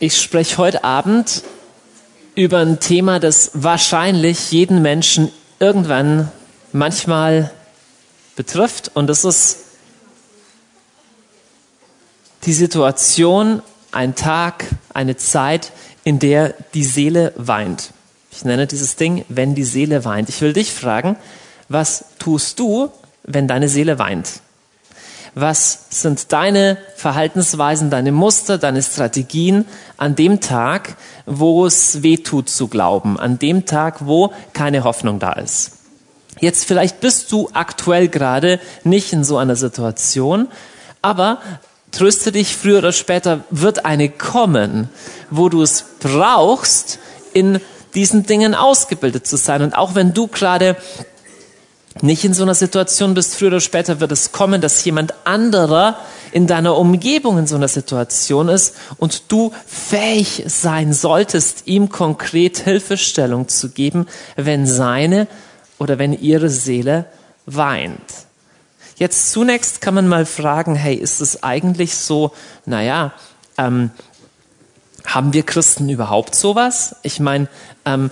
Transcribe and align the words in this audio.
Ich 0.00 0.20
spreche 0.20 0.58
heute 0.58 0.82
Abend 0.82 1.44
über 2.34 2.58
ein 2.58 2.80
Thema, 2.80 3.20
das 3.20 3.52
wahrscheinlich 3.54 4.50
jeden 4.50 4.82
Menschen 4.82 5.30
irgendwann 5.60 6.32
manchmal 6.72 7.52
betrifft. 8.34 8.90
Und 8.94 9.06
das 9.06 9.24
ist 9.24 9.58
die 12.44 12.52
Situation, 12.52 13.62
ein 13.92 14.16
Tag, 14.16 14.64
eine 14.92 15.16
Zeit, 15.16 15.70
in 16.02 16.18
der 16.18 16.54
die 16.74 16.84
Seele 16.84 17.32
weint. 17.36 17.90
Ich 18.32 18.44
nenne 18.44 18.66
dieses 18.66 18.96
Ding, 18.96 19.24
wenn 19.28 19.54
die 19.54 19.62
Seele 19.62 20.04
weint. 20.04 20.28
Ich 20.28 20.40
will 20.40 20.52
dich 20.52 20.72
fragen, 20.72 21.14
was 21.68 22.04
tust 22.18 22.58
du, 22.58 22.90
wenn 23.22 23.46
deine 23.46 23.68
Seele 23.68 24.00
weint? 24.00 24.40
Was 25.34 25.86
sind 25.90 26.32
deine 26.32 26.78
Verhaltensweisen, 26.94 27.90
deine 27.90 28.12
Muster, 28.12 28.56
deine 28.56 28.82
Strategien 28.82 29.64
an 29.96 30.14
dem 30.14 30.40
Tag, 30.40 30.96
wo 31.26 31.66
es 31.66 32.02
weh 32.02 32.18
tut 32.18 32.48
zu 32.48 32.68
glauben, 32.68 33.18
an 33.18 33.38
dem 33.38 33.66
Tag, 33.66 34.06
wo 34.06 34.32
keine 34.52 34.84
Hoffnung 34.84 35.18
da 35.18 35.32
ist? 35.32 35.72
Jetzt 36.40 36.64
vielleicht 36.64 37.00
bist 37.00 37.32
du 37.32 37.50
aktuell 37.52 38.08
gerade 38.08 38.60
nicht 38.84 39.12
in 39.12 39.24
so 39.24 39.36
einer 39.36 39.56
Situation, 39.56 40.48
aber 41.02 41.40
tröste 41.90 42.32
dich, 42.32 42.56
früher 42.56 42.78
oder 42.78 42.92
später 42.92 43.44
wird 43.50 43.84
eine 43.84 44.08
kommen, 44.08 44.88
wo 45.30 45.48
du 45.48 45.62
es 45.62 45.84
brauchst, 46.00 46.98
in 47.32 47.60
diesen 47.94 48.26
Dingen 48.26 48.54
ausgebildet 48.54 49.26
zu 49.26 49.36
sein. 49.36 49.62
Und 49.62 49.76
auch 49.76 49.94
wenn 49.94 50.12
du 50.12 50.26
gerade 50.26 50.76
nicht 52.02 52.24
in 52.24 52.34
so 52.34 52.42
einer 52.42 52.54
Situation 52.54 53.14
bist, 53.14 53.36
früher 53.36 53.48
oder 53.48 53.60
später 53.60 54.00
wird 54.00 54.12
es 54.12 54.32
kommen, 54.32 54.60
dass 54.60 54.84
jemand 54.84 55.14
anderer 55.24 55.98
in 56.32 56.46
deiner 56.46 56.76
Umgebung 56.76 57.38
in 57.38 57.46
so 57.46 57.54
einer 57.54 57.68
Situation 57.68 58.48
ist 58.48 58.74
und 58.98 59.30
du 59.30 59.52
fähig 59.66 60.44
sein 60.46 60.92
solltest, 60.92 61.66
ihm 61.66 61.88
konkret 61.88 62.58
Hilfestellung 62.58 63.48
zu 63.48 63.70
geben, 63.70 64.06
wenn 64.36 64.66
seine 64.66 65.28
oder 65.78 65.98
wenn 65.98 66.12
ihre 66.12 66.50
Seele 66.50 67.06
weint. 67.46 68.00
Jetzt 68.96 69.32
zunächst 69.32 69.80
kann 69.80 69.94
man 69.94 70.08
mal 70.08 70.26
fragen, 70.26 70.74
hey, 70.74 70.94
ist 70.94 71.20
es 71.20 71.42
eigentlich 71.42 71.94
so, 71.94 72.32
naja, 72.64 73.12
ähm, 73.58 73.90
haben 75.04 75.32
wir 75.32 75.42
Christen 75.42 75.88
überhaupt 75.88 76.34
sowas? 76.34 76.96
Ich 77.02 77.20
meine, 77.20 77.48
ähm, 77.84 78.10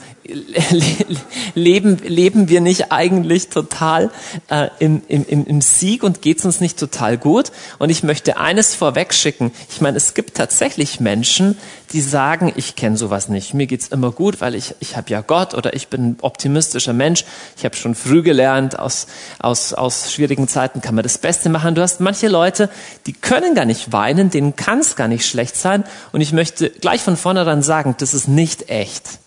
leben, 1.55 1.97
leben 1.99 2.49
wir 2.49 2.61
nicht 2.61 2.93
eigentlich 2.93 3.49
total 3.49 4.11
äh, 4.49 4.69
im, 4.79 5.03
im, 5.09 5.47
im 5.47 5.61
Sieg 5.63 6.03
und 6.03 6.23
geht's 6.23 6.45
uns 6.45 6.61
nicht 6.61 6.79
total 6.79 7.17
gut? 7.17 7.51
Und 7.79 7.91
ich 7.91 8.03
möchte 8.03 8.37
eines 8.37 8.75
vorweg 8.75 9.15
schicken. 9.15 9.53
Ich 9.71 9.81
meine, 9.81 9.97
es 9.97 10.15
gibt 10.15 10.37
tatsächlich 10.37 11.01
Menschen, 11.01 11.57
die 11.93 12.01
sagen, 12.01 12.53
ich 12.57 12.77
kenne 12.77 12.97
sowas 12.97 13.29
nicht. 13.29 13.55
Mir 13.55 13.67
geht's 13.67 13.89
immer 13.89 14.11
gut, 14.11 14.41
weil 14.41 14.55
ich, 14.55 14.75
ich 14.81 14.97
habe 14.97 15.11
ja 15.11 15.21
Gott 15.21 15.55
oder 15.55 15.75
ich 15.75 15.89
bin 15.89 16.11
ein 16.11 16.17
optimistischer 16.23 16.93
Mensch. 16.93 17.25
Ich 17.57 17.65
habe 17.65 17.77
schon 17.77 17.95
früh 17.95 18.23
gelernt, 18.23 18.79
aus, 18.79 19.07
aus, 19.39 19.75
aus 19.75 20.13
schwierigen 20.13 20.49
Zeiten 20.49 20.81
kann 20.81 20.95
man 20.95 21.03
das 21.03 21.19
Beste 21.19 21.49
machen. 21.49 21.75
Du 21.75 21.83
hast 21.83 22.01
manche 22.01 22.29
Leute, 22.29 22.71
die 23.07 23.13
können 23.13 23.55
gar 23.55 23.67
nicht 23.67 23.93
weinen, 23.93 24.31
denen 24.31 24.57
kann 24.57 24.81
es 24.81 24.97
gar 24.97 25.09
nicht 25.09 25.27
schlecht 25.27 25.57
sein. 25.57 25.85
Und 26.13 26.21
ich 26.21 26.33
möchte 26.33 26.71
gleich 26.71 27.03
von 27.03 27.17
vornherein 27.17 27.63
sagen, 27.63 27.95
das 27.99 28.15
ist 28.15 28.29
nicht 28.29 28.71
echt. 28.71 29.19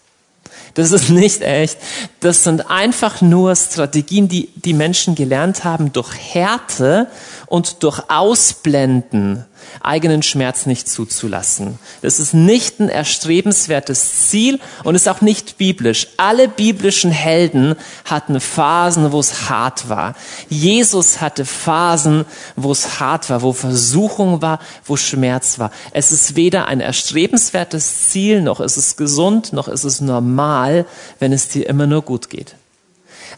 Das 0.76 0.92
ist 0.92 1.10
nicht 1.10 1.42
echt. 1.42 1.78
Das 2.20 2.44
sind 2.44 2.70
einfach 2.70 3.22
nur 3.22 3.56
Strategien, 3.56 4.28
die 4.28 4.50
die 4.56 4.74
Menschen 4.74 5.16
gelernt 5.16 5.64
haben 5.64 5.94
durch 5.94 6.14
Härte 6.34 7.08
und 7.48 7.84
durch 7.84 8.02
Ausblenden 8.10 9.46
eigenen 9.82 10.24
Schmerz 10.24 10.66
nicht 10.66 10.90
zuzulassen. 10.90 11.80
Das 12.02 12.20
ist 12.20 12.34
nicht 12.34 12.80
ein 12.80 12.90
erstrebenswertes 12.90 14.30
Ziel 14.30 14.60
und 14.84 14.96
ist 14.96 15.08
auch 15.08 15.22
nicht 15.22 15.58
biblisch. 15.58 16.08
Alle 16.18 16.48
biblischen 16.48 17.12
Helden 17.12 17.76
hatten 18.06 18.40
Phasen, 18.40 19.12
wo 19.12 19.20
es 19.20 19.50
hart 19.50 19.90
war. 19.90 20.16
Jesus 20.50 21.22
hatte 21.22 21.46
Phasen, 21.46 22.26
wo 22.56 22.72
es 22.72 23.00
hart 23.00 23.30
war, 23.30 23.42
wo 23.42 23.54
Versuchung 23.54 24.42
war, 24.42 24.60
wo 24.86 24.98
Schmerz 24.98 25.60
war. 25.60 25.72
Es 25.92 26.12
ist 26.12 26.36
weder 26.36 26.68
ein 26.68 26.82
erstrebenswertes 26.82 28.10
Ziel, 28.10 28.42
noch 28.42 28.60
ist 28.60 28.78
es 28.78 28.98
gesund, 28.98 29.54
noch 29.54 29.68
ist 29.68 29.84
es 29.84 30.02
normal, 30.02 30.86
wenn 31.20 31.34
es 31.34 31.50
dir 31.50 31.68
immer 31.68 31.88
nur 31.88 32.02
gut 32.02 32.30
geht. 32.30 32.56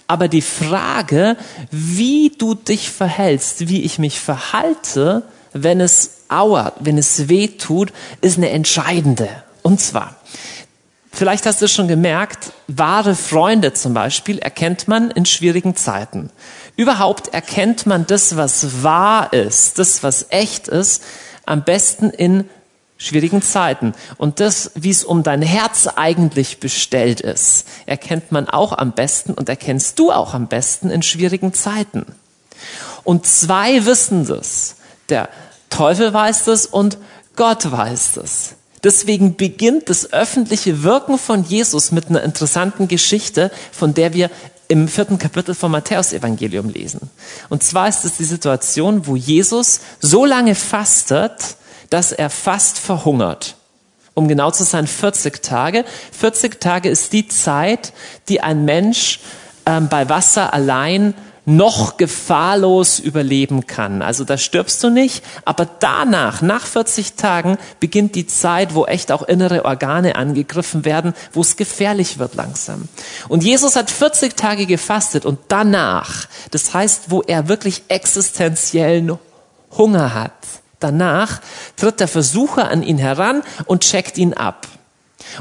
Aber 0.08 0.30
die 0.30 0.42
Frage, 0.42 1.36
wie 1.70 2.32
du 2.38 2.56
dich 2.56 2.90
verhältst, 2.90 3.68
wie 3.68 3.82
ich 3.82 4.00
mich 4.00 4.20
verhalte, 4.20 5.24
wenn 5.64 5.82
es 5.82 6.12
auert, 6.30 6.76
wenn 6.80 6.98
es 6.98 7.30
weh 7.30 7.48
tut, 7.48 7.94
ist 8.22 8.38
eine 8.38 8.50
entscheidende. 8.50 9.30
Und 9.62 9.82
zwar, 9.82 10.16
vielleicht 11.12 11.46
hast 11.46 11.62
du 11.62 11.68
schon 11.68 11.88
gemerkt, 11.88 12.52
wahre 12.68 13.16
Freunde 13.16 13.74
zum 13.74 13.94
Beispiel 13.94 14.40
erkennt 14.40 14.88
man 14.88 15.12
in 15.12 15.26
schwierigen 15.26 15.76
Zeiten. 15.76 16.30
Überhaupt 16.76 17.34
erkennt 17.34 17.86
man 17.86 18.06
das, 18.06 18.38
was 18.38 18.84
wahr 18.84 19.34
ist, 19.34 19.80
das, 19.80 20.04
was 20.04 20.28
echt 20.30 20.68
ist, 20.68 21.04
am 21.46 21.64
besten 21.64 22.10
in 22.10 22.48
schwierigen 22.98 23.42
Zeiten. 23.42 23.94
Und 24.18 24.40
das, 24.40 24.72
wie 24.76 24.90
es 24.90 25.04
um 25.04 25.24
dein 25.24 25.42
Herz 25.42 25.88
eigentlich 25.88 26.60
bestellt 26.60 27.22
ist, 27.22 27.68
erkennt 27.86 28.32
man 28.32 28.48
auch 28.48 28.74
am 28.74 28.92
besten 28.92 29.34
und 29.34 29.50
erkennst 29.50 30.00
du 30.00 30.12
auch 30.12 30.34
am 30.34 30.48
besten 30.48 30.90
in 30.90 31.04
schwierigen 31.04 31.54
Zeiten. 31.54 32.06
Und 33.04 33.26
zwei 33.26 33.86
wissen 33.86 34.26
das. 34.26 34.76
Der 35.10 35.30
Teufel 35.70 36.14
weiß 36.14 36.46
das 36.46 36.66
und 36.66 36.98
Gott 37.36 37.72
weiß 37.72 38.14
das. 38.16 38.56
Deswegen 38.84 39.36
beginnt 39.36 39.90
das 39.90 40.14
öffentliche 40.14 40.84
Wirken 40.84 41.18
von 41.18 41.44
Jesus 41.44 41.92
mit 41.92 42.10
einer 42.10 42.24
interessanten 42.24 42.88
Geschichte, 42.88 43.52
von 43.72 43.94
der 43.94 44.14
wir 44.14 44.30
im 44.68 44.88
vierten 44.88 45.18
Kapitel 45.18 45.56
vom 45.56 45.72
Matthäus-Evangelium 45.72 46.70
lesen. 46.70 47.10
Und 47.50 47.64
zwar 47.64 47.88
ist 47.88 48.06
es 48.06 48.18
die 48.18 48.26
Situation, 48.26 49.08
wo 49.08 49.16
Jesus 49.16 49.80
so 50.00 50.26
lange 50.26 50.56
fastet, 50.56 51.56
dass 51.90 52.12
er 52.12 52.30
fast 52.30 52.78
verhungert. 52.78 53.56
Um 54.14 54.28
genau 54.28 54.52
zu 54.52 54.64
sein, 54.64 54.88
40 54.88 55.42
Tage. 55.42 55.86
40 56.12 56.60
Tage 56.60 56.90
ist 56.90 57.14
die 57.14 57.28
Zeit, 57.28 57.94
die 58.30 58.42
ein 58.42 58.66
Mensch 58.66 59.20
ähm, 59.66 59.90
bei 59.90 60.10
Wasser 60.10 60.54
allein 60.54 61.14
noch 61.48 61.96
gefahrlos 61.96 63.00
überleben 63.00 63.68
kann. 63.68 64.02
Also 64.02 64.26
da 64.26 64.38
stirbst 64.38 64.84
du 64.84 64.90
nicht, 64.90 65.24
aber 65.46 65.66
danach, 65.80 66.42
nach 66.42 66.66
40 66.66 67.14
Tagen, 67.14 67.58
beginnt 67.80 68.16
die 68.16 68.28
Zeit, 68.28 68.76
wo 68.76 68.86
echt 68.86 69.14
auch 69.14 69.24
innere 69.24 69.64
Organe 69.64 70.18
angegriffen 70.18 70.84
werden, 70.84 71.14
wo 71.32 71.40
es 71.40 71.56
gefährlich 71.56 72.20
wird 72.20 72.36
langsam. 72.36 72.90
Und 73.30 73.46
Jesus 73.46 73.78
hat 73.78 73.90
40 73.90 74.36
Tage 74.36 74.66
gefastet 74.66 75.26
und 75.26 75.40
danach, 75.48 76.28
das 76.52 76.74
heißt, 76.74 77.12
wo 77.12 77.22
er 77.22 77.48
wirklich 77.48 77.84
existenziellen 77.88 79.18
Hunger 79.78 80.14
hat, 80.14 80.34
danach 80.82 81.40
tritt 81.78 82.02
der 82.02 82.10
Versucher 82.10 82.70
an 82.70 82.84
ihn 82.84 82.98
heran 82.98 83.42
und 83.68 83.84
checkt 83.84 84.18
ihn 84.18 84.34
ab 84.34 84.68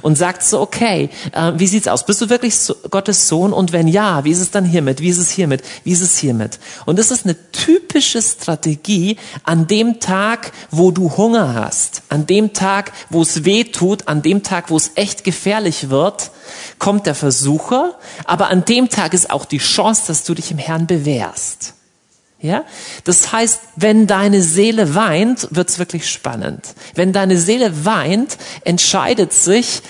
und 0.02 0.16
sagt 0.16 0.42
so, 0.42 0.60
okay, 0.60 1.10
äh, 1.32 1.52
wie 1.56 1.66
sieht's 1.66 1.88
aus? 1.88 2.06
Bist 2.06 2.20
du 2.20 2.30
wirklich 2.30 2.56
so, 2.56 2.74
Gottes 2.90 3.28
Sohn? 3.28 3.52
Und 3.52 3.72
wenn 3.72 3.88
ja, 3.88 4.24
wie 4.24 4.30
ist 4.30 4.40
es 4.40 4.50
dann 4.50 4.64
hiermit? 4.64 5.00
Wie 5.00 5.08
ist 5.08 5.18
es 5.18 5.30
hiermit? 5.30 5.62
Wie 5.84 5.92
ist 5.92 6.00
es 6.00 6.18
hiermit? 6.18 6.58
Und 6.84 6.98
das 6.98 7.10
ist 7.10 7.24
eine 7.24 7.36
typische 7.52 8.20
Strategie 8.20 9.16
an 9.44 9.66
dem 9.66 10.00
Tag, 10.00 10.52
wo 10.70 10.90
du 10.90 11.16
Hunger 11.16 11.54
hast, 11.54 12.02
an 12.08 12.26
dem 12.26 12.52
Tag, 12.52 12.92
wo 13.10 13.22
es 13.22 13.44
weh 13.44 13.64
tut, 13.64 14.08
an 14.08 14.22
dem 14.22 14.42
Tag, 14.42 14.70
wo 14.70 14.76
es 14.76 14.92
echt 14.94 15.24
gefährlich 15.24 15.90
wird, 15.90 16.30
kommt 16.78 17.06
der 17.06 17.14
Versucher, 17.14 17.94
aber 18.24 18.48
an 18.48 18.64
dem 18.64 18.88
Tag 18.88 19.14
ist 19.14 19.30
auch 19.30 19.44
die 19.44 19.58
Chance, 19.58 20.02
dass 20.06 20.24
du 20.24 20.34
dich 20.34 20.50
im 20.50 20.58
Herrn 20.58 20.86
bewährst. 20.86 21.75
Ja? 22.46 22.64
Das 23.04 23.32
heißt, 23.32 23.60
wenn 23.76 24.06
deine 24.06 24.42
Seele 24.42 24.94
weint, 24.94 25.48
wird's 25.50 25.78
wirklich 25.78 26.10
spannend. 26.10 26.74
Wenn 26.94 27.12
deine 27.12 27.36
Seele 27.36 27.84
weint, 27.84 28.38
entscheidet 28.64 29.32
sich, 29.32 29.82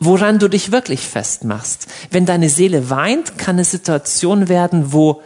woran 0.00 0.38
du 0.38 0.48
dich 0.48 0.72
wirklich 0.72 1.00
festmachst. 1.00 1.86
Wenn 2.10 2.26
deine 2.26 2.48
Seele 2.48 2.90
weint, 2.90 3.38
kann 3.38 3.56
eine 3.56 3.64
Situation 3.64 4.48
werden, 4.48 4.92
wo 4.92 5.22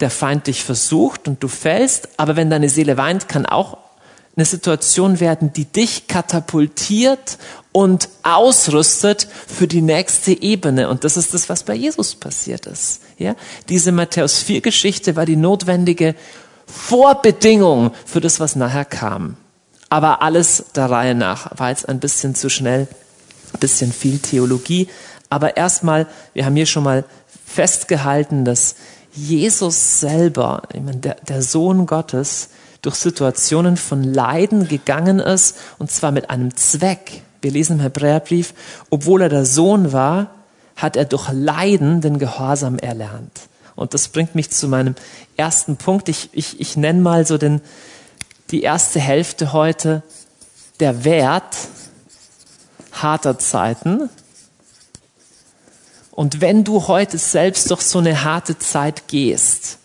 der 0.00 0.10
Feind 0.10 0.46
dich 0.46 0.64
versucht 0.64 1.28
und 1.28 1.42
du 1.42 1.48
fällst, 1.48 2.08
aber 2.16 2.36
wenn 2.36 2.50
deine 2.50 2.68
Seele 2.68 2.96
weint, 2.96 3.28
kann 3.28 3.46
auch 3.46 3.76
eine 4.36 4.46
Situation 4.46 5.20
werden, 5.20 5.52
die 5.52 5.66
dich 5.66 6.06
katapultiert 6.06 7.38
und 7.72 8.08
ausrüstet 8.22 9.28
für 9.46 9.66
die 9.66 9.82
nächste 9.82 10.40
Ebene. 10.40 10.88
Und 10.88 11.04
das 11.04 11.16
ist 11.16 11.34
das, 11.34 11.48
was 11.48 11.64
bei 11.64 11.74
Jesus 11.74 12.14
passiert 12.14 12.66
ist. 12.66 13.02
Ja? 13.20 13.36
Diese 13.68 13.92
Matthäus 13.92 14.38
4 14.38 14.60
Geschichte 14.60 15.16
war 15.16 15.26
die 15.26 15.36
notwendige 15.36 16.14
Vorbedingung 16.66 17.92
für 18.06 18.20
das, 18.20 18.40
was 18.40 18.56
nachher 18.56 18.84
kam. 18.84 19.36
Aber 19.88 20.22
alles 20.22 20.66
der 20.74 20.90
Reihe 20.90 21.14
nach 21.14 21.58
war 21.58 21.70
jetzt 21.70 21.88
ein 21.88 22.00
bisschen 22.00 22.34
zu 22.34 22.48
schnell, 22.48 22.86
ein 23.52 23.58
bisschen 23.60 23.92
viel 23.92 24.18
Theologie. 24.18 24.88
Aber 25.28 25.56
erstmal, 25.56 26.06
wir 26.32 26.44
haben 26.44 26.56
hier 26.56 26.66
schon 26.66 26.84
mal 26.84 27.04
festgehalten, 27.44 28.44
dass 28.44 28.76
Jesus 29.12 30.00
selber, 30.00 30.62
ich 30.72 30.80
meine, 30.80 30.98
der, 30.98 31.16
der 31.16 31.42
Sohn 31.42 31.86
Gottes, 31.86 32.50
durch 32.82 32.94
Situationen 32.94 33.76
von 33.76 34.02
Leiden 34.02 34.68
gegangen 34.68 35.18
ist, 35.18 35.56
und 35.78 35.90
zwar 35.90 36.12
mit 36.12 36.30
einem 36.30 36.56
Zweck. 36.56 37.22
Wir 37.42 37.50
lesen 37.50 37.76
im 37.76 37.80
Hebräerbrief, 37.80 38.54
obwohl 38.90 39.22
er 39.22 39.28
der 39.28 39.44
Sohn 39.44 39.92
war, 39.92 40.39
hat 40.82 40.96
er 40.96 41.04
durch 41.04 41.30
Leiden 41.32 42.00
den 42.00 42.18
Gehorsam 42.18 42.78
erlernt. 42.78 43.48
Und 43.76 43.94
das 43.94 44.08
bringt 44.08 44.34
mich 44.34 44.50
zu 44.50 44.68
meinem 44.68 44.94
ersten 45.36 45.76
Punkt. 45.76 46.08
Ich, 46.08 46.30
ich, 46.32 46.60
ich 46.60 46.76
nenne 46.76 47.00
mal 47.00 47.26
so 47.26 47.38
den, 47.38 47.60
die 48.50 48.62
erste 48.62 49.00
Hälfte 49.00 49.52
heute, 49.52 50.02
der 50.80 51.04
Wert 51.04 51.56
harter 52.92 53.38
Zeiten. 53.38 54.10
Und 56.10 56.40
wenn 56.40 56.64
du 56.64 56.88
heute 56.88 57.18
selbst 57.18 57.70
durch 57.70 57.82
so 57.82 57.98
eine 57.98 58.24
harte 58.24 58.58
Zeit 58.58 59.08
gehst, 59.08 59.78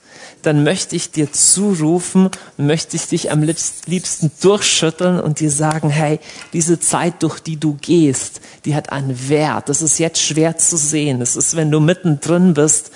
dann 0.45 0.63
möchte 0.63 0.95
ich 0.95 1.11
dir 1.11 1.31
zurufen, 1.31 2.29
möchte 2.57 2.95
ich 2.95 3.07
dich 3.07 3.31
am 3.31 3.41
liebsten 3.41 4.31
durchschütteln 4.41 5.19
und 5.19 5.39
dir 5.39 5.49
sagen, 5.49 5.89
hey, 5.89 6.19
diese 6.53 6.79
Zeit, 6.79 7.23
durch 7.23 7.39
die 7.39 7.57
du 7.57 7.77
gehst, 7.81 8.41
die 8.65 8.75
hat 8.75 8.91
einen 8.91 9.29
Wert. 9.29 9.69
Das 9.69 9.81
ist 9.81 9.97
jetzt 9.97 10.21
schwer 10.21 10.57
zu 10.57 10.77
sehen. 10.77 11.19
Das 11.19 11.35
ist, 11.35 11.55
wenn 11.55 11.71
du 11.71 11.79
mittendrin 11.79 12.53
bist, 12.53 12.91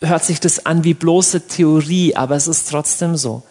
hört 0.00 0.24
sich 0.24 0.40
das 0.40 0.66
an 0.66 0.84
wie 0.84 0.94
bloße 0.94 1.46
Theorie, 1.46 2.16
aber 2.16 2.36
es 2.36 2.48
ist 2.48 2.70
trotzdem 2.70 3.16
so. 3.16 3.42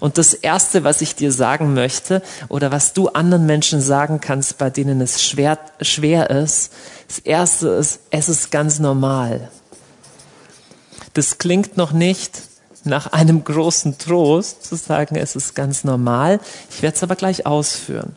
Und 0.00 0.18
das 0.18 0.34
Erste, 0.34 0.84
was 0.84 1.00
ich 1.00 1.14
dir 1.14 1.32
sagen 1.32 1.74
möchte 1.74 2.22
oder 2.48 2.72
was 2.72 2.94
du 2.94 3.08
anderen 3.08 3.46
Menschen 3.46 3.80
sagen 3.80 4.20
kannst, 4.20 4.58
bei 4.58 4.70
denen 4.70 5.00
es 5.00 5.22
schwer, 5.22 5.58
schwer 5.80 6.30
ist, 6.30 6.72
das 7.08 7.18
Erste 7.20 7.68
ist, 7.68 8.00
es 8.10 8.28
ist 8.28 8.50
ganz 8.50 8.78
normal. 8.78 9.50
Das 11.12 11.38
klingt 11.38 11.76
noch 11.76 11.92
nicht 11.92 12.42
nach 12.84 13.12
einem 13.12 13.44
großen 13.44 13.98
Trost 13.98 14.64
zu 14.64 14.76
sagen, 14.76 15.16
es 15.16 15.36
ist 15.36 15.54
ganz 15.54 15.84
normal. 15.84 16.40
Ich 16.70 16.82
werde 16.82 16.96
es 16.96 17.02
aber 17.02 17.16
gleich 17.16 17.46
ausführen, 17.46 18.14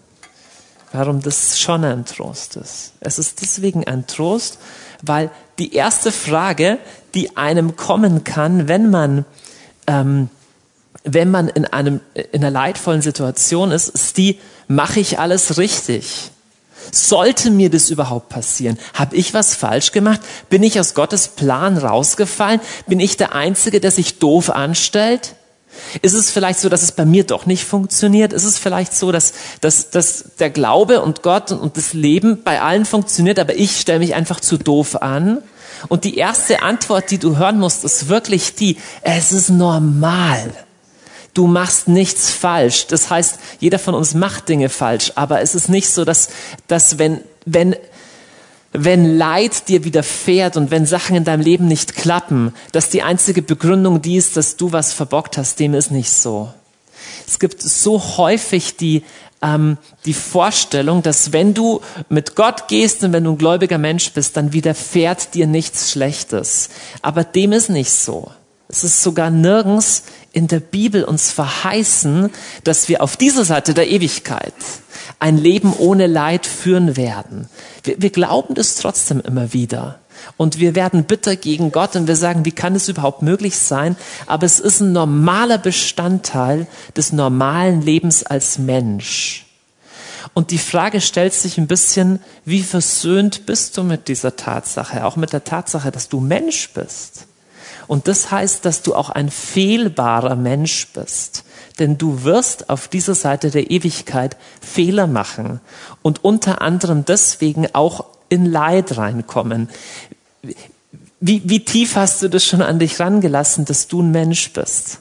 warum 0.91 1.21
das 1.21 1.59
schon 1.59 1.83
ein 1.83 2.05
Trost 2.05 2.55
ist. 2.55 2.93
Es 2.99 3.19
ist 3.19 3.41
deswegen 3.41 3.85
ein 3.85 4.07
Trost, 4.07 4.59
weil 5.01 5.31
die 5.59 5.73
erste 5.73 6.11
Frage, 6.11 6.79
die 7.13 7.37
einem 7.37 7.75
kommen 7.75 8.23
kann, 8.23 8.67
wenn 8.67 8.89
man 8.89 9.25
ähm, 9.87 10.29
wenn 11.03 11.31
man 11.31 11.47
in, 11.47 11.65
einem, 11.65 12.01
in 12.13 12.43
einer 12.43 12.51
leidvollen 12.51 13.01
Situation 13.01 13.71
ist, 13.71 13.89
ist 13.89 14.17
die, 14.17 14.39
mache 14.67 14.99
ich 14.99 15.19
alles 15.19 15.57
richtig? 15.57 16.31
Sollte 16.91 17.51
mir 17.51 17.69
das 17.69 17.89
überhaupt 17.89 18.29
passieren? 18.29 18.77
Habe 18.93 19.15
ich 19.15 19.33
was 19.33 19.55
falsch 19.55 19.91
gemacht? 19.91 20.21
Bin 20.49 20.63
ich 20.63 20.79
aus 20.79 20.93
Gottes 20.93 21.27
Plan 21.29 21.77
rausgefallen? 21.77 22.61
Bin 22.87 22.99
ich 22.99 23.17
der 23.17 23.35
Einzige, 23.35 23.79
der 23.79 23.91
sich 23.91 24.19
doof 24.19 24.49
anstellt? 24.49 25.35
Ist 26.01 26.13
es 26.13 26.31
vielleicht 26.31 26.59
so, 26.59 26.69
dass 26.69 26.81
es 26.81 26.91
bei 26.91 27.05
mir 27.05 27.23
doch 27.23 27.45
nicht 27.45 27.63
funktioniert? 27.63 28.33
Ist 28.33 28.45
es 28.45 28.57
vielleicht 28.57 28.95
so, 28.95 29.11
dass, 29.11 29.33
dass, 29.61 29.89
dass 29.89 30.35
der 30.39 30.49
Glaube 30.49 31.01
und 31.01 31.21
Gott 31.21 31.51
und 31.51 31.77
das 31.77 31.93
Leben 31.93 32.43
bei 32.43 32.61
allen 32.61 32.85
funktioniert, 32.85 33.39
aber 33.39 33.55
ich 33.55 33.79
stelle 33.79 33.99
mich 33.99 34.15
einfach 34.15 34.39
zu 34.39 34.57
doof 34.57 35.01
an? 35.01 35.43
Und 35.89 36.03
die 36.03 36.17
erste 36.17 36.63
Antwort, 36.63 37.11
die 37.11 37.19
du 37.19 37.37
hören 37.37 37.59
musst, 37.59 37.83
ist 37.83 38.07
wirklich 38.07 38.55
die, 38.55 38.77
es 39.03 39.31
ist 39.31 39.49
normal 39.49 40.51
du 41.37 41.45
machst 41.45 41.87
nichts 41.87 42.31
falsch. 42.31 42.87
Das 42.87 43.09
heißt, 43.09 43.37
jeder 43.59 43.77
von 43.77 43.93
uns 43.93 44.13
macht 44.15 44.49
Dinge 44.49 44.69
falsch, 44.69 45.11
aber 45.15 45.41
es 45.41 45.53
ist 45.53 45.69
nicht 45.69 45.89
so, 45.89 46.03
dass, 46.03 46.29
dass 46.67 46.97
wenn, 46.97 47.21
wenn, 47.45 47.75
wenn 48.73 49.17
Leid 49.17 49.67
dir 49.67 49.83
widerfährt 49.83 50.57
und 50.57 50.71
wenn 50.71 50.85
Sachen 50.85 51.15
in 51.15 51.25
deinem 51.25 51.41
Leben 51.41 51.67
nicht 51.67 51.95
klappen, 51.95 52.53
dass 52.71 52.89
die 52.89 53.03
einzige 53.03 53.41
Begründung 53.41 54.01
die 54.01 54.17
ist, 54.17 54.35
dass 54.35 54.57
du 54.57 54.71
was 54.71 54.93
verbockt 54.93 55.37
hast, 55.37 55.59
dem 55.59 55.75
ist 55.75 55.91
nicht 55.91 56.11
so. 56.11 56.51
Es 57.27 57.37
gibt 57.37 57.61
so 57.61 58.17
häufig 58.17 58.77
die, 58.77 59.03
ähm, 59.43 59.77
die 60.05 60.13
Vorstellung, 60.13 61.03
dass 61.03 61.33
wenn 61.33 61.53
du 61.53 61.81
mit 62.09 62.35
Gott 62.35 62.67
gehst 62.67 63.03
und 63.03 63.13
wenn 63.13 63.25
du 63.25 63.33
ein 63.33 63.37
gläubiger 63.37 63.77
Mensch 63.77 64.11
bist, 64.13 64.37
dann 64.37 64.53
widerfährt 64.53 65.35
dir 65.35 65.45
nichts 65.45 65.91
Schlechtes. 65.91 66.69
Aber 67.01 67.23
dem 67.23 67.51
ist 67.51 67.69
nicht 67.69 67.91
so. 67.91 68.31
Es 68.69 68.83
ist 68.83 69.01
sogar 69.01 69.29
nirgends 69.29 70.03
in 70.33 70.47
der 70.47 70.59
Bibel 70.59 71.03
uns 71.03 71.31
verheißen, 71.31 72.29
dass 72.63 72.89
wir 72.89 73.01
auf 73.01 73.15
dieser 73.15 73.45
Seite 73.45 73.73
der 73.73 73.89
Ewigkeit 73.89 74.53
ein 75.19 75.37
Leben 75.37 75.73
ohne 75.73 76.07
Leid 76.07 76.45
führen 76.45 76.97
werden. 76.97 77.47
Wir, 77.83 78.01
wir, 78.01 78.09
glauben 78.09 78.55
das 78.55 78.75
trotzdem 78.75 79.21
immer 79.21 79.53
wieder. 79.53 79.99
Und 80.35 80.59
wir 80.59 80.75
werden 80.75 81.05
bitter 81.05 81.35
gegen 81.35 81.71
Gott 81.71 81.95
und 81.95 82.07
wir 82.07 82.15
sagen, 82.15 82.43
wie 82.43 82.51
kann 82.51 82.75
es 82.75 82.89
überhaupt 82.89 83.21
möglich 83.21 83.57
sein? 83.57 83.95
Aber 84.25 84.45
es 84.45 84.59
ist 84.59 84.81
ein 84.81 84.91
normaler 84.91 85.57
Bestandteil 85.57 86.67
des 86.95 87.13
normalen 87.13 87.81
Lebens 87.81 88.23
als 88.23 88.57
Mensch. 88.57 89.45
Und 90.33 90.51
die 90.51 90.57
Frage 90.57 91.01
stellt 91.01 91.33
sich 91.33 91.57
ein 91.57 91.67
bisschen, 91.67 92.19
wie 92.43 92.61
versöhnt 92.61 93.45
bist 93.45 93.77
du 93.77 93.83
mit 93.83 94.07
dieser 94.07 94.35
Tatsache, 94.35 95.05
auch 95.05 95.15
mit 95.15 95.33
der 95.33 95.43
Tatsache, 95.43 95.89
dass 95.91 96.09
du 96.09 96.19
Mensch 96.19 96.69
bist? 96.73 97.26
Und 97.87 98.07
das 98.07 98.31
heißt, 98.31 98.65
dass 98.65 98.81
du 98.81 98.95
auch 98.95 99.09
ein 99.09 99.29
fehlbarer 99.29 100.35
Mensch 100.35 100.87
bist. 100.93 101.43
Denn 101.79 101.97
du 101.97 102.23
wirst 102.23 102.69
auf 102.69 102.87
dieser 102.87 103.15
Seite 103.15 103.51
der 103.51 103.71
Ewigkeit 103.71 104.35
Fehler 104.61 105.07
machen 105.07 105.61
und 106.01 106.23
unter 106.23 106.61
anderem 106.61 107.05
deswegen 107.05 107.67
auch 107.73 108.05
in 108.29 108.45
Leid 108.45 108.97
reinkommen. 108.97 109.69
Wie, 111.19 111.41
wie 111.45 111.63
tief 111.63 111.95
hast 111.95 112.21
du 112.21 112.29
das 112.29 112.45
schon 112.45 112.61
an 112.61 112.79
dich 112.79 112.99
rangelassen, 112.99 113.65
dass 113.65 113.87
du 113.87 114.01
ein 114.01 114.11
Mensch 114.11 114.51
bist? 114.53 114.99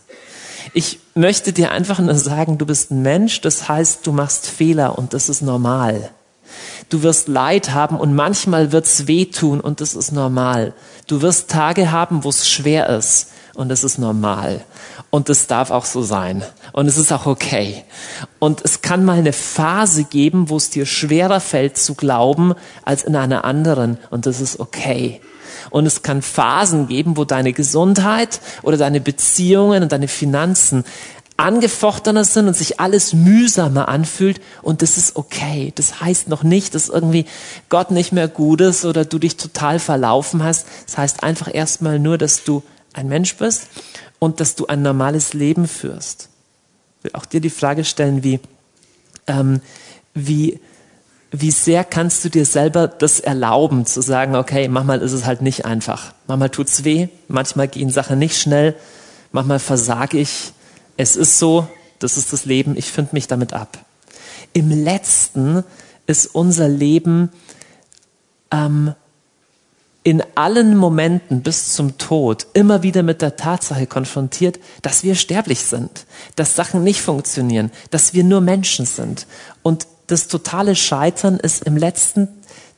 Ich 0.72 0.98
möchte 1.14 1.52
dir 1.52 1.70
einfach 1.70 1.98
nur 1.98 2.14
sagen, 2.14 2.58
du 2.58 2.66
bist 2.66 2.90
ein 2.90 3.02
Mensch, 3.02 3.40
das 3.40 3.68
heißt, 3.68 4.06
du 4.06 4.12
machst 4.12 4.46
Fehler 4.46 4.98
und 4.98 5.14
das 5.14 5.28
ist 5.28 5.42
normal. 5.42 6.10
Du 6.88 7.02
wirst 7.02 7.28
Leid 7.28 7.70
haben 7.70 7.98
und 7.98 8.14
manchmal 8.14 8.72
wird's 8.72 9.06
wehtun 9.06 9.60
und 9.60 9.80
das 9.80 9.94
ist 9.94 10.12
normal. 10.12 10.74
Du 11.06 11.22
wirst 11.22 11.50
Tage 11.50 11.92
haben, 11.92 12.24
wo 12.24 12.30
es 12.30 12.48
schwer 12.48 12.88
ist 12.88 13.30
und 13.54 13.68
das 13.68 13.84
ist 13.84 13.98
normal. 13.98 14.64
Und 15.10 15.30
es 15.30 15.46
darf 15.46 15.70
auch 15.70 15.84
so 15.84 16.02
sein. 16.02 16.44
Und 16.72 16.86
es 16.88 16.98
ist 16.98 17.12
auch 17.12 17.26
okay. 17.26 17.84
Und 18.38 18.62
es 18.64 18.82
kann 18.82 19.04
mal 19.04 19.18
eine 19.18 19.32
Phase 19.32 20.04
geben, 20.04 20.50
wo 20.50 20.56
es 20.56 20.70
dir 20.70 20.84
schwerer 20.84 21.40
fällt 21.40 21.78
zu 21.78 21.94
glauben 21.94 22.54
als 22.84 23.04
in 23.04 23.16
einer 23.16 23.44
anderen. 23.44 23.98
Und 24.10 24.26
das 24.26 24.40
ist 24.40 24.60
okay. 24.60 25.20
Und 25.70 25.86
es 25.86 26.02
kann 26.02 26.22
Phasen 26.22 26.86
geben, 26.88 27.16
wo 27.16 27.24
deine 27.24 27.52
Gesundheit 27.52 28.40
oder 28.62 28.76
deine 28.76 29.00
Beziehungen 29.00 29.82
und 29.82 29.92
deine 29.92 30.08
Finanzen 30.08 30.84
angefochtener 31.36 32.24
sind 32.24 32.48
und 32.48 32.56
sich 32.56 32.80
alles 32.80 33.12
mühsamer 33.12 33.88
anfühlt 33.88 34.40
und 34.62 34.82
das 34.82 34.96
ist 34.96 35.16
okay. 35.16 35.72
Das 35.74 36.00
heißt 36.00 36.28
noch 36.28 36.42
nicht, 36.42 36.74
dass 36.74 36.88
irgendwie 36.88 37.26
Gott 37.68 37.90
nicht 37.90 38.12
mehr 38.12 38.28
gut 38.28 38.60
ist 38.62 38.84
oder 38.84 39.04
du 39.04 39.18
dich 39.18 39.36
total 39.36 39.78
verlaufen 39.78 40.42
hast. 40.42 40.66
Das 40.86 40.96
heißt 40.98 41.22
einfach 41.22 41.52
erstmal 41.52 41.98
nur, 41.98 42.16
dass 42.16 42.44
du 42.44 42.62
ein 42.94 43.08
Mensch 43.08 43.36
bist 43.36 43.68
und 44.18 44.40
dass 44.40 44.54
du 44.54 44.66
ein 44.66 44.82
normales 44.82 45.34
Leben 45.34 45.68
führst. 45.68 46.30
Ich 46.98 47.04
will 47.04 47.10
auch 47.14 47.26
dir 47.26 47.40
die 47.40 47.50
Frage 47.50 47.84
stellen, 47.84 48.24
wie, 48.24 48.40
ähm, 49.26 49.60
wie, 50.14 50.58
wie 51.30 51.50
sehr 51.50 51.84
kannst 51.84 52.24
du 52.24 52.30
dir 52.30 52.46
selber 52.46 52.88
das 52.88 53.20
erlauben, 53.20 53.84
zu 53.84 54.00
sagen, 54.00 54.36
okay, 54.36 54.68
manchmal 54.68 55.02
ist 55.02 55.12
es 55.12 55.26
halt 55.26 55.42
nicht 55.42 55.66
einfach. 55.66 56.14
Manchmal 56.26 56.48
tut's 56.50 56.84
weh, 56.84 57.08
manchmal 57.28 57.68
gehen 57.68 57.90
Sachen 57.90 58.18
nicht 58.18 58.40
schnell, 58.40 58.74
manchmal 59.32 59.58
versage 59.58 60.18
ich, 60.18 60.52
es 60.96 61.16
ist 61.16 61.38
so, 61.38 61.68
das 61.98 62.16
ist 62.16 62.32
das 62.32 62.44
Leben, 62.44 62.76
ich 62.76 62.90
finde 62.90 63.10
mich 63.12 63.26
damit 63.26 63.52
ab. 63.52 63.78
Im 64.52 64.70
letzten 64.70 65.64
ist 66.06 66.26
unser 66.26 66.68
Leben 66.68 67.30
ähm, 68.50 68.94
in 70.02 70.22
allen 70.36 70.76
Momenten 70.76 71.42
bis 71.42 71.72
zum 71.74 71.98
Tod 71.98 72.46
immer 72.52 72.84
wieder 72.84 73.02
mit 73.02 73.22
der 73.22 73.36
Tatsache 73.36 73.88
konfrontiert, 73.88 74.60
dass 74.82 75.02
wir 75.02 75.16
sterblich 75.16 75.62
sind, 75.62 76.06
dass 76.36 76.54
Sachen 76.54 76.84
nicht 76.84 77.02
funktionieren, 77.02 77.72
dass 77.90 78.14
wir 78.14 78.22
nur 78.22 78.40
Menschen 78.40 78.86
sind. 78.86 79.26
Und 79.64 79.88
das 80.06 80.28
totale 80.28 80.76
Scheitern 80.76 81.38
ist 81.38 81.64
im 81.64 81.76
letzten 81.76 82.28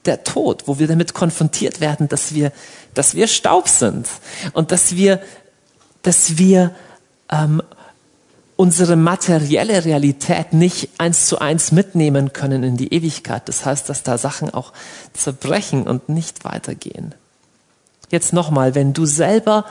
der 0.07 0.25
Tod, 0.25 0.63
wo 0.67 0.79
wir 0.79 0.87
damit 0.87 1.13
konfrontiert 1.13 1.83
werden, 1.83 2.09
dass 2.09 2.35
wir, 2.35 2.51
dass 2.95 3.15
wir 3.15 3.29
Staub 3.29 3.69
sind 3.69 4.09
und 4.55 4.73
dass 4.73 4.97
wir, 4.97 5.21
dass 6.01 6.39
wir 6.39 6.75
ähm, 7.31 7.63
unsere 8.59 8.97
materielle 8.97 9.85
Realität 9.85 10.53
nicht 10.53 10.91
eins 10.99 11.27
zu 11.27 11.39
eins 11.39 11.71
mitnehmen 11.71 12.33
können 12.33 12.65
in 12.65 12.77
die 12.77 12.93
Ewigkeit. 12.93 13.49
Das 13.49 13.65
heißt, 13.65 13.89
dass 13.89 14.03
da 14.03 14.19
Sachen 14.19 14.53
auch 14.53 14.73
zerbrechen 15.13 15.87
und 15.87 16.09
nicht 16.09 16.45
weitergehen. 16.45 17.15
Jetzt 18.11 18.33
nochmal, 18.33 18.75
wenn 18.75 18.95
du 18.95 19.07
selber 19.07 19.65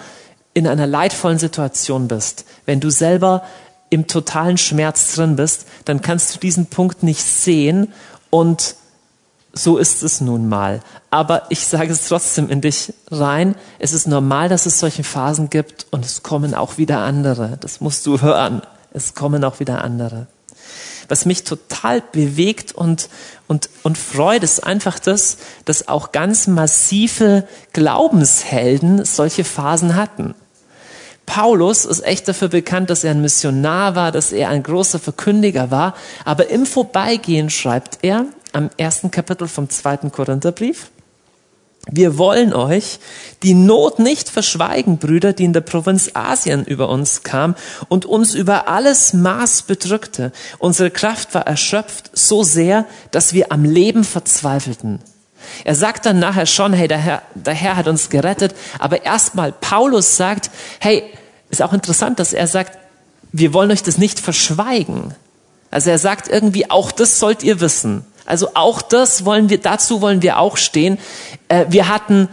in 0.53 0.67
einer 0.67 0.87
leidvollen 0.87 1.37
Situation 1.37 2.07
bist, 2.07 2.45
wenn 2.65 2.79
du 2.79 2.89
selber 2.89 3.43
im 3.89 4.07
totalen 4.07 4.57
Schmerz 4.57 5.15
drin 5.15 5.35
bist, 5.35 5.67
dann 5.83 6.01
kannst 6.01 6.33
du 6.33 6.39
diesen 6.39 6.67
Punkt 6.67 7.03
nicht 7.03 7.23
sehen 7.23 7.91
und 8.29 8.75
so 9.51 9.77
ist 9.77 10.01
es 10.01 10.21
nun 10.21 10.47
mal. 10.47 10.79
Aber 11.09 11.43
ich 11.49 11.67
sage 11.67 11.91
es 11.91 12.07
trotzdem 12.07 12.49
in 12.49 12.61
dich 12.61 12.93
rein. 13.11 13.55
Es 13.79 13.91
ist 13.91 14.07
normal, 14.07 14.47
dass 14.47 14.65
es 14.65 14.79
solche 14.79 15.03
Phasen 15.03 15.49
gibt 15.49 15.87
und 15.91 16.05
es 16.05 16.23
kommen 16.23 16.53
auch 16.53 16.77
wieder 16.77 16.99
andere. 16.99 17.57
Das 17.59 17.81
musst 17.81 18.05
du 18.05 18.21
hören. 18.21 18.61
Es 18.97 19.13
kommen 19.13 19.43
auch 19.43 19.59
wieder 19.59 19.83
andere. 19.83 20.27
Was 21.07 21.25
mich 21.25 21.43
total 21.43 22.01
bewegt 22.01 22.73
und, 22.73 23.09
und, 23.47 23.69
und 23.83 23.97
freut, 23.97 24.43
ist 24.43 24.63
einfach 24.65 24.99
das, 24.99 25.37
dass 25.63 25.87
auch 25.87 26.11
ganz 26.11 26.47
massive 26.47 27.47
Glaubenshelden 27.71 29.05
solche 29.05 29.45
Phasen 29.45 29.95
hatten. 29.95 30.35
Paulus 31.25 31.85
ist 31.85 32.03
echt 32.05 32.27
dafür 32.27 32.47
bekannt, 32.47 32.89
dass 32.89 33.03
er 33.03 33.11
ein 33.11 33.21
Missionar 33.21 33.95
war, 33.95 34.11
dass 34.11 34.31
er 34.31 34.49
ein 34.49 34.63
großer 34.63 34.99
Verkündiger 34.99 35.71
war. 35.71 35.93
Aber 36.25 36.49
im 36.49 36.65
Vorbeigehen 36.65 37.49
schreibt 37.49 37.99
er 38.01 38.25
am 38.53 38.69
ersten 38.77 39.11
Kapitel 39.11 39.47
vom 39.47 39.69
zweiten 39.69 40.11
Korintherbrief, 40.11 40.89
wir 41.89 42.17
wollen 42.17 42.53
euch 42.53 42.99
die 43.43 43.53
Not 43.53 43.99
nicht 43.99 44.29
verschweigen, 44.29 44.97
Brüder, 44.97 45.33
die 45.33 45.45
in 45.45 45.53
der 45.53 45.61
Provinz 45.61 46.11
Asien 46.13 46.65
über 46.65 46.89
uns 46.89 47.23
kam 47.23 47.55
und 47.87 48.05
uns 48.05 48.33
über 48.33 48.67
alles 48.67 49.13
Maß 49.13 49.63
bedrückte. 49.63 50.31
Unsere 50.59 50.91
Kraft 50.91 51.33
war 51.33 51.47
erschöpft 51.47 52.11
so 52.13 52.43
sehr, 52.43 52.85
dass 53.11 53.33
wir 53.33 53.51
am 53.51 53.63
Leben 53.63 54.03
verzweifelten. 54.03 54.99
Er 55.63 55.75
sagt 55.75 56.05
dann 56.05 56.19
nachher 56.19 56.45
schon, 56.45 56.73
hey, 56.73 56.87
der 56.87 56.97
Herr, 56.97 57.21
der 57.35 57.53
Herr 57.53 57.77
hat 57.77 57.87
uns 57.87 58.09
gerettet. 58.09 58.55
Aber 58.79 59.05
erstmal 59.05 59.51
Paulus 59.51 60.17
sagt, 60.17 60.49
hey, 60.79 61.03
ist 61.49 61.61
auch 61.61 61.73
interessant, 61.73 62.19
dass 62.19 62.33
er 62.33 62.47
sagt, 62.47 62.77
wir 63.31 63.53
wollen 63.53 63.71
euch 63.71 63.83
das 63.83 63.97
nicht 63.97 64.19
verschweigen. 64.19 65.13
Also 65.69 65.89
er 65.89 65.99
sagt 65.99 66.27
irgendwie, 66.27 66.69
auch 66.69 66.91
das 66.91 67.19
sollt 67.19 67.43
ihr 67.43 67.59
wissen. 67.61 68.05
Also 68.27 68.49
auch 68.53 68.81
das 68.81 69.25
wollen 69.25 69.49
wir, 69.49 69.59
dazu 69.59 70.01
wollen 70.01 70.21
wir 70.21 70.39
auch 70.39 70.57
stehen. 70.57 70.99
Äh, 71.47 71.65
wir 71.69 71.87
hatten 71.87 72.29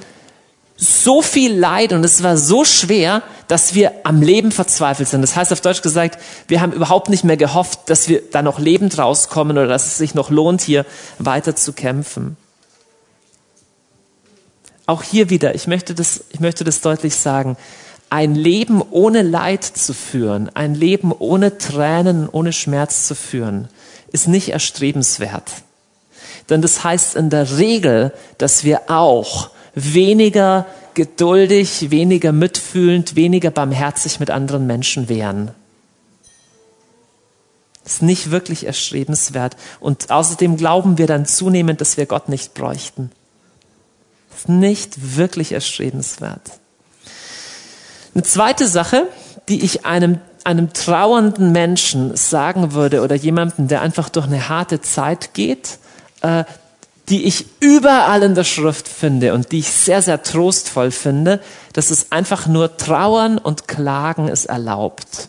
so 0.77 1.23
viel 1.23 1.57
Leid 1.57 1.93
und 1.93 2.05
es 2.05 2.23
war 2.23 2.37
so 2.37 2.65
schwer, 2.65 3.23
dass 3.49 3.75
wir 3.75 3.93
am 4.03 4.21
Leben 4.21 4.51
verzweifelt 4.51 5.09
sind. 5.09 5.23
Das 5.23 5.37
heißt 5.37 5.53
auf 5.53 5.61
Deutsch 5.61 5.83
gesagt, 5.83 6.21
wir 6.49 6.61
haben 6.61 6.73
überhaupt 6.73 7.09
nicht 7.09 7.25
mehr 7.25 7.37
gehofft, 7.37 7.81
dass 7.87 8.09
wir 8.09 8.23
da 8.31 8.43
noch 8.43 8.59
lebend 8.59 8.99
rauskommen 8.99 9.57
oder 9.57 9.69
dass 9.69 9.87
es 9.87 9.99
sich 9.99 10.15
noch 10.15 10.31
lohnt, 10.31 10.63
hier 10.63 10.85
weiter 11.19 11.55
zu 11.55 11.73
kämpfen. 11.73 12.37
Auch 14.87 15.03
hier 15.03 15.31
wieder, 15.31 15.55
ich 15.55 15.67
möchte 15.67 15.95
das, 15.95 16.25
ich 16.31 16.41
möchte 16.41 16.65
das 16.65 16.81
deutlich 16.81 17.15
sagen, 17.15 17.57
ein 18.11 18.35
Leben 18.35 18.83
ohne 18.91 19.23
Leid 19.23 19.65
zu 19.65 19.95
führen, 19.95 20.51
ein 20.55 20.75
Leben 20.75 21.13
ohne 21.13 21.57
Tränen, 21.59 22.29
ohne 22.29 22.53
Schmerz 22.53 23.07
zu 23.07 23.15
führen, 23.15 23.69
ist 24.13 24.29
nicht 24.29 24.51
erstrebenswert. 24.51 25.51
Denn 26.51 26.63
das 26.63 26.85
heißt 26.85 27.17
in 27.17 27.31
der 27.31 27.59
Regel, 27.59 28.13
dass 28.39 28.65
wir 28.65 28.91
auch 28.91 29.51
weniger 29.75 30.67
geduldig, 30.95 31.91
weniger 31.91 32.33
mitfühlend, 32.33 33.17
weniger 33.17 33.51
barmherzig 33.51 34.21
mit 34.21 34.31
anderen 34.31 34.67
Menschen 34.67 35.09
wären. 35.09 35.51
Das 37.83 37.95
ist 37.95 38.03
nicht 38.03 38.31
wirklich 38.31 38.65
erstrebenswert. 38.65 39.57
Und 39.79 40.11
außerdem 40.11 40.57
glauben 40.57 40.97
wir 40.97 41.07
dann 41.07 41.27
zunehmend, 41.27 41.81
dass 41.81 41.97
wir 41.97 42.07
Gott 42.07 42.29
nicht 42.29 42.55
bräuchten. 42.55 43.11
Das 44.31 44.41
ist 44.41 44.49
nicht 44.49 45.17
wirklich 45.17 45.53
erstrebenswert. 45.53 46.59
Eine 48.15 48.23
zweite 48.23 48.67
Sache, 48.69 49.07
die 49.49 49.65
ich 49.65 49.85
einem, 49.85 50.19
einem 50.45 50.73
trauernden 50.73 51.53
Menschen 51.53 52.17
sagen 52.17 52.73
würde 52.73 53.03
oder 53.03 53.17
jemandem, 53.17 53.69
der 53.69 53.83
einfach 53.83 54.09
durch 54.09 54.27
eine 54.27 54.49
harte 54.49 54.81
Zeit 54.81 55.35
geht, 55.35 55.79
äh, 56.25 56.45
die 57.11 57.25
ich 57.25 57.45
überall 57.61 58.23
in 58.23 58.35
der 58.35 58.45
Schrift 58.45 58.89
finde 58.89 59.35
und 59.35 59.53
die 59.53 59.59
ich 59.59 59.71
sehr, 59.71 60.01
sehr 60.01 60.23
trostvoll 60.23 60.91
finde, 60.91 61.41
dass 61.75 61.91
es 61.91 62.13
einfach 62.13 62.47
nur 62.47 62.79
Trauern 62.79 63.37
und 63.37 63.69
Klagen 63.69 64.29
ist 64.29 64.47
erlaubt. 64.47 65.29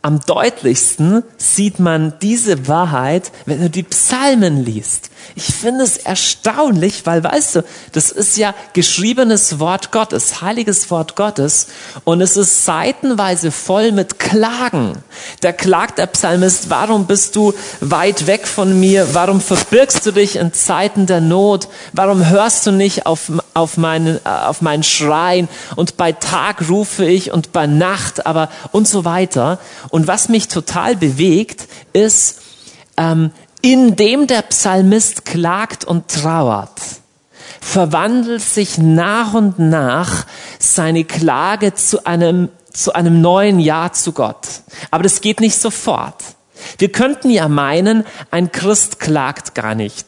Am 0.00 0.20
deutlichsten 0.20 1.22
sieht 1.36 1.78
man 1.78 2.18
diese 2.20 2.66
Wahrheit, 2.66 3.30
wenn 3.44 3.60
du 3.60 3.68
die 3.68 3.84
Psalmen 3.84 4.64
liest. 4.64 5.11
Ich 5.34 5.44
finde 5.44 5.84
es 5.84 5.96
erstaunlich, 5.96 7.06
weil 7.06 7.24
weißt 7.24 7.56
du, 7.56 7.64
das 7.92 8.10
ist 8.10 8.36
ja 8.36 8.54
geschriebenes 8.72 9.58
Wort 9.58 9.92
Gottes, 9.92 10.42
heiliges 10.42 10.90
Wort 10.90 11.16
Gottes 11.16 11.68
und 12.04 12.20
es 12.20 12.36
ist 12.36 12.64
seitenweise 12.64 13.50
voll 13.50 13.92
mit 13.92 14.18
Klagen. 14.18 14.98
Da 15.40 15.52
klagt 15.52 15.98
der 15.98 16.06
Psalmist, 16.06 16.70
warum 16.70 17.06
bist 17.06 17.36
du 17.36 17.54
weit 17.80 18.26
weg 18.26 18.46
von 18.46 18.78
mir? 18.78 19.14
Warum 19.14 19.40
verbirgst 19.40 20.04
du 20.06 20.12
dich 20.12 20.36
in 20.36 20.52
Zeiten 20.52 21.06
der 21.06 21.20
Not? 21.20 21.68
Warum 21.92 22.28
hörst 22.28 22.66
du 22.66 22.72
nicht 22.72 23.06
auf, 23.06 23.32
auf, 23.54 23.76
meinen, 23.76 24.16
äh, 24.24 24.28
auf 24.28 24.60
meinen 24.60 24.82
Schreien? 24.82 25.48
Und 25.76 25.96
bei 25.96 26.12
Tag 26.12 26.68
rufe 26.68 27.04
ich 27.04 27.32
und 27.32 27.52
bei 27.52 27.66
Nacht, 27.66 28.26
aber 28.26 28.48
und 28.72 28.88
so 28.88 29.04
weiter. 29.04 29.58
Und 29.90 30.06
was 30.06 30.28
mich 30.28 30.48
total 30.48 30.96
bewegt, 30.96 31.68
ist, 31.92 32.40
ähm, 32.96 33.30
indem 33.62 34.26
der 34.26 34.42
Psalmist 34.42 35.24
klagt 35.24 35.84
und 35.84 36.08
trauert, 36.08 36.80
verwandelt 37.60 38.42
sich 38.42 38.76
nach 38.76 39.34
und 39.34 39.58
nach 39.58 40.26
seine 40.58 41.04
Klage 41.04 41.74
zu 41.74 42.04
einem, 42.04 42.48
zu 42.72 42.92
einem 42.92 43.20
neuen 43.20 43.60
Ja 43.60 43.92
zu 43.92 44.12
Gott. 44.12 44.48
Aber 44.90 45.04
das 45.04 45.20
geht 45.20 45.40
nicht 45.40 45.58
sofort. 45.58 46.22
Wir 46.78 46.90
könnten 46.90 47.30
ja 47.30 47.48
meinen, 47.48 48.04
ein 48.30 48.50
Christ 48.50 48.98
klagt 48.98 49.54
gar 49.54 49.74
nicht. 49.74 50.06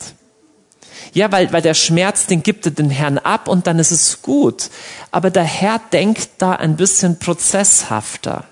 Ja, 1.13 1.31
weil, 1.31 1.53
weil 1.53 1.63
der 1.63 1.75
Schmerz, 1.75 2.27
den 2.27 2.43
gibt 2.43 2.67
er 2.67 2.73
den 2.73 2.91
Herrn 2.91 3.19
ab 3.19 3.47
und 3.47 3.69
dann 3.69 3.79
ist 3.79 3.93
es 3.93 4.21
gut. 4.21 4.69
Aber 5.13 5.31
der 5.31 5.45
Herr 5.45 5.81
denkt 5.93 6.31
da 6.39 6.53
ein 6.53 6.77
bisschen 6.77 7.21
prozesshafter. 7.21 8.45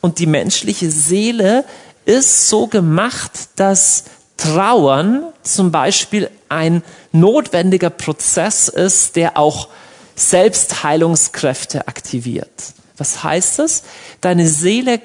Und 0.00 0.18
die 0.18 0.26
menschliche 0.26 0.90
Seele 0.90 1.64
ist 2.04 2.48
so 2.48 2.66
gemacht, 2.66 3.32
dass 3.56 4.04
Trauern 4.36 5.32
zum 5.42 5.70
Beispiel 5.70 6.30
ein 6.48 6.82
notwendiger 7.12 7.90
Prozess 7.90 8.68
ist, 8.68 9.16
der 9.16 9.38
auch 9.38 9.68
Selbstheilungskräfte 10.16 11.88
aktiviert. 11.88 12.74
Was 12.96 13.24
heißt 13.24 13.58
das? 13.58 13.82
Deine 14.20 14.48
Seele 14.48 15.00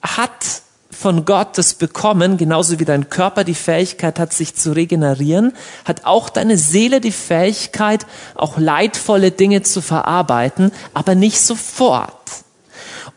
hat 0.00 0.62
von 0.90 1.24
Gott 1.24 1.58
das 1.58 1.74
bekommen, 1.74 2.36
genauso 2.36 2.78
wie 2.78 2.84
dein 2.84 3.08
Körper 3.08 3.42
die 3.44 3.54
Fähigkeit 3.54 4.20
hat, 4.20 4.32
sich 4.32 4.54
zu 4.54 4.72
regenerieren, 4.72 5.52
hat 5.84 6.04
auch 6.04 6.28
deine 6.28 6.56
Seele 6.56 7.00
die 7.00 7.12
Fähigkeit, 7.12 8.06
auch 8.36 8.58
leidvolle 8.58 9.32
Dinge 9.32 9.62
zu 9.62 9.80
verarbeiten, 9.80 10.70
aber 10.94 11.14
nicht 11.14 11.40
sofort. 11.40 12.12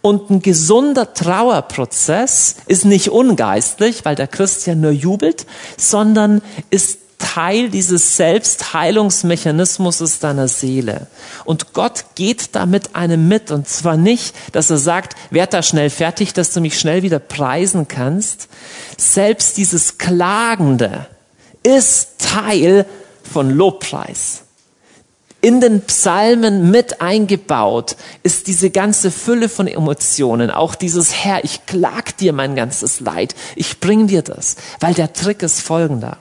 Und 0.06 0.30
ein 0.30 0.42
gesunder 0.44 1.16
Trauerprozess 1.16 2.58
ist 2.68 2.86
nicht 2.86 3.10
ungeistlich, 3.10 4.06
weil 4.06 4.14
der 4.14 4.28
Christ 4.28 4.68
ja 4.68 4.76
nur 4.76 4.92
jubelt, 4.92 5.48
sondern 5.78 6.44
ist 6.70 7.00
Teil 7.18 7.72
dieses 7.72 8.16
Selbstheilungsmechanismus 8.16 10.20
deiner 10.20 10.48
Seele. 10.48 11.08
Und 11.44 11.74
Gott 11.74 12.06
geht 12.14 12.50
da 12.52 12.68
mit 12.68 12.96
einem 12.96 13.28
mit. 13.28 13.50
Und 13.50 13.68
zwar 13.68 13.98
nicht, 13.98 14.36
dass 14.52 14.70
er 14.70 14.78
sagt, 14.78 15.16
werd 15.32 15.56
da 15.56 15.64
schnell 15.64 15.90
fertig, 15.90 16.34
dass 16.34 16.54
du 16.54 16.62
mich 16.62 16.80
schnell 16.80 17.02
wieder 17.02 17.18
preisen 17.18 17.88
kannst. 17.88 18.48
Selbst 18.98 19.58
dieses 19.58 19.98
Klagende 19.98 21.08
ist 21.64 22.20
Teil 22.20 22.86
von 23.24 23.50
Lobpreis 23.50 24.45
in 25.46 25.62
den 25.62 25.82
Psalmen 25.82 26.72
mit 26.72 27.02
eingebaut 27.02 27.98
ist 28.24 28.48
diese 28.48 28.72
ganze 28.72 29.12
Fülle 29.12 29.48
von 29.48 29.68
Emotionen, 29.68 30.50
auch 30.50 30.74
dieses 30.74 31.14
Herr, 31.14 31.44
ich 31.44 31.68
klag 31.68 32.18
dir 32.18 32.34
mein 32.34 32.56
ganzes 32.56 33.00
Leid, 33.00 33.36
ich 33.56 33.80
bring 33.80 34.08
dir 34.08 34.24
das, 34.24 34.56
weil 34.80 34.96
der 34.96 35.14
Trick 35.14 35.44
ist 35.44 35.62
folgender. 35.62 36.18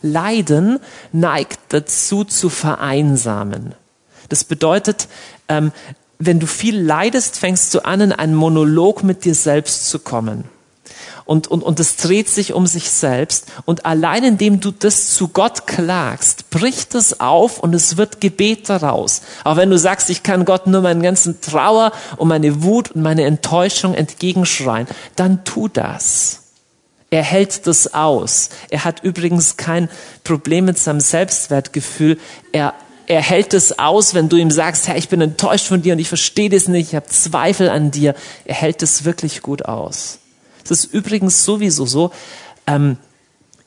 Leiden 0.00 0.78
neigt 1.10 1.58
dazu 1.70 2.22
zu 2.22 2.50
vereinsamen. 2.50 3.74
Das 4.28 4.44
bedeutet, 4.44 5.08
ähm, 5.48 5.72
wenn 6.20 6.38
du 6.38 6.46
viel 6.46 6.80
leidest, 6.80 7.36
fängst 7.36 7.74
du 7.74 7.84
an, 7.84 8.00
in 8.00 8.12
einen 8.12 8.36
Monolog 8.36 9.02
mit 9.02 9.24
dir 9.24 9.34
selbst 9.34 9.88
zu 9.90 9.98
kommen 9.98 10.44
und, 11.28 11.46
und, 11.46 11.62
und 11.62 11.78
es 11.78 11.96
dreht 11.96 12.30
sich 12.30 12.54
um 12.54 12.66
sich 12.66 12.90
selbst. 12.90 13.48
Und 13.66 13.84
allein 13.84 14.24
indem 14.24 14.60
du 14.60 14.70
das 14.70 15.10
zu 15.14 15.28
Gott 15.28 15.66
klagst, 15.66 16.48
bricht 16.48 16.94
es 16.94 17.20
auf 17.20 17.58
und 17.58 17.74
es 17.74 17.98
wird 17.98 18.22
Gebet 18.22 18.70
daraus. 18.70 19.20
Auch 19.44 19.56
wenn 19.56 19.68
du 19.68 19.76
sagst, 19.78 20.08
ich 20.08 20.22
kann 20.22 20.46
Gott 20.46 20.66
nur 20.66 20.80
meinen 20.80 21.02
ganzen 21.02 21.42
Trauer 21.42 21.92
und 22.16 22.28
meine 22.28 22.62
Wut 22.62 22.92
und 22.92 23.02
meine 23.02 23.24
Enttäuschung 23.24 23.92
entgegenschreien, 23.92 24.86
dann 25.16 25.44
tu 25.44 25.68
das. 25.68 26.44
Er 27.10 27.24
hält 27.24 27.66
das 27.66 27.92
aus. 27.92 28.48
Er 28.70 28.86
hat 28.86 29.02
übrigens 29.02 29.58
kein 29.58 29.90
Problem 30.24 30.64
mit 30.64 30.78
seinem 30.78 31.00
Selbstwertgefühl. 31.00 32.18
Er 32.52 32.72
er 33.06 33.22
hält 33.22 33.52
es 33.52 33.78
aus, 33.78 34.14
wenn 34.14 34.30
du 34.30 34.36
ihm 34.36 34.50
sagst, 34.50 34.88
Herr, 34.88 34.96
ich 34.96 35.08
bin 35.10 35.20
enttäuscht 35.20 35.66
von 35.66 35.80
dir 35.82 35.92
und 35.92 35.98
ich 35.98 36.08
verstehe 36.08 36.48
das 36.50 36.68
nicht, 36.68 36.88
ich 36.88 36.94
habe 36.94 37.06
Zweifel 37.06 37.68
an 37.68 37.90
dir. 37.90 38.14
Er 38.46 38.54
hält 38.54 38.82
es 38.82 39.04
wirklich 39.04 39.40
gut 39.40 39.66
aus. 39.66 40.18
Es 40.70 40.84
ist 40.84 40.94
übrigens 40.94 41.44
sowieso 41.44 41.86
so, 41.86 42.10
ähm, 42.66 42.96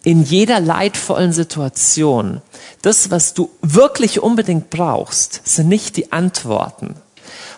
in 0.04 0.24
jeder 0.24 0.60
leidvollen 0.60 1.32
Situation, 1.32 2.42
das, 2.82 3.12
was 3.12 3.34
du 3.34 3.52
wirklich 3.62 4.20
unbedingt 4.22 4.70
brauchst, 4.70 5.42
sind 5.46 5.70
nicht 5.70 5.96
die 5.96 6.12
Antworten. 6.12 6.96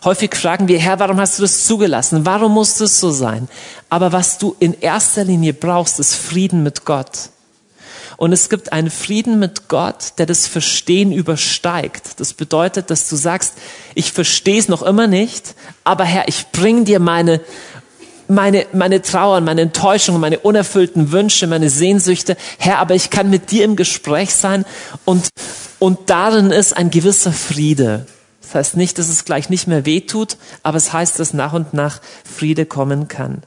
Häufig 0.03 0.35
fragen 0.35 0.67
wir, 0.67 0.79
Herr, 0.79 0.99
warum 0.99 1.19
hast 1.19 1.39
du 1.39 1.43
das 1.43 1.65
zugelassen? 1.65 2.25
Warum 2.25 2.53
muss 2.53 2.75
das 2.75 2.99
so 2.99 3.11
sein? 3.11 3.47
Aber 3.89 4.11
was 4.11 4.37
du 4.37 4.55
in 4.59 4.73
erster 4.81 5.23
Linie 5.23 5.53
brauchst, 5.53 5.99
ist 5.99 6.15
Frieden 6.15 6.63
mit 6.63 6.83
Gott. 6.83 7.29
Und 8.17 8.33
es 8.33 8.49
gibt 8.49 8.73
einen 8.73 8.91
Frieden 8.91 9.39
mit 9.39 9.69
Gott, 9.69 10.13
der 10.17 10.25
das 10.25 10.45
Verstehen 10.45 11.11
übersteigt. 11.11 12.19
Das 12.19 12.33
bedeutet, 12.33 12.89
dass 12.89 13.09
du 13.09 13.15
sagst, 13.15 13.53
ich 13.95 14.11
verstehe 14.11 14.59
es 14.59 14.67
noch 14.67 14.83
immer 14.83 15.07
nicht, 15.07 15.55
aber 15.83 16.03
Herr, 16.03 16.27
ich 16.27 16.51
bring 16.51 16.85
dir 16.85 16.99
meine, 16.99 17.41
meine, 18.33 18.65
meine 18.73 19.01
Trauer, 19.01 19.41
meine 19.41 19.61
Enttäuschung, 19.61 20.19
meine 20.19 20.39
unerfüllten 20.39 21.11
Wünsche, 21.11 21.47
meine 21.47 21.69
Sehnsüchte. 21.69 22.37
Herr, 22.57 22.79
aber 22.79 22.95
ich 22.95 23.09
kann 23.09 23.29
mit 23.29 23.51
dir 23.51 23.65
im 23.65 23.75
Gespräch 23.75 24.33
sein 24.35 24.65
und, 25.05 25.29
und 25.79 26.09
darin 26.09 26.51
ist 26.51 26.75
ein 26.75 26.89
gewisser 26.89 27.31
Friede. 27.31 28.05
Das 28.41 28.55
heißt 28.55 28.77
nicht, 28.77 28.99
dass 28.99 29.09
es 29.09 29.25
gleich 29.25 29.49
nicht 29.49 29.67
mehr 29.67 29.85
weh 29.85 30.01
tut, 30.01 30.37
aber 30.61 30.77
es 30.77 30.93
heißt, 30.93 31.19
dass 31.19 31.33
nach 31.33 31.53
und 31.53 31.73
nach 31.73 32.01
Friede 32.23 32.65
kommen 32.65 33.07
kann. 33.07 33.43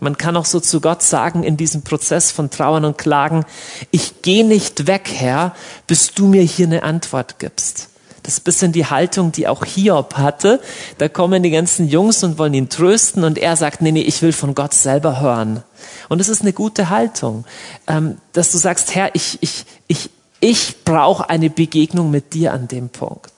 Man 0.00 0.16
kann 0.16 0.36
auch 0.36 0.46
so 0.46 0.60
zu 0.60 0.80
Gott 0.80 1.02
sagen 1.02 1.42
in 1.42 1.58
diesem 1.58 1.82
Prozess 1.82 2.30
von 2.30 2.50
Trauern 2.50 2.86
und 2.86 2.96
Klagen, 2.96 3.44
ich 3.90 4.22
gehe 4.22 4.46
nicht 4.46 4.86
weg, 4.86 5.10
Herr, 5.12 5.54
bis 5.86 6.14
du 6.14 6.26
mir 6.26 6.42
hier 6.42 6.66
eine 6.66 6.82
Antwort 6.82 7.38
gibst. 7.38 7.89
Das 8.22 8.34
ist 8.34 8.40
ein 8.40 8.44
bisschen 8.44 8.72
die 8.72 8.86
Haltung, 8.86 9.32
die 9.32 9.48
auch 9.48 9.64
Hiob 9.64 10.14
hatte. 10.14 10.60
Da 10.98 11.08
kommen 11.08 11.42
die 11.42 11.50
ganzen 11.50 11.88
Jungs 11.88 12.22
und 12.22 12.38
wollen 12.38 12.54
ihn 12.54 12.68
trösten 12.68 13.24
und 13.24 13.38
er 13.38 13.56
sagt, 13.56 13.82
nee, 13.82 13.92
nee, 13.92 14.02
ich 14.02 14.22
will 14.22 14.32
von 14.32 14.54
Gott 14.54 14.74
selber 14.74 15.20
hören. 15.20 15.62
Und 16.08 16.18
das 16.18 16.28
ist 16.28 16.42
eine 16.42 16.52
gute 16.52 16.90
Haltung, 16.90 17.44
ähm, 17.86 18.18
dass 18.32 18.52
du 18.52 18.58
sagst, 18.58 18.94
Herr, 18.94 19.14
ich, 19.14 19.38
ich, 19.40 19.64
ich, 19.88 20.10
ich 20.40 20.84
brauche 20.84 21.28
eine 21.30 21.50
Begegnung 21.50 22.10
mit 22.10 22.34
dir 22.34 22.52
an 22.52 22.68
dem 22.68 22.88
Punkt. 22.88 23.32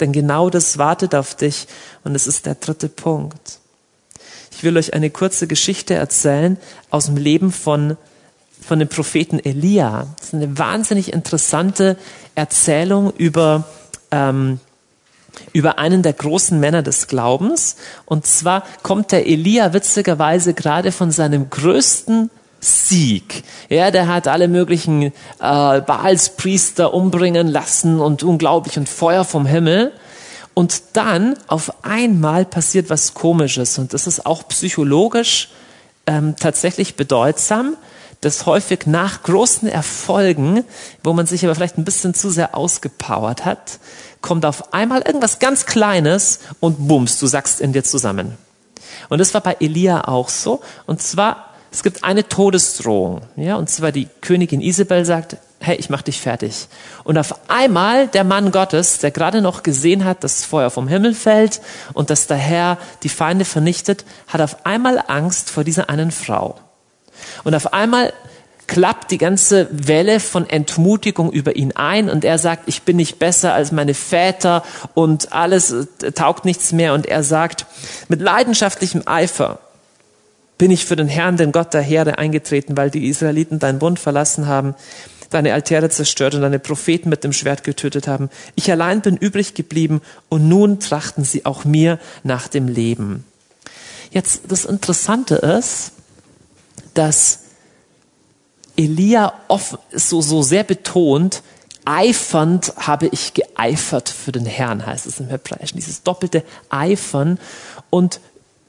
Denn 0.00 0.12
genau 0.12 0.50
das 0.50 0.78
wartet 0.78 1.14
auf 1.14 1.34
dich 1.34 1.66
und 2.04 2.14
es 2.14 2.26
ist 2.26 2.46
der 2.46 2.56
dritte 2.56 2.88
Punkt. 2.88 3.58
Ich 4.50 4.64
will 4.64 4.76
euch 4.76 4.94
eine 4.94 5.10
kurze 5.10 5.46
Geschichte 5.46 5.94
erzählen 5.94 6.56
aus 6.90 7.06
dem 7.06 7.16
Leben 7.16 7.52
von, 7.52 7.96
von 8.60 8.78
dem 8.78 8.88
Propheten 8.88 9.38
Elia. 9.38 10.06
Das 10.18 10.28
ist 10.28 10.34
eine 10.34 10.58
wahnsinnig 10.58 11.12
interessante 11.12 11.96
Erzählung 12.34 13.12
über 13.16 13.64
ähm, 14.12 14.60
über 15.52 15.78
einen 15.78 16.02
der 16.02 16.12
großen 16.12 16.60
Männer 16.60 16.82
des 16.82 17.08
Glaubens. 17.08 17.76
Und 18.04 18.26
zwar 18.26 18.64
kommt 18.82 19.12
der 19.12 19.26
Elia 19.26 19.72
witzigerweise 19.72 20.54
gerade 20.54 20.92
von 20.92 21.10
seinem 21.10 21.50
größten 21.50 22.30
Sieg. 22.60 23.42
Ja, 23.68 23.90
der 23.90 24.06
hat 24.06 24.28
alle 24.28 24.46
möglichen 24.46 25.02
äh, 25.02 25.10
Baalspriester 25.40 26.94
umbringen 26.94 27.48
lassen 27.48 27.98
und 27.98 28.22
unglaublich 28.22 28.78
und 28.78 28.88
Feuer 28.88 29.24
vom 29.24 29.46
Himmel. 29.46 29.92
Und 30.54 30.82
dann 30.92 31.34
auf 31.46 31.84
einmal 31.84 32.44
passiert 32.44 32.90
was 32.90 33.14
Komisches 33.14 33.78
und 33.78 33.94
das 33.94 34.06
ist 34.06 34.26
auch 34.26 34.46
psychologisch 34.48 35.48
ähm, 36.06 36.36
tatsächlich 36.38 36.94
bedeutsam 36.94 37.76
dass 38.22 38.46
häufig 38.46 38.86
nach 38.86 39.24
großen 39.24 39.68
Erfolgen, 39.68 40.64
wo 41.04 41.12
man 41.12 41.26
sich 41.26 41.44
aber 41.44 41.54
vielleicht 41.54 41.76
ein 41.76 41.84
bisschen 41.84 42.14
zu 42.14 42.30
sehr 42.30 42.56
ausgepowert 42.56 43.44
hat, 43.44 43.78
kommt 44.22 44.46
auf 44.46 44.72
einmal 44.72 45.02
irgendwas 45.02 45.40
ganz 45.40 45.66
Kleines 45.66 46.38
und 46.60 46.88
bums, 46.88 47.18
du 47.18 47.26
sagst 47.26 47.60
in 47.60 47.72
dir 47.72 47.84
zusammen. 47.84 48.38
Und 49.08 49.18
das 49.18 49.34
war 49.34 49.40
bei 49.40 49.56
Elia 49.58 50.06
auch 50.06 50.28
so. 50.28 50.62
Und 50.86 51.02
zwar, 51.02 51.50
es 51.72 51.82
gibt 51.82 52.04
eine 52.04 52.28
Todesdrohung. 52.28 53.22
Ja, 53.36 53.56
und 53.56 53.68
zwar 53.68 53.90
die 53.90 54.08
Königin 54.20 54.60
Isabel 54.60 55.04
sagt, 55.04 55.36
hey, 55.58 55.76
ich 55.76 55.90
mach 55.90 56.02
dich 56.02 56.20
fertig. 56.20 56.68
Und 57.02 57.18
auf 57.18 57.50
einmal 57.50 58.06
der 58.06 58.24
Mann 58.24 58.52
Gottes, 58.52 58.98
der 58.98 59.10
gerade 59.10 59.42
noch 59.42 59.64
gesehen 59.64 60.04
hat, 60.04 60.22
dass 60.22 60.44
Feuer 60.44 60.70
vom 60.70 60.86
Himmel 60.86 61.14
fällt 61.14 61.60
und 61.92 62.10
dass 62.10 62.28
der 62.28 62.36
Herr 62.36 62.78
die 63.02 63.08
Feinde 63.08 63.44
vernichtet, 63.44 64.04
hat 64.28 64.40
auf 64.40 64.64
einmal 64.64 65.02
Angst 65.08 65.50
vor 65.50 65.64
dieser 65.64 65.88
einen 65.88 66.12
Frau. 66.12 66.56
Und 67.44 67.54
auf 67.54 67.72
einmal 67.72 68.12
klappt 68.66 69.10
die 69.10 69.18
ganze 69.18 69.68
Welle 69.70 70.20
von 70.20 70.48
Entmutigung 70.48 71.30
über 71.32 71.56
ihn 71.56 71.72
ein 71.72 72.08
und 72.08 72.24
er 72.24 72.38
sagt, 72.38 72.68
ich 72.68 72.82
bin 72.82 72.96
nicht 72.96 73.18
besser 73.18 73.52
als 73.54 73.72
meine 73.72 73.94
Väter 73.94 74.62
und 74.94 75.32
alles 75.32 75.72
äh, 75.72 76.12
taugt 76.12 76.44
nichts 76.44 76.72
mehr 76.72 76.94
und 76.94 77.06
er 77.06 77.22
sagt, 77.22 77.66
mit 78.08 78.22
leidenschaftlichem 78.22 79.02
Eifer 79.06 79.58
bin 80.58 80.70
ich 80.70 80.86
für 80.86 80.96
den 80.96 81.08
Herrn, 81.08 81.36
den 81.36 81.52
Gott 81.52 81.74
der 81.74 81.82
Heere 81.82 82.18
eingetreten, 82.18 82.76
weil 82.76 82.90
die 82.90 83.08
Israeliten 83.08 83.58
deinen 83.58 83.78
Bund 83.78 83.98
verlassen 83.98 84.46
haben, 84.46 84.74
deine 85.28 85.52
Altäre 85.54 85.90
zerstört 85.90 86.34
und 86.34 86.42
deine 86.42 86.58
Propheten 86.58 87.08
mit 87.08 87.24
dem 87.24 87.32
Schwert 87.32 87.64
getötet 87.64 88.06
haben. 88.06 88.30
Ich 88.54 88.70
allein 88.70 89.00
bin 89.00 89.16
übrig 89.16 89.54
geblieben 89.54 90.02
und 90.28 90.48
nun 90.48 90.78
trachten 90.78 91.24
sie 91.24 91.46
auch 91.46 91.64
mir 91.64 91.98
nach 92.22 92.48
dem 92.48 92.68
Leben. 92.68 93.24
Jetzt, 94.10 94.42
das 94.48 94.64
Interessante 94.64 95.36
ist, 95.36 95.92
dass 96.94 97.40
Elia 98.76 99.34
oft, 99.48 99.78
so, 99.92 100.20
so 100.22 100.42
sehr 100.42 100.64
betont, 100.64 101.42
eifernd 101.84 102.74
habe 102.76 103.08
ich 103.08 103.34
geeifert 103.34 104.08
für 104.08 104.32
den 104.32 104.46
Herrn, 104.46 104.86
heißt 104.86 105.06
es 105.06 105.20
im 105.20 105.28
Hebräischen. 105.28 105.78
Dieses 105.78 106.02
doppelte 106.02 106.44
Eifern. 106.70 107.38
Und 107.90 108.20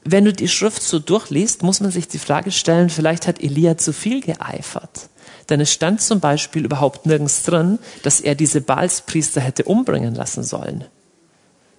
wenn 0.04 0.26
du 0.26 0.34
die 0.34 0.48
Schrift 0.48 0.82
so 0.82 1.00
durchliest, 1.00 1.64
muss 1.64 1.80
man 1.80 1.92
sich 1.92 2.08
die 2.08 2.20
Frage 2.20 2.52
stellen, 2.52 2.90
vielleicht 2.90 3.28
hat 3.28 3.42
Elia 3.42 3.78
zu 3.78 3.94
viel 3.94 4.22
geeifert. 4.22 5.10
Denn 5.50 5.62
es 5.62 5.72
stand 5.72 6.02
zum 6.02 6.20
Beispiel 6.20 6.66
überhaupt 6.66 7.06
nirgends 7.06 7.44
drin, 7.44 7.80
dass 8.02 8.22
er 8.22 8.36
diese 8.36 8.62
Baalspriester 8.62 9.42
hätte 9.42 9.64
umbringen 9.64 10.16
lassen 10.16 10.44
sollen. 10.44 10.86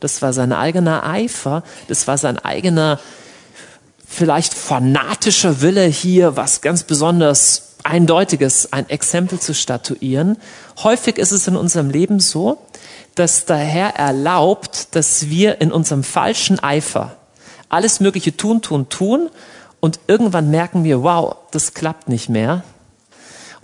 Das 0.01 0.23
war 0.23 0.33
sein 0.33 0.53
eigener 0.53 1.05
Eifer, 1.05 1.63
das 1.89 2.07
war 2.07 2.19
sein 2.19 2.39
eigener 2.39 3.01
vielleicht 4.07 4.55
fanatischer 4.55 5.61
Wille 5.61 5.85
hier, 5.85 6.37
was 6.37 6.61
ganz 6.61 6.85
besonders 6.85 7.75
Eindeutiges, 7.83 8.73
ein 8.73 8.89
Exempel 8.89 9.39
zu 9.39 9.55
statuieren. 9.55 10.39
Häufig 10.83 11.19
ist 11.19 11.33
es 11.33 11.47
in 11.47 11.57
unserem 11.57 11.91
Leben 11.91 12.19
so, 12.19 12.59
dass 13.15 13.45
der 13.45 13.57
Herr 13.57 13.97
erlaubt, 13.97 14.89
dass 14.93 15.29
wir 15.29 15.61
in 15.61 15.71
unserem 15.71 16.03
falschen 16.03 16.59
Eifer 16.59 17.17
alles 17.69 18.01
Mögliche 18.01 18.37
tun, 18.37 18.63
tun, 18.63 18.89
tun 18.89 19.31
und 19.81 20.01
irgendwann 20.07 20.51
merken 20.51 20.85
wir, 20.85 21.03
wow, 21.03 21.37
das 21.51 21.75
klappt 21.75 22.09
nicht 22.09 22.29
mehr. 22.29 22.63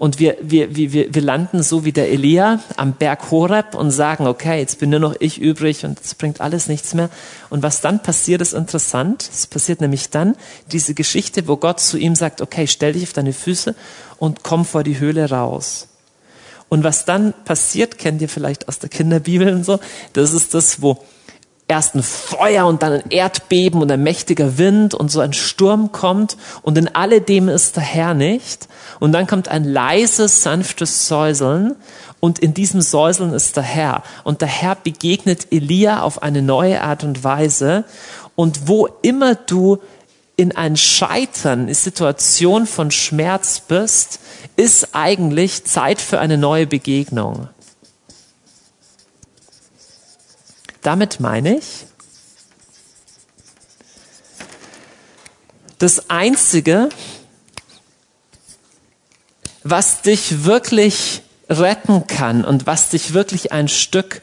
Und 0.01 0.19
wir, 0.19 0.39
wir, 0.41 0.75
wir, 0.75 1.15
wir 1.15 1.21
landen 1.21 1.63
so 1.63 1.85
wie 1.85 1.93
der 1.93 2.11
Elia 2.11 2.61
am 2.79 2.95
Berg 2.95 3.31
Horeb 3.31 3.75
und 3.75 3.91
sagen, 3.91 4.27
okay, 4.27 4.59
jetzt 4.59 4.79
bin 4.79 4.89
nur 4.89 4.99
noch 4.99 5.15
ich 5.21 5.39
übrig 5.39 5.85
und 5.85 6.01
es 6.03 6.15
bringt 6.15 6.41
alles 6.41 6.69
nichts 6.69 6.95
mehr. 6.95 7.11
Und 7.51 7.63
was 7.63 7.83
dann 7.83 8.03
passiert, 8.03 8.41
ist 8.41 8.55
interessant. 8.55 9.29
Es 9.31 9.47
passiert 9.47 9.83
nämlich 9.83 10.09
dann 10.09 10.37
diese 10.73 10.95
Geschichte, 10.95 11.47
wo 11.49 11.59
Gott 11.59 11.81
zu 11.81 11.99
ihm 11.99 12.15
sagt, 12.15 12.41
okay, 12.41 12.67
stell 12.67 12.95
dich 12.95 13.03
auf 13.03 13.13
deine 13.13 13.35
Füße 13.35 13.75
und 14.17 14.43
komm 14.43 14.65
vor 14.65 14.85
die 14.85 14.99
Höhle 14.99 15.29
raus. 15.29 15.89
Und 16.71 16.83
was 16.83 17.05
dann 17.05 17.35
passiert, 17.45 17.99
kennt 17.99 18.23
ihr 18.23 18.31
vielleicht 18.31 18.69
aus 18.69 18.79
der 18.79 18.89
Kinderbibel 18.89 19.53
und 19.53 19.67
so, 19.67 19.81
das 20.15 20.33
ist 20.33 20.55
das, 20.55 20.81
wo 20.81 21.05
erst 21.69 21.95
ein 21.95 22.03
Feuer 22.03 22.65
und 22.65 22.83
dann 22.83 22.95
ein 22.95 23.11
Erdbeben 23.11 23.83
und 23.83 23.93
ein 23.93 24.03
mächtiger 24.03 24.57
Wind 24.57 24.95
und 24.95 25.11
so 25.11 25.21
ein 25.21 25.35
Sturm 25.35 25.93
kommt 25.93 26.39
und 26.63 26.79
in 26.79 26.89
alledem 26.89 27.51
ist 27.51 27.77
der 27.77 27.83
Herr 27.83 28.15
nicht. 28.15 28.67
Und 29.01 29.13
dann 29.13 29.27
kommt 29.27 29.49
ein 29.49 29.65
leises, 29.65 30.43
sanftes 30.43 31.09
Säuseln 31.09 31.75
und 32.21 32.39
in 32.39 32.53
diesem 32.53 32.83
Säuseln 32.83 33.33
ist 33.33 33.57
der 33.57 33.63
Herr. 33.63 34.03
Und 34.25 34.43
der 34.43 34.49
Herr 34.49 34.75
begegnet 34.77 35.49
Elia 35.51 36.03
auf 36.03 36.23
eine 36.23 36.43
neue 36.43 36.83
Art 36.83 37.03
und 37.03 37.25
Weise. 37.25 37.85
Und 38.37 38.69
wo 38.69 38.87
immer 39.03 39.35
du 39.35 39.79
in 40.37 40.55
ein 40.55 40.77
Scheitern, 40.77 41.69
in 41.69 41.75
Situation 41.75 42.67
von 42.67 42.91
Schmerz 42.91 43.61
bist, 43.61 44.21
ist 44.57 44.95
eigentlich 44.95 45.65
Zeit 45.65 46.01
für 46.01 46.21
eine 46.21 46.37
neue 46.37 46.67
Begegnung. 46.67 47.49
Damit 50.83 51.21
meine 51.21 51.57
ich, 51.57 51.87
das 55.79 56.11
Einzige, 56.11 56.91
was 59.71 60.03
dich 60.03 60.45
wirklich 60.45 61.23
retten 61.49 62.07
kann 62.07 62.45
und 62.45 62.67
was 62.67 62.91
dich 62.91 63.15
wirklich 63.15 63.53
ein 63.53 63.69
Stück 63.69 64.23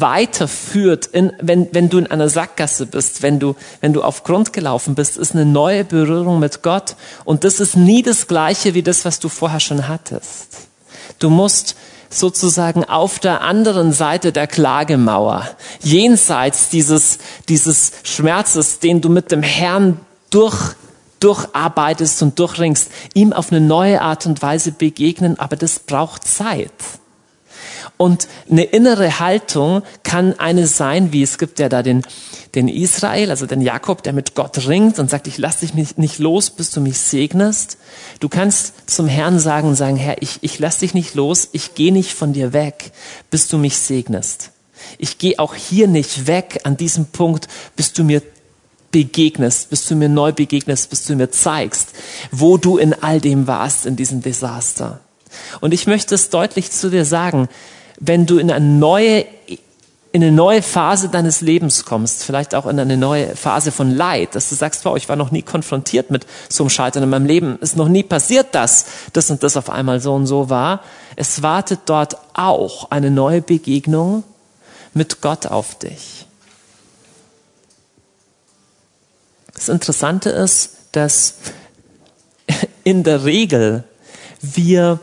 weiterführt, 0.00 1.06
in, 1.06 1.32
wenn, 1.40 1.68
wenn 1.72 1.90
du 1.90 1.98
in 1.98 2.06
einer 2.06 2.28
Sackgasse 2.28 2.86
bist, 2.86 3.22
wenn 3.22 3.38
du, 3.38 3.54
wenn 3.80 3.92
du 3.92 4.02
auf 4.02 4.24
Grund 4.24 4.52
gelaufen 4.52 4.94
bist, 4.94 5.18
ist 5.18 5.34
eine 5.34 5.44
neue 5.44 5.84
Berührung 5.84 6.38
mit 6.38 6.62
Gott. 6.62 6.96
Und 7.24 7.44
das 7.44 7.60
ist 7.60 7.76
nie 7.76 8.02
das 8.02 8.26
Gleiche 8.26 8.74
wie 8.74 8.82
das, 8.82 9.04
was 9.04 9.20
du 9.20 9.28
vorher 9.28 9.60
schon 9.60 9.88
hattest. 9.88 10.68
Du 11.18 11.28
musst 11.28 11.76
sozusagen 12.08 12.84
auf 12.84 13.18
der 13.18 13.42
anderen 13.42 13.92
Seite 13.92 14.32
der 14.32 14.46
Klagemauer, 14.46 15.48
jenseits 15.82 16.68
dieses, 16.68 17.18
dieses 17.48 17.92
Schmerzes, 18.02 18.78
den 18.78 19.00
du 19.00 19.08
mit 19.08 19.30
dem 19.30 19.42
Herrn 19.42 20.00
durch, 20.30 20.74
durcharbeitest 21.22 22.22
und 22.22 22.38
durchringst, 22.38 22.90
ihm 23.14 23.32
auf 23.32 23.52
eine 23.52 23.60
neue 23.60 24.00
Art 24.00 24.26
und 24.26 24.42
Weise 24.42 24.72
begegnen, 24.72 25.38
aber 25.38 25.56
das 25.56 25.78
braucht 25.78 26.24
Zeit. 26.24 26.72
Und 27.96 28.26
eine 28.50 28.64
innere 28.64 29.20
Haltung 29.20 29.82
kann 30.02 30.38
eine 30.38 30.66
sein, 30.66 31.12
wie 31.12 31.22
es 31.22 31.38
gibt 31.38 31.58
ja 31.58 31.68
da 31.68 31.82
den, 31.82 32.02
den 32.54 32.66
Israel, 32.66 33.30
also 33.30 33.46
den 33.46 33.60
Jakob, 33.60 34.02
der 34.02 34.12
mit 34.12 34.34
Gott 34.34 34.66
ringt 34.66 34.98
und 34.98 35.08
sagt, 35.08 35.26
ich 35.28 35.38
lass 35.38 35.60
dich 35.60 35.74
nicht 35.74 36.18
los, 36.18 36.50
bis 36.50 36.70
du 36.70 36.80
mich 36.80 36.98
segnest. 36.98 37.78
Du 38.18 38.28
kannst 38.28 38.90
zum 38.90 39.06
Herrn 39.06 39.38
sagen 39.38 39.74
sagen, 39.76 39.96
Herr, 39.96 40.20
ich, 40.20 40.38
ich 40.40 40.58
lass 40.58 40.78
dich 40.78 40.94
nicht 40.94 41.14
los, 41.14 41.48
ich 41.52 41.74
gehe 41.74 41.92
nicht 41.92 42.12
von 42.12 42.32
dir 42.32 42.52
weg, 42.52 42.92
bis 43.30 43.48
du 43.48 43.58
mich 43.58 43.76
segnest. 43.76 44.50
Ich 44.98 45.18
gehe 45.18 45.38
auch 45.38 45.54
hier 45.54 45.86
nicht 45.86 46.26
weg 46.26 46.60
an 46.64 46.76
diesem 46.76 47.06
Punkt, 47.06 47.46
bis 47.76 47.92
du 47.92 48.02
mir 48.02 48.22
begegnest, 48.92 49.70
bis 49.70 49.86
du 49.86 49.96
mir 49.96 50.08
neu 50.08 50.32
begegnest, 50.32 50.90
bis 50.90 51.04
du 51.04 51.16
mir 51.16 51.30
zeigst, 51.30 51.88
wo 52.30 52.58
du 52.58 52.78
in 52.78 52.94
all 53.02 53.20
dem 53.20 53.46
warst, 53.48 53.86
in 53.86 53.96
diesem 53.96 54.22
Desaster. 54.22 55.00
Und 55.60 55.72
ich 55.74 55.86
möchte 55.86 56.14
es 56.14 56.30
deutlich 56.30 56.70
zu 56.70 56.90
dir 56.90 57.04
sagen, 57.04 57.48
wenn 57.98 58.26
du 58.26 58.38
in 58.38 58.50
eine 58.50 58.64
neue, 58.64 59.24
in 60.12 60.22
eine 60.22 60.32
neue 60.32 60.60
Phase 60.60 61.08
deines 61.08 61.40
Lebens 61.40 61.84
kommst, 61.84 62.24
vielleicht 62.24 62.54
auch 62.54 62.66
in 62.66 62.78
eine 62.78 62.98
neue 62.98 63.34
Phase 63.34 63.72
von 63.72 63.90
Leid, 63.90 64.34
dass 64.34 64.50
du 64.50 64.54
sagst, 64.54 64.84
wow, 64.84 64.96
ich 64.96 65.08
war 65.08 65.16
noch 65.16 65.30
nie 65.30 65.42
konfrontiert 65.42 66.10
mit 66.10 66.26
so 66.48 66.64
einem 66.64 66.70
Scheitern 66.70 67.02
in 67.02 67.08
meinem 67.08 67.26
Leben, 67.26 67.58
ist 67.60 67.76
noch 67.76 67.88
nie 67.88 68.02
passiert, 68.02 68.54
dass 68.54 68.84
das 69.14 69.30
und 69.30 69.42
das 69.42 69.56
auf 69.56 69.70
einmal 69.70 70.00
so 70.00 70.14
und 70.14 70.26
so 70.26 70.50
war. 70.50 70.82
Es 71.16 71.42
wartet 71.42 71.80
dort 71.86 72.16
auch 72.34 72.90
eine 72.90 73.10
neue 73.10 73.40
Begegnung 73.40 74.24
mit 74.92 75.22
Gott 75.22 75.46
auf 75.46 75.78
dich. 75.78 76.26
Das 79.62 79.68
Interessante 79.68 80.28
ist, 80.30 80.70
dass 80.90 81.34
in 82.82 83.04
der 83.04 83.24
Regel 83.24 83.84
wir 84.40 84.98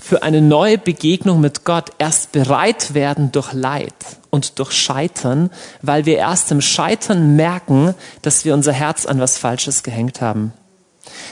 für 0.00 0.22
eine 0.22 0.40
neue 0.40 0.78
Begegnung 0.78 1.40
mit 1.40 1.64
Gott 1.64 1.90
erst 1.98 2.30
bereit 2.30 2.94
werden 2.94 3.32
durch 3.32 3.52
Leid 3.52 3.92
und 4.30 4.60
durch 4.60 4.70
Scheitern, 4.70 5.50
weil 5.82 6.06
wir 6.06 6.16
erst 6.16 6.52
im 6.52 6.60
Scheitern 6.60 7.34
merken, 7.34 7.96
dass 8.22 8.44
wir 8.44 8.54
unser 8.54 8.72
Herz 8.72 9.04
an 9.04 9.18
was 9.18 9.36
Falsches 9.36 9.82
gehängt 9.82 10.20
haben. 10.20 10.52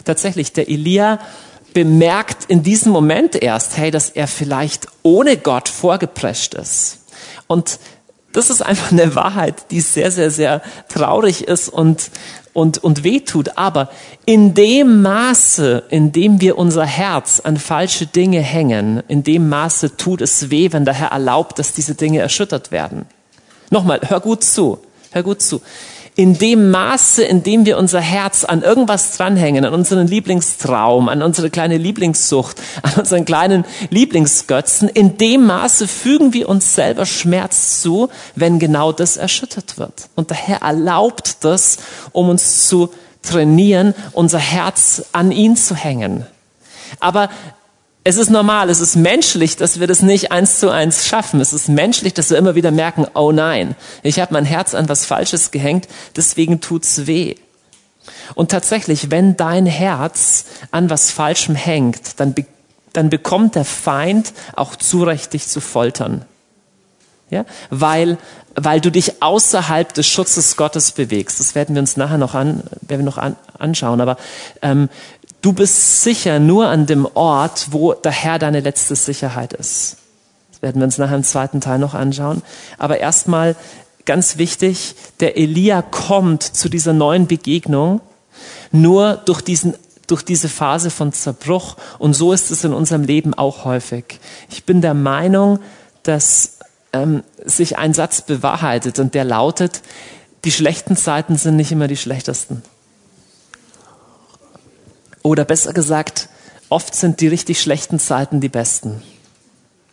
Tatsächlich, 0.05 0.53
der 0.53 0.69
Elia 0.69 1.21
bemerkt 1.73 2.47
in 2.49 2.65
diesem 2.65 2.91
Moment 2.91 3.37
erst, 3.37 3.77
hey, 3.77 3.93
dass 3.93 4.11
er 4.11 4.27
vielleicht 4.27 4.89
ohne 5.05 5.37
Gott 5.37 5.69
vorgeprescht 5.69 6.55
ist. 6.55 6.99
Und 7.47 7.79
das 8.35 8.51
ist 8.51 8.61
einfach 8.61 8.93
eine 8.93 9.15
Wahrheit, 9.15 9.71
die 9.71 9.81
sehr, 9.81 10.11
sehr, 10.11 10.31
sehr 10.31 10.61
traurig 10.89 11.49
ist 11.49 11.69
und, 11.69 12.11
und, 12.53 12.83
und 12.83 13.05
wehtut. 13.05 13.57
Aber 13.57 13.91
in 14.27 14.55
dem 14.55 15.03
Maße, 15.03 15.85
in 15.89 16.13
dem 16.13 16.41
wir 16.41 16.59
unser 16.59 16.85
Herz 16.85 17.41
an 17.41 17.57
falsche 17.57 18.07
Dinge 18.07 18.41
hängen, 18.41 19.03
in 19.09 19.23
dem 19.23 19.49
Maße 19.49 19.97
tut 19.97 20.21
es 20.21 20.51
weh, 20.51 20.73
wenn 20.73 20.85
der 20.85 20.95
Herr 20.95 21.13
erlaubt, 21.13 21.59
dass 21.59 21.73
diese 21.73 21.95
Dinge 21.95 22.19
erschüttert 22.19 22.73
werden. 22.73 23.07
Nochmal, 23.71 24.01
hör 24.07 24.21
gut 24.21 24.45
zu, 24.45 24.79
hör 25.13 25.23
gut 25.23 25.41
zu 25.41 25.63
in 26.17 26.39
dem 26.39 26.71
Maße, 26.71 27.25
in 27.25 27.43
dem 27.43 27.67
wir 27.67 27.77
unser 27.77 28.01
Herz 28.01 28.45
an 28.45 28.63
irgendwas 28.63 29.17
dranhängen, 29.17 29.65
an 29.65 29.75
unseren 29.75 30.07
Lieblingstraum, 30.07 31.09
an 31.09 31.23
unsere 31.23 31.51
kleine 31.51 31.77
Lieblingssucht, 31.77 32.61
an 32.83 32.93
unseren 32.97 33.25
kleinen 33.25 33.65
Lieblingsgötzen, 33.91 34.89
in 34.89 35.19
dem 35.19 35.47
Maße 35.47 35.89
fügen 35.89 36.33
wir 36.33 36.49
uns 36.49 36.75
selber 36.75 37.05
Schmerz 37.05 37.81
zu, 37.81 38.11
wenn 38.37 38.59
genau 38.59 38.93
das 38.93 39.17
erschüttert 39.17 39.77
wird. 39.79 40.09
Und 40.15 40.31
der 40.31 40.37
Herr 40.37 40.63
erlaubt 40.63 41.39
das, 41.41 41.79
um 42.13 42.29
uns 42.29 42.69
zu 42.69 42.91
trainieren, 43.23 43.95
unser 44.13 44.39
Herz 44.39 45.07
an 45.13 45.33
ihn 45.33 45.57
zu 45.57 45.75
hängen. 45.75 46.27
Aber 47.01 47.29
es 48.07 48.17
ist 48.19 48.31
normal, 48.31 48.69
es 48.69 48.81
ist 48.81 48.97
menschlich, 48.97 49.57
dass 49.57 49.81
wir 49.81 49.87
das 49.87 50.03
nicht 50.03 50.31
eins 50.31 50.61
zu 50.61 50.71
eins 50.71 51.07
schaffen. 51.07 51.41
Es 51.41 51.55
ist 51.55 51.71
menschlich, 51.71 52.13
dass 52.13 52.29
wir 52.29 52.37
immer 52.37 52.55
wieder 52.55 52.71
merken, 52.71 53.07
oh 53.15 53.33
nein, 53.33 53.75
ich 54.03 54.21
habe 54.21 54.35
mein 54.35 54.45
Herz 54.45 54.75
an 54.75 54.91
was 54.91 55.07
Falsches 55.07 55.51
gehängt, 55.51 55.89
deswegen 56.15 56.61
tut's 56.61 57.07
weh. 57.07 57.37
Und 58.35 58.51
tatsächlich, 58.51 59.11
wenn 59.11 59.39
dein 59.39 59.65
Herz 59.65 60.45
an 60.71 60.91
was 60.91 61.11
Falschem 61.11 61.55
hängt, 61.55 62.21
dann, 62.21 62.35
be 62.35 62.45
dann 62.93 63.09
bekommt 63.09 63.55
der 63.55 63.65
Feind 63.65 64.35
auch 64.55 64.77
Zurecht, 64.77 65.33
dich 65.33 65.49
zu 65.49 65.61
foltern. 65.61 66.27
Ja? 67.31 67.47
Weil, 67.71 68.19
weil 68.55 68.81
du 68.81 68.91
dich 68.91 69.23
außerhalb 69.23 69.93
des 69.95 70.07
Schutzes 70.07 70.57
Gottes 70.57 70.93
bewegst. 70.93 71.41
Das 71.41 71.55
werden 71.55 71.75
wir 71.75 71.81
uns 71.81 71.97
nachher 71.97 72.19
noch, 72.19 72.35
an, 72.35 72.63
werden 72.83 73.01
wir 73.01 73.07
noch 73.07 73.19
an, 73.19 73.35
anschauen. 73.59 74.01
Aber 74.01 74.17
ähm, 74.63 74.91
Du 75.45 75.53
bist 75.53 76.01
sicher 76.01 76.39
nur 76.39 76.69
an 76.69 76.87
dem 76.87 77.07
Ort, 77.13 77.67
wo 77.71 77.93
der 77.93 78.13
Herr 78.13 78.39
deine 78.39 78.61
letzte 78.61 78.97
Sicherheit 78.97 79.53
ist. 79.53 79.99
Das 80.51 80.63
werden 80.63 80.81
wir 80.81 80.87
uns 80.87 80.97
nachher 80.97 81.17
im 81.17 81.23
zweiten 81.23 81.61
Teil 81.61 81.79
noch 81.79 81.93
anschauen. 81.93 82.41
Aber 82.79 82.99
erstmal 82.99 83.55
ganz 84.07 84.39
wichtig, 84.39 84.95
der 85.21 85.37
Elia 85.37 85.83
kommt 85.83 86.45
zu 86.45 86.71
dieser 86.71 86.95
neuen 86.95 87.27
Begegnung 87.27 88.01
nur 88.73 89.21
durch 89.27 89.43
diesen 89.43 89.75
durch 90.07 90.23
diese 90.23 90.49
Phase 90.49 90.89
von 90.89 91.13
Zerbruch. 91.13 91.77
Und 91.99 92.15
so 92.15 92.33
ist 92.33 92.51
es 92.51 92.65
in 92.65 92.73
unserem 92.73 93.03
Leben 93.03 93.35
auch 93.35 93.67
häufig. 93.67 94.21
Ich 94.49 94.65
bin 94.65 94.81
der 94.81 94.95
Meinung, 94.95 95.59
dass 96.05 96.57
ähm, 96.95 97.23
sich 97.45 97.77
ein 97.77 97.93
Satz 97.93 98.23
bewahrheitet 98.23 98.99
und 98.99 99.13
der 99.13 99.25
lautet, 99.25 99.83
die 100.47 100.53
schlechten 100.53 100.97
Zeiten 100.97 101.37
sind 101.37 101.57
nicht 101.57 101.71
immer 101.71 101.87
die 101.87 101.99
schlechtesten. 101.99 102.63
Oder 105.25 105.47
besser 105.47 105.73
gesagt, 105.73 106.29
oft 106.69 106.95
sind 106.95 107.21
die 107.21 107.29
richtig 107.29 107.59
schlechten 107.59 107.99
Zeiten 107.99 108.43
die 108.43 108.51
besten. 108.51 109.03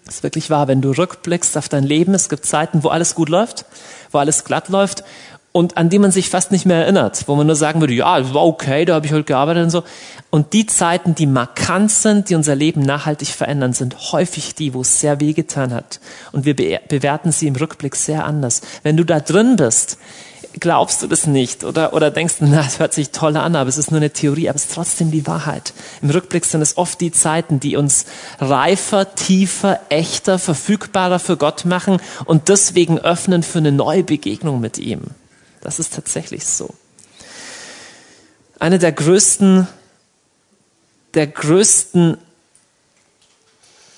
Das 0.05 0.15
ist 0.15 0.23
wirklich 0.23 0.49
wahr, 0.49 0.67
wenn 0.67 0.81
du 0.81 0.91
rückblickst 0.91 1.57
auf 1.57 1.69
dein 1.69 1.85
Leben, 1.85 2.13
es 2.13 2.27
gibt 2.27 2.45
Zeiten, 2.45 2.83
wo 2.83 2.89
alles 2.89 3.15
gut 3.15 3.29
läuft, 3.29 3.63
wo 4.11 4.17
alles 4.17 4.43
glatt 4.43 4.67
läuft 4.67 5.05
und 5.53 5.77
an 5.77 5.89
die 5.89 5.99
man 5.99 6.11
sich 6.11 6.29
fast 6.29 6.51
nicht 6.51 6.65
mehr 6.65 6.77
erinnert, 6.77 7.29
wo 7.29 7.35
man 7.35 7.47
nur 7.47 7.55
sagen 7.55 7.79
würde, 7.79 7.93
ja, 7.93 8.33
war 8.33 8.45
okay, 8.45 8.83
da 8.83 8.95
habe 8.95 9.05
ich 9.05 9.13
heute 9.13 9.23
gearbeitet 9.23 9.63
und 9.63 9.69
so. 9.69 9.83
Und 10.31 10.51
die 10.51 10.65
Zeiten, 10.65 11.15
die 11.15 11.27
markant 11.27 11.91
sind, 11.91 12.29
die 12.29 12.35
unser 12.35 12.55
Leben 12.55 12.81
nachhaltig 12.81 13.29
verändern, 13.29 13.71
sind 13.71 14.11
häufig 14.11 14.53
die, 14.55 14.73
wo 14.73 14.81
es 14.81 14.99
sehr 14.99 15.21
wehgetan 15.21 15.73
hat. 15.73 16.01
Und 16.33 16.43
wir 16.43 16.55
bewerten 16.55 17.31
sie 17.31 17.47
im 17.47 17.55
Rückblick 17.55 17.95
sehr 17.95 18.25
anders. 18.25 18.61
Wenn 18.83 18.97
du 18.97 19.05
da 19.05 19.21
drin 19.21 19.55
bist, 19.55 19.97
glaubst 20.59 21.01
du 21.01 21.07
das 21.07 21.27
nicht 21.27 21.63
oder, 21.63 21.93
oder 21.93 22.11
denkst, 22.11 22.35
na, 22.39 22.61
es 22.61 22.79
hört 22.79 22.93
sich 22.93 23.11
toll 23.11 23.37
an, 23.37 23.55
aber 23.55 23.69
es 23.69 23.77
ist 23.77 23.91
nur 23.91 23.99
eine 23.99 24.11
Theorie, 24.11 24.49
aber 24.49 24.55
es 24.55 24.65
ist 24.65 24.73
trotzdem 24.73 25.11
die 25.11 25.25
Wahrheit. 25.27 25.73
Im 26.01 26.09
Rückblick 26.09 26.45
sind 26.45 26.61
es 26.61 26.77
oft 26.77 26.99
die 27.01 27.11
Zeiten, 27.11 27.59
die 27.59 27.75
uns 27.75 28.05
reifer, 28.39 29.15
tiefer, 29.15 29.79
echter, 29.89 30.39
verfügbarer 30.39 31.19
für 31.19 31.37
Gott 31.37 31.65
machen 31.65 32.01
und 32.25 32.49
deswegen 32.49 32.99
öffnen 32.99 33.43
für 33.43 33.59
eine 33.59 33.71
neue 33.71 34.03
Begegnung 34.03 34.59
mit 34.59 34.77
ihm. 34.77 35.01
Das 35.61 35.79
ist 35.79 35.93
tatsächlich 35.93 36.45
so. 36.45 36.73
Eine 38.59 38.77
der 38.77 38.91
größten, 38.91 39.67
der 41.13 41.27
größten 41.27 42.17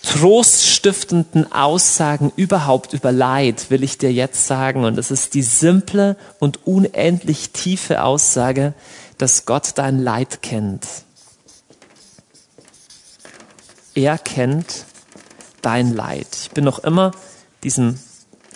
troststiftenden 0.04 1.52
Aussagen 1.52 2.32
überhaupt 2.36 2.94
über 2.94 3.12
Leid 3.12 3.72
will 3.72 3.84
ich 3.84 3.98
dir 3.98 4.12
jetzt 4.12 4.48
sagen. 4.48 4.84
Und 4.86 4.98
es 4.98 5.10
ist 5.12 5.34
die 5.34 5.42
simple 5.42 6.18
und 6.40 6.68
unendlich 6.68 7.52
tiefe 7.52 8.04
Aussage, 8.04 8.74
dass 9.18 9.46
Gott 9.46 9.72
dein 9.76 10.04
Leid 10.04 10.42
kennt. 10.42 10.86
Er 13.96 14.18
kennt 14.18 14.86
dein 15.62 15.94
Leid. 15.94 16.28
Ich 16.42 16.52
bin 16.52 16.66
noch 16.66 16.80
immer 16.80 17.12
diesem 17.64 17.98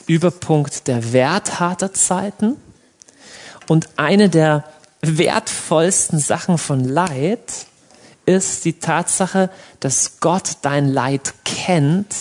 Überpunkt 0.05 0.88
der 0.88 1.13
Wert 1.13 1.60
harter 1.60 1.93
Zeiten. 1.93 2.57
Und 3.67 3.89
eine 3.97 4.29
der 4.29 4.63
wertvollsten 5.01 6.19
Sachen 6.19 6.57
von 6.57 6.83
Leid 6.83 7.66
ist 8.27 8.65
die 8.65 8.73
Tatsache, 8.79 9.49
dass 9.79 10.19
Gott 10.19 10.57
dein 10.61 10.91
Leid 10.91 11.33
kennt 11.45 12.13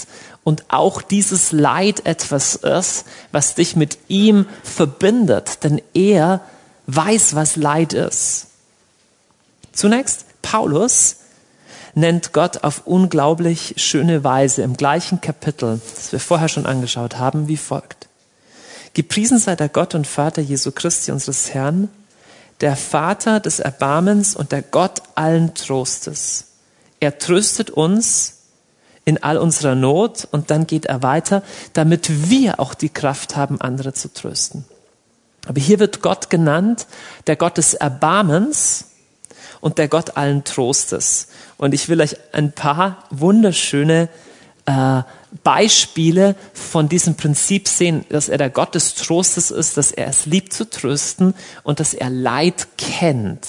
und 0.45 0.65
auch 0.69 1.03
dieses 1.03 1.53
Leid 1.53 2.07
etwas 2.07 2.55
ist, 2.55 3.05
was 3.33 3.57
dich 3.57 3.75
mit 3.77 3.99
ihm 4.09 4.47
verbindet, 4.63 5.65
denn 5.65 5.83
er 5.93 6.41
weiß, 6.87 7.35
was 7.35 7.57
Leid 7.57 7.93
ist. 7.93 8.47
Zunächst, 9.73 10.25
Paulus 10.43 11.17
nennt 11.95 12.33
Gott 12.33 12.63
auf 12.63 12.87
unglaublich 12.87 13.75
schöne 13.79 14.23
Weise 14.23 14.63
im 14.63 14.77
gleichen 14.77 15.21
Kapitel, 15.21 15.81
das 15.97 16.13
wir 16.13 16.21
vorher 16.21 16.49
schon 16.49 16.67
angeschaut 16.67 17.19
haben, 17.19 17.49
wie 17.49 17.57
folgt. 17.57 18.07
Gepriesen 18.95 19.39
sei 19.39 19.57
der 19.57 19.69
Gott 19.69 19.97
und 19.97 20.07
Vater 20.07 20.41
Jesu 20.41 20.71
Christi 20.71 21.11
unseres 21.11 21.53
Herrn, 21.53 21.89
der 22.61 22.77
Vater 22.77 23.41
des 23.41 23.61
Erbarmens 23.61 24.35
und 24.35 24.53
der 24.53 24.63
Gott 24.63 25.03
allen 25.15 25.55
Trostes. 25.55 26.47
Er 27.01 27.19
tröstet 27.19 27.71
uns 27.71 28.37
in 29.05 29.23
all 29.23 29.39
unserer 29.39 29.75
Not 29.75 30.27
und 30.31 30.51
dann 30.51 30.67
geht 30.67 30.87
er 30.87 31.03
weiter, 31.03 31.43
damit 31.75 32.31
wir 32.31 32.59
auch 32.59 32.75
die 32.75 32.89
Kraft 32.89 33.37
haben, 33.37 33.61
andere 33.61 33.93
zu 33.93 34.13
trösten. 34.13 34.65
Aber 35.47 35.61
hier 35.61 35.79
wird 35.79 36.03
Gott 36.03 36.29
genannt, 36.29 36.87
der 37.27 37.37
Gott 37.37 37.57
des 37.57 37.75
Erbarmens 37.75 38.87
und 39.61 39.79
der 39.79 39.89
Gott 39.89 40.17
allen 40.17 40.43
Trostes. 40.45 41.29
Und 41.57 41.73
ich 41.73 41.89
will 41.89 42.01
euch 42.01 42.17
ein 42.33 42.53
paar 42.53 43.05
wunderschöne 43.11 44.09
äh, 44.67 45.03
Beispiele 45.43 46.35
von 46.53 46.89
diesem 46.89 47.15
Prinzip 47.15 47.69
sehen, 47.69 48.05
dass 48.09 48.29
er 48.29 48.39
der 48.39 48.51
Gott 48.51 48.75
des 48.75 48.95
Trostes 48.95 49.51
ist, 49.51 49.77
dass 49.77 49.93
er 49.93 50.09
es 50.09 50.27
liebt 50.27 50.53
zu 50.53 50.69
trösten 50.69 51.35
und 51.63 51.81
dass 51.81 51.95
er 51.95 52.11
Leid 52.11 52.69
kennt. 52.77 53.47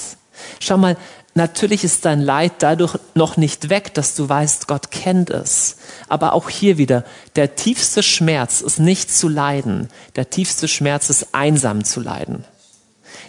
Schau 0.59 0.77
mal, 0.77 0.97
natürlich 1.33 1.83
ist 1.83 2.05
dein 2.05 2.21
Leid 2.21 2.53
dadurch 2.59 2.97
noch 3.15 3.37
nicht 3.37 3.69
weg, 3.69 3.93
dass 3.93 4.15
du 4.15 4.29
weißt, 4.29 4.67
Gott 4.67 4.91
kennt 4.91 5.29
es. 5.29 5.77
Aber 6.07 6.33
auch 6.33 6.49
hier 6.49 6.77
wieder, 6.77 7.03
der 7.35 7.55
tiefste 7.55 8.03
Schmerz 8.03 8.61
ist 8.61 8.79
nicht 8.79 9.11
zu 9.11 9.27
leiden. 9.27 9.89
Der 10.15 10.29
tiefste 10.29 10.67
Schmerz 10.67 11.09
ist 11.09 11.29
einsam 11.33 11.83
zu 11.83 11.99
leiden. 11.99 12.45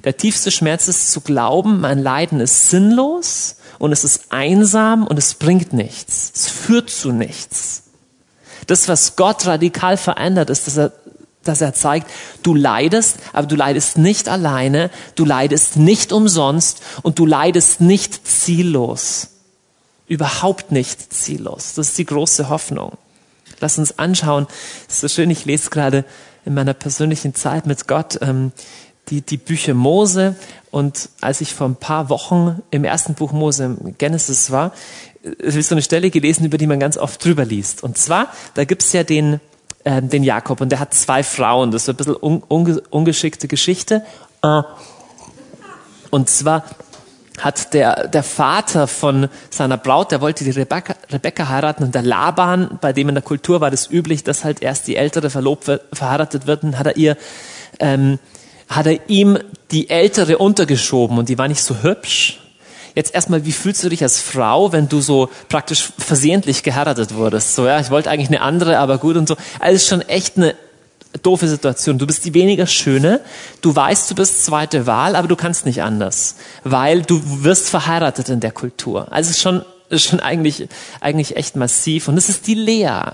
Der 0.04 0.16
tiefste 0.16 0.50
Schmerz 0.50 0.88
ist 0.88 1.10
zu 1.10 1.20
glauben, 1.20 1.80
mein 1.80 1.98
Leiden 1.98 2.40
ist 2.40 2.70
sinnlos 2.70 3.56
und 3.78 3.92
es 3.92 4.04
ist 4.04 4.26
einsam 4.30 5.06
und 5.06 5.18
es 5.18 5.34
bringt 5.34 5.72
nichts. 5.72 6.32
Es 6.34 6.48
führt 6.48 6.90
zu 6.90 7.12
nichts. 7.12 7.84
Das, 8.66 8.88
was 8.88 9.16
Gott 9.16 9.46
radikal 9.46 9.96
verändert, 9.96 10.50
ist, 10.50 10.66
dass 10.66 10.76
er, 10.76 10.92
dass 11.42 11.60
er 11.60 11.74
zeigt, 11.74 12.08
du 12.42 12.54
leidest, 12.54 13.18
aber 13.32 13.46
du 13.46 13.56
leidest 13.56 13.98
nicht 13.98 14.28
alleine, 14.28 14.90
du 15.14 15.24
leidest 15.24 15.76
nicht 15.76 16.12
umsonst 16.12 16.82
und 17.02 17.18
du 17.18 17.26
leidest 17.26 17.80
nicht 17.80 18.26
ziellos. 18.26 19.28
Überhaupt 20.06 20.72
nicht 20.72 21.12
ziellos. 21.12 21.74
Das 21.74 21.88
ist 21.88 21.98
die 21.98 22.06
große 22.06 22.48
Hoffnung. 22.48 22.96
Lass 23.60 23.78
uns 23.78 23.98
anschauen. 23.98 24.46
Es 24.88 24.96
ist 24.96 25.00
so 25.00 25.08
schön, 25.08 25.30
ich 25.30 25.44
lese 25.44 25.70
gerade 25.70 26.04
in 26.44 26.54
meiner 26.54 26.74
persönlichen 26.74 27.34
Zeit 27.34 27.66
mit 27.66 27.88
Gott 27.88 28.18
ähm, 28.22 28.52
die, 29.10 29.20
die 29.20 29.36
Bücher 29.36 29.74
Mose. 29.74 30.36
Und 30.70 31.08
als 31.20 31.40
ich 31.40 31.54
vor 31.54 31.68
ein 31.68 31.76
paar 31.76 32.08
Wochen 32.08 32.62
im 32.70 32.84
ersten 32.84 33.14
Buch 33.14 33.32
Mose, 33.32 33.76
Genesis 33.98 34.50
war, 34.50 34.72
es 35.42 35.56
ist 35.56 35.68
so 35.68 35.74
eine 35.74 35.82
Stelle 35.82 36.10
gelesen, 36.10 36.44
über 36.44 36.58
die 36.58 36.66
man 36.66 36.80
ganz 36.80 36.96
oft 36.96 37.24
drüber 37.24 37.44
liest. 37.44 37.82
Und 37.82 37.98
zwar, 37.98 38.28
da 38.54 38.64
gibt's 38.64 38.92
ja 38.92 39.02
den, 39.02 39.40
äh, 39.84 40.02
den 40.02 40.24
Jakob 40.24 40.60
und 40.60 40.70
der 40.70 40.80
hat 40.80 40.94
zwei 40.94 41.22
Frauen. 41.22 41.70
Das 41.70 41.82
ist 41.82 41.88
ein 41.88 41.96
bisschen 41.96 42.16
un, 42.16 42.42
unge, 42.46 42.80
ungeschickte 42.90 43.48
Geschichte. 43.48 44.04
Äh, 44.42 44.62
und 46.10 46.30
zwar 46.30 46.64
hat 47.38 47.72
der, 47.74 48.08
der 48.08 48.22
Vater 48.22 48.86
von 48.86 49.28
seiner 49.50 49.76
Braut, 49.76 50.10
der 50.10 50.20
wollte 50.20 50.44
die 50.44 50.50
Rebecca, 50.50 50.94
Rebecca 51.10 51.48
heiraten 51.48 51.84
und 51.84 51.94
der 51.94 52.02
Laban, 52.02 52.78
bei 52.80 52.92
dem 52.92 53.08
in 53.08 53.14
der 53.14 53.22
Kultur 53.22 53.60
war 53.60 53.70
das 53.70 53.90
üblich, 53.90 54.24
dass 54.24 54.44
halt 54.44 54.62
erst 54.62 54.86
die 54.88 54.96
ältere 54.96 55.30
verlobt 55.30 55.66
wird, 55.66 55.82
verheiratet 55.92 56.46
wird, 56.46 56.64
und 56.64 56.78
hat 56.78 56.86
er 56.86 56.96
ihr, 56.96 57.16
ähm, 57.78 58.18
hat 58.68 58.86
er 58.86 59.08
ihm 59.08 59.38
die 59.70 59.90
ältere 59.90 60.38
untergeschoben 60.38 61.18
und 61.18 61.28
die 61.28 61.38
war 61.38 61.48
nicht 61.48 61.62
so 61.62 61.82
hübsch 61.82 62.40
Jetzt 62.98 63.14
erstmal, 63.14 63.44
wie 63.44 63.52
fühlst 63.52 63.84
du 63.84 63.88
dich 63.90 64.02
als 64.02 64.20
Frau, 64.20 64.72
wenn 64.72 64.88
du 64.88 65.00
so 65.00 65.30
praktisch 65.48 65.90
versehentlich 65.98 66.64
geheiratet 66.64 67.14
wurdest? 67.14 67.54
So, 67.54 67.64
ja, 67.64 67.78
ich 67.78 67.90
wollte 67.90 68.10
eigentlich 68.10 68.26
eine 68.26 68.40
andere, 68.40 68.78
aber 68.78 68.98
gut 68.98 69.16
und 69.16 69.28
so. 69.28 69.36
Also 69.60 69.86
schon 69.86 70.00
echt 70.08 70.36
eine 70.36 70.56
doofe 71.22 71.46
Situation. 71.46 71.98
Du 71.98 72.08
bist 72.08 72.24
die 72.24 72.34
weniger 72.34 72.66
schöne, 72.66 73.20
du 73.60 73.76
weißt, 73.76 74.10
du 74.10 74.16
bist 74.16 74.44
zweite 74.44 74.88
Wahl, 74.88 75.14
aber 75.14 75.28
du 75.28 75.36
kannst 75.36 75.64
nicht 75.64 75.80
anders, 75.80 76.34
weil 76.64 77.02
du 77.02 77.22
wirst 77.44 77.68
verheiratet 77.68 78.30
in 78.30 78.40
der 78.40 78.50
Kultur. 78.50 79.12
Also 79.12 79.32
schon 79.32 79.62
schon 79.92 80.18
eigentlich 80.18 80.66
eigentlich 81.00 81.36
echt 81.36 81.54
massiv 81.54 82.08
und 82.08 82.16
das 82.16 82.28
ist 82.28 82.48
die 82.48 82.54
Lea. 82.54 83.12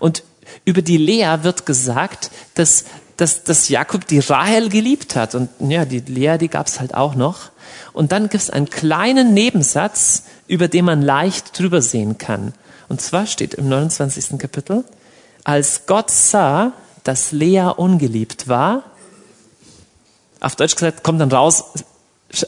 Und 0.00 0.22
über 0.66 0.82
die 0.82 0.98
Lea 0.98 1.38
wird 1.40 1.64
gesagt, 1.64 2.30
dass 2.54 2.84
dass, 3.16 3.44
dass 3.44 3.68
Jakob 3.68 4.06
die 4.06 4.18
Rahel 4.18 4.68
geliebt 4.68 5.16
hat 5.16 5.34
und 5.34 5.48
ja, 5.60 5.84
die 5.84 6.00
Lea, 6.00 6.36
die 6.38 6.48
gab's 6.48 6.80
halt 6.80 6.94
auch 6.94 7.14
noch. 7.14 7.50
Und 7.92 8.12
dann 8.12 8.24
gibt 8.24 8.42
es 8.42 8.50
einen 8.50 8.70
kleinen 8.70 9.34
Nebensatz, 9.34 10.24
über 10.48 10.68
den 10.68 10.84
man 10.84 11.02
leicht 11.02 11.58
drüber 11.58 11.80
sehen 11.80 12.18
kann. 12.18 12.52
Und 12.88 13.00
zwar 13.00 13.26
steht 13.26 13.54
im 13.54 13.68
29. 13.68 14.38
Kapitel, 14.38 14.84
als 15.44 15.86
Gott 15.86 16.10
sah, 16.10 16.72
dass 17.04 17.32
Lea 17.32 17.70
ungeliebt 17.76 18.48
war, 18.48 18.84
auf 20.40 20.56
Deutsch 20.56 20.74
gesagt, 20.74 21.02
kommt 21.02 21.20
dann 21.20 21.32
raus, 21.32 21.64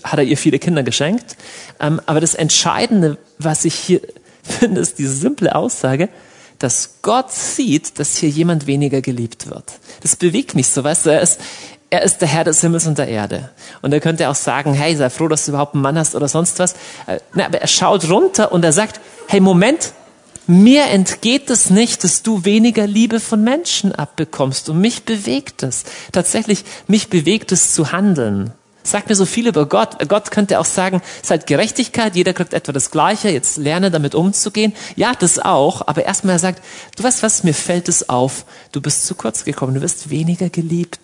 hat 0.05 0.19
er 0.19 0.25
ihr 0.25 0.37
viele 0.37 0.59
Kinder 0.59 0.83
geschenkt. 0.83 1.37
Ähm, 1.81 2.01
aber 2.07 2.21
das 2.21 2.35
Entscheidende, 2.35 3.19
was 3.39 3.65
ich 3.65 3.75
hier 3.75 4.01
finde, 4.43 4.81
ist 4.81 4.99
diese 4.99 5.15
simple 5.15 5.55
Aussage, 5.55 6.09
dass 6.59 6.97
Gott 7.03 7.33
sieht, 7.33 7.99
dass 7.99 8.17
hier 8.17 8.29
jemand 8.29 8.67
weniger 8.67 9.01
geliebt 9.01 9.49
wird. 9.51 9.65
Das 10.03 10.17
bewegt 10.17 10.55
mich 10.55 10.69
so, 10.69 10.83
weißt 10.85 11.07
du, 11.07 11.11
er 11.11 11.21
ist, 11.21 11.41
er 11.91 12.03
ist 12.03 12.19
der 12.19 12.29
Herr 12.29 12.45
des 12.45 12.61
Himmels 12.61 12.87
und 12.87 12.99
der 12.99 13.09
Erde. 13.09 13.51
Und 13.83 13.93
er 13.93 14.01
könnte 14.01 14.29
auch 14.29 14.35
sagen, 14.35 14.75
hey, 14.75 14.97
sei 14.97 15.11
froh, 15.11 15.29
dass 15.29 15.45
du 15.45 15.53
überhaupt 15.53 15.75
einen 15.75 15.83
Mann 15.83 15.99
hast 15.99 16.15
oder 16.15 16.29
sonst 16.29 16.59
was. 16.59 16.75
Äh, 17.07 17.21
aber 17.35 17.61
er 17.61 17.69
schaut 17.69 18.09
runter 18.09 18.53
und 18.53 18.65
er 18.65 18.73
sagt, 18.73 19.01
hey, 19.29 19.41
Moment, 19.41 19.93
mir 20.47 20.85
entgeht 20.85 21.51
es 21.51 21.71
nicht, 21.71 22.05
dass 22.05 22.23
du 22.23 22.45
weniger 22.45 22.87
Liebe 22.87 23.21
von 23.21 23.43
Menschen 23.43 23.93
abbekommst. 23.93 24.69
Und 24.69 24.81
mich 24.81 25.05
bewegt 25.05 25.63
es. 25.63 25.85
Tatsächlich, 26.13 26.65
mich 26.87 27.09
bewegt 27.09 27.53
es 27.53 27.75
zu 27.75 27.93
handeln. 27.93 28.53
Sagt 28.87 29.09
mir 29.09 29.17
so 29.17 29.27
viel 29.27 29.49
über 29.49 29.67
Gott. 29.67 29.97
Gott 30.09 30.31
könnte 30.31 30.61
auch 30.61 30.65
sagen, 30.65 31.03
es 31.17 31.25
ist 31.25 31.31
halt 31.31 31.47
Gerechtigkeit, 31.47 32.15
jeder 32.15 32.33
kriegt 32.33 32.55
etwa 32.55 32.73
das 32.73 32.93
Gleiche, 32.93 33.29
jetzt 33.29 33.57
lerne 33.57 33.91
damit 33.91 34.15
umzugehen. 34.15 34.73
Ja, 34.95 35.13
das 35.19 35.41
auch, 35.41 35.83
aber 35.89 36.05
erstmal 36.05 36.37
er 36.37 36.39
sagt, 36.39 36.63
du 36.97 37.03
weißt 37.03 37.23
was, 37.25 37.43
mir 37.43 37.53
fällt 37.53 37.89
es 37.89 38.09
auf, 38.09 38.45
du 38.71 38.81
bist 38.81 39.07
zu 39.07 39.17
kurz 39.17 39.45
gekommen, 39.45 39.75
du 39.75 39.83
wirst 39.83 40.11
weniger 40.11 40.51
geliebt. 40.51 41.01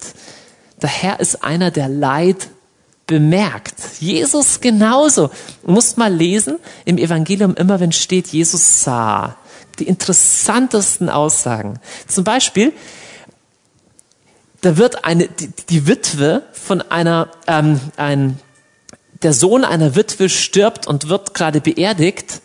Der 0.80 0.90
Herr 0.90 1.18
ist 1.18 1.42
einer, 1.42 1.72
der 1.72 1.88
Leid 1.88 2.48
bemerkt. 3.06 3.74
Jesus 3.98 4.60
genauso. 4.60 5.30
Du 5.64 5.72
musst 5.72 5.98
mal 5.98 6.12
lesen 6.12 6.58
im 6.84 6.98
Evangelium 6.98 7.54
immer, 7.56 7.80
wenn 7.80 7.92
steht, 7.92 8.28
Jesus 8.28 8.84
sah. 8.84 9.36
Die 9.78 9.88
interessantesten 9.88 11.08
Aussagen. 11.08 11.80
Zum 12.06 12.24
Beispiel, 12.24 12.72
da 14.62 14.77
wird 14.77 15.05
eine, 15.05 15.29
die, 15.29 15.51
die 15.68 15.87
Witwe 15.87 16.42
von 16.53 16.81
einer, 16.81 17.29
ähm, 17.46 17.81
ein, 17.96 18.38
der 19.22 19.35
Sohn 19.35 19.64
einer 19.64 19.94
Witwe 19.94 20.29
stirbt 20.29 20.87
und 20.87 21.09
wird 21.09 21.35
gerade 21.35 21.61
beerdigt. 21.61 22.40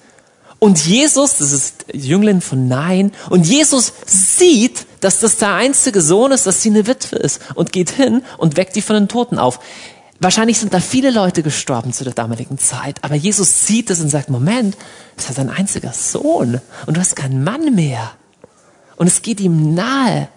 Und 0.60 0.84
Jesus, 0.86 1.38
das 1.38 1.52
ist 1.52 1.86
Jüngling 1.94 2.42
von 2.42 2.68
Nein, 2.68 3.12
und 3.30 3.46
Jesus 3.46 3.94
sieht, 4.06 4.88
dass 5.02 5.20
das 5.20 5.38
der 5.38 5.54
einzige 5.54 6.02
Sohn 6.02 6.32
ist, 6.32 6.48
dass 6.48 6.64
sie 6.64 6.70
eine 6.70 6.88
Witwe 6.88 7.18
ist 7.18 7.40
und 7.54 7.72
geht 7.72 7.92
hin 7.92 8.24
und 8.40 8.58
weckt 8.58 8.76
die 8.76 8.82
von 8.82 8.96
den 8.96 9.08
Toten 9.08 9.38
auf. 9.38 9.60
Wahrscheinlich 10.20 10.58
sind 10.58 10.74
da 10.74 10.80
viele 10.80 11.12
Leute 11.12 11.44
gestorben 11.44 11.94
zu 11.94 12.04
der 12.04 12.14
damaligen 12.14 12.58
Zeit, 12.58 13.04
aber 13.04 13.14
Jesus 13.14 13.68
sieht 13.68 13.92
es 13.92 14.00
und 14.00 14.10
sagt, 14.10 14.32
Moment, 14.32 14.76
das 15.16 15.30
ist 15.30 15.38
dein 15.38 15.52
einziger 15.52 15.94
Sohn 15.94 16.60
und 16.88 16.98
du 16.98 17.00
hast 17.00 17.16
keinen 17.16 17.44
Mann 17.44 17.76
mehr. 17.76 18.14
Und 18.96 19.06
es 19.06 19.22
geht 19.22 19.40
ihm 19.40 19.76
nahe. 19.76 20.30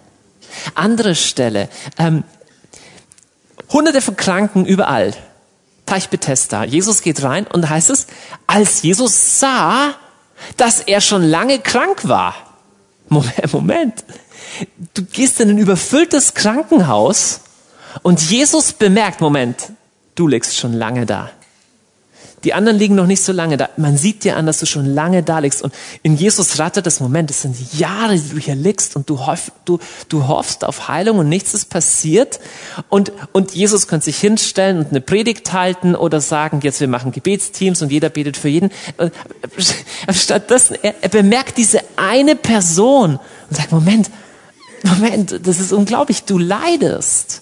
Andere 0.75 1.15
Stelle, 1.15 1.69
ähm, 1.97 2.23
hunderte 3.69 4.01
von 4.01 4.15
Kranken 4.15 4.65
überall. 4.65 5.13
Teich 5.85 6.09
Bethesda. 6.09 6.63
Jesus 6.63 7.01
geht 7.01 7.23
rein 7.23 7.47
und 7.47 7.69
heißt 7.69 7.89
es, 7.89 8.07
als 8.47 8.81
Jesus 8.81 9.39
sah, 9.39 9.95
dass 10.57 10.79
er 10.79 11.01
schon 11.01 11.23
lange 11.23 11.59
krank 11.59 12.07
war. 12.07 12.35
Moment, 13.09 13.53
Moment. 13.53 14.03
Du 14.93 15.03
gehst 15.03 15.39
in 15.39 15.49
ein 15.49 15.57
überfülltes 15.57 16.33
Krankenhaus 16.33 17.41
und 18.03 18.21
Jesus 18.21 18.73
bemerkt, 18.73 19.21
Moment, 19.21 19.71
du 20.15 20.27
liegst 20.27 20.57
schon 20.57 20.73
lange 20.73 21.05
da. 21.05 21.29
Die 22.43 22.53
anderen 22.53 22.77
liegen 22.77 22.95
noch 22.95 23.05
nicht 23.05 23.23
so 23.23 23.31
lange 23.31 23.57
da. 23.57 23.69
Man 23.77 23.97
sieht 23.97 24.23
dir 24.23 24.35
an, 24.35 24.45
dass 24.45 24.59
du 24.59 24.65
schon 24.65 24.85
lange 24.85 25.21
da 25.21 25.39
liegst. 25.39 25.61
Und 25.61 25.73
in 26.01 26.15
Jesus 26.15 26.57
rattet 26.57 26.85
das 26.85 26.99
Moment. 26.99 27.29
Es 27.29 27.43
sind 27.43 27.55
Jahre, 27.73 28.17
die 28.17 28.29
du 28.29 28.37
hier 28.37 28.55
liegst 28.55 28.95
und 28.95 29.09
du, 29.09 29.25
hoff, 29.27 29.51
du, 29.65 29.79
du 30.09 30.27
hoffst 30.27 30.65
auf 30.65 30.87
Heilung 30.87 31.19
und 31.19 31.29
nichts 31.29 31.53
ist 31.53 31.69
passiert. 31.69 32.39
Und, 32.89 33.11
und 33.31 33.53
Jesus 33.53 33.87
könnte 33.87 34.05
sich 34.05 34.17
hinstellen 34.17 34.79
und 34.79 34.89
eine 34.89 35.01
Predigt 35.01 35.53
halten 35.53 35.95
oder 35.95 36.19
sagen, 36.19 36.61
jetzt 36.63 36.79
wir 36.79 36.87
machen 36.87 37.11
Gebetsteams 37.11 37.81
und 37.81 37.91
jeder 37.91 38.09
betet 38.09 38.37
für 38.37 38.49
jeden. 38.49 38.71
Stattdessen, 40.09 40.77
er, 40.81 40.95
er 41.01 41.09
bemerkt 41.09 41.57
diese 41.57 41.81
eine 41.95 42.35
Person 42.35 43.19
und 43.49 43.55
sagt, 43.55 43.71
Moment, 43.71 44.09
Moment, 44.83 45.39
das 45.45 45.59
ist 45.59 45.73
unglaublich, 45.73 46.23
du 46.23 46.39
leidest. 46.39 47.41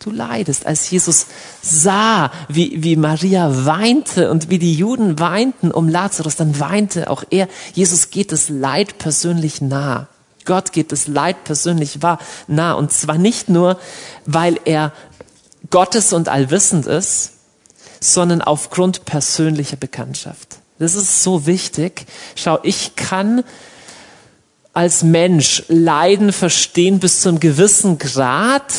Du 0.00 0.10
leidest, 0.10 0.66
als 0.66 0.90
Jesus 0.90 1.26
sah, 1.60 2.32
wie, 2.48 2.82
wie 2.82 2.96
Maria 2.96 3.66
weinte 3.66 4.30
und 4.30 4.48
wie 4.48 4.58
die 4.58 4.74
Juden 4.74 5.18
weinten 5.18 5.70
um 5.70 5.90
Lazarus, 5.90 6.36
dann 6.36 6.58
weinte 6.58 7.10
auch 7.10 7.22
er. 7.28 7.48
Jesus 7.74 8.08
geht 8.08 8.32
das 8.32 8.48
Leid 8.48 8.96
persönlich 8.96 9.60
nah. 9.60 10.08
Gott 10.46 10.72
geht 10.72 10.90
das 10.90 11.06
Leid 11.06 11.44
persönlich 11.44 11.98
nah. 12.46 12.72
Und 12.72 12.92
zwar 12.92 13.18
nicht 13.18 13.50
nur, 13.50 13.78
weil 14.24 14.58
er 14.64 14.92
Gottes 15.68 16.14
und 16.14 16.30
allwissend 16.30 16.86
ist, 16.86 17.32
sondern 18.00 18.40
aufgrund 18.40 19.04
persönlicher 19.04 19.76
Bekanntschaft. 19.76 20.60
Das 20.78 20.94
ist 20.94 21.22
so 21.22 21.44
wichtig. 21.44 22.06
Schau, 22.36 22.58
ich 22.62 22.96
kann 22.96 23.44
als 24.72 25.02
Mensch 25.02 25.62
Leiden 25.68 26.32
verstehen 26.32 27.00
bis 27.00 27.20
zu 27.20 27.28
einem 27.28 27.40
gewissen 27.40 27.98
Grad, 27.98 28.72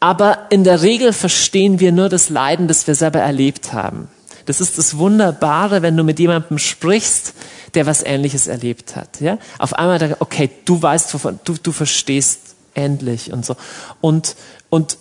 Aber 0.00 0.46
in 0.50 0.64
der 0.64 0.82
Regel 0.82 1.12
verstehen 1.12 1.80
wir 1.80 1.92
nur 1.92 2.08
das 2.08 2.28
Leiden, 2.28 2.68
das 2.68 2.86
wir 2.86 2.94
selber 2.94 3.20
erlebt 3.20 3.72
haben. 3.72 4.08
Das 4.44 4.60
ist 4.60 4.78
das 4.78 4.96
Wunderbare, 4.98 5.82
wenn 5.82 5.96
du 5.96 6.04
mit 6.04 6.18
jemandem 6.18 6.58
sprichst, 6.58 7.34
der 7.74 7.86
was 7.86 8.02
Ähnliches 8.02 8.46
erlebt 8.46 8.94
hat. 8.94 9.20
Ja? 9.20 9.38
Auf 9.58 9.74
einmal, 9.74 9.98
da, 9.98 10.16
okay, 10.20 10.50
du 10.64 10.80
weißt, 10.80 11.12
wovon, 11.14 11.40
du, 11.44 11.54
du 11.60 11.72
verstehst 11.72 12.54
endlich 12.74 13.32
und 13.32 13.44
so. 13.44 13.56
Und, 14.00 14.36
und 14.70 14.98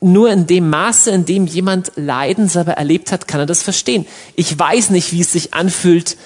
nur 0.00 0.30
in 0.30 0.46
dem 0.46 0.68
Maße, 0.68 1.10
in 1.10 1.24
dem 1.24 1.46
jemand 1.46 1.92
Leiden 1.96 2.48
selber 2.48 2.72
erlebt 2.72 3.10
hat, 3.10 3.26
kann 3.26 3.40
er 3.40 3.46
das 3.46 3.62
verstehen. 3.62 4.06
Ich 4.36 4.58
weiß 4.58 4.90
nicht, 4.90 5.12
wie 5.12 5.22
es 5.22 5.32
sich 5.32 5.54
anfühlt, 5.54 6.18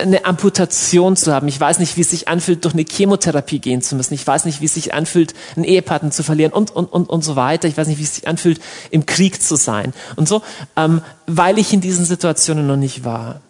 eine 0.00 0.24
Amputation 0.24 1.16
zu 1.16 1.32
haben. 1.32 1.48
Ich 1.48 1.60
weiß 1.60 1.78
nicht, 1.78 1.96
wie 1.96 2.00
es 2.02 2.10
sich 2.10 2.28
anfühlt, 2.28 2.64
durch 2.64 2.74
eine 2.74 2.84
Chemotherapie 2.84 3.58
gehen 3.58 3.82
zu 3.82 3.94
müssen. 3.94 4.14
Ich 4.14 4.26
weiß 4.26 4.44
nicht, 4.44 4.60
wie 4.60 4.66
es 4.66 4.74
sich 4.74 4.94
anfühlt, 4.94 5.34
einen 5.56 5.64
Ehepartner 5.64 6.10
zu 6.10 6.22
verlieren 6.22 6.52
und, 6.52 6.70
und, 6.70 6.86
und, 6.92 7.08
und 7.08 7.22
so 7.22 7.36
weiter. 7.36 7.68
Ich 7.68 7.76
weiß 7.76 7.86
nicht, 7.86 7.98
wie 7.98 8.04
es 8.04 8.16
sich 8.16 8.28
anfühlt, 8.28 8.60
im 8.90 9.06
Krieg 9.06 9.42
zu 9.42 9.56
sein 9.56 9.92
und 10.16 10.28
so, 10.28 10.42
ähm, 10.76 11.02
weil 11.26 11.58
ich 11.58 11.72
in 11.72 11.80
diesen 11.80 12.04
Situationen 12.04 12.66
noch 12.66 12.76
nicht 12.76 13.04
war. 13.04 13.40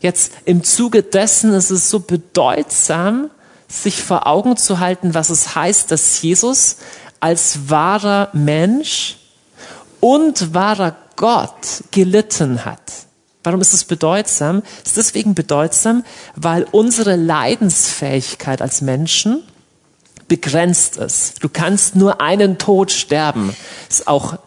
Jetzt 0.00 0.32
im 0.44 0.64
Zuge 0.64 1.02
dessen 1.02 1.52
ist 1.52 1.70
es 1.70 1.90
so 1.90 2.00
bedeutsam, 2.00 3.30
sich 3.68 4.02
vor 4.02 4.26
Augen 4.26 4.56
zu 4.56 4.80
halten, 4.80 5.14
was 5.14 5.30
es 5.30 5.54
heißt, 5.54 5.90
dass 5.90 6.20
Jesus 6.22 6.78
als 7.20 7.68
wahrer 7.68 8.30
Mensch 8.32 9.18
und 10.00 10.54
wahrer 10.54 10.96
Gott 11.16 11.84
gelitten 11.90 12.64
hat. 12.64 12.80
Warum 13.42 13.60
ist 13.60 13.72
es 13.72 13.84
bedeutsam? 13.84 14.62
Es 14.82 14.90
ist 14.90 14.96
deswegen 14.96 15.34
bedeutsam, 15.34 16.04
weil 16.36 16.66
unsere 16.72 17.16
Leidensfähigkeit 17.16 18.60
als 18.60 18.82
Menschen 18.82 19.42
begrenzt 20.28 20.96
ist. 20.98 21.42
Du 21.42 21.48
kannst 21.48 21.96
nur 21.96 22.20
einen 22.20 22.58
Tod 22.58 22.92
sterben. 22.92 23.54
Ist 23.88 24.06
auch, 24.06 24.38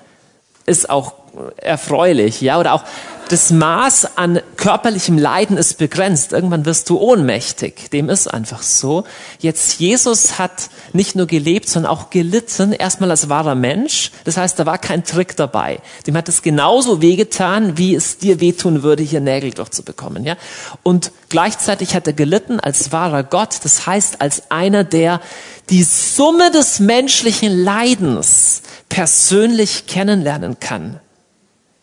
ist 0.65 0.89
auch 0.89 1.13
erfreulich, 1.57 2.41
ja, 2.41 2.59
oder 2.59 2.73
auch 2.73 2.83
das 3.29 3.51
Maß 3.51 4.17
an 4.17 4.41
körperlichem 4.57 5.17
Leiden 5.17 5.57
ist 5.57 5.77
begrenzt. 5.77 6.33
Irgendwann 6.33 6.65
wirst 6.65 6.89
du 6.89 6.97
ohnmächtig. 6.97 7.89
Dem 7.91 8.09
ist 8.09 8.27
einfach 8.27 8.61
so. 8.61 9.05
Jetzt 9.39 9.79
Jesus 9.79 10.37
hat 10.39 10.69
nicht 10.93 11.15
nur 11.15 11.27
gelebt, 11.27 11.69
sondern 11.69 11.91
auch 11.91 12.09
gelitten, 12.09 12.73
erstmal 12.73 13.11
als 13.11 13.29
wahrer 13.29 13.55
Mensch. 13.55 14.11
Das 14.23 14.37
heißt, 14.37 14.59
da 14.59 14.65
war 14.65 14.77
kein 14.77 15.03
Trick 15.03 15.35
dabei. 15.35 15.79
Dem 16.07 16.15
hat 16.15 16.29
es 16.29 16.41
genauso 16.41 17.01
wehgetan, 17.01 17.77
wie 17.77 17.95
es 17.95 18.17
dir 18.17 18.39
wehtun 18.39 18.83
würde, 18.83 19.03
hier 19.03 19.21
Nägel 19.21 19.51
durchzubekommen, 19.51 20.23
ja. 20.23 20.35
Und 20.83 21.11
gleichzeitig 21.29 21.95
hat 21.95 22.07
er 22.07 22.13
gelitten 22.13 22.59
als 22.59 22.91
wahrer 22.91 23.23
Gott. 23.23 23.59
Das 23.63 23.87
heißt, 23.87 24.21
als 24.21 24.51
einer, 24.51 24.83
der 24.83 25.21
die 25.69 25.83
Summe 25.83 26.51
des 26.51 26.79
menschlichen 26.79 27.63
Leidens 27.63 28.61
persönlich 28.89 29.87
kennenlernen 29.87 30.59
kann. 30.59 30.99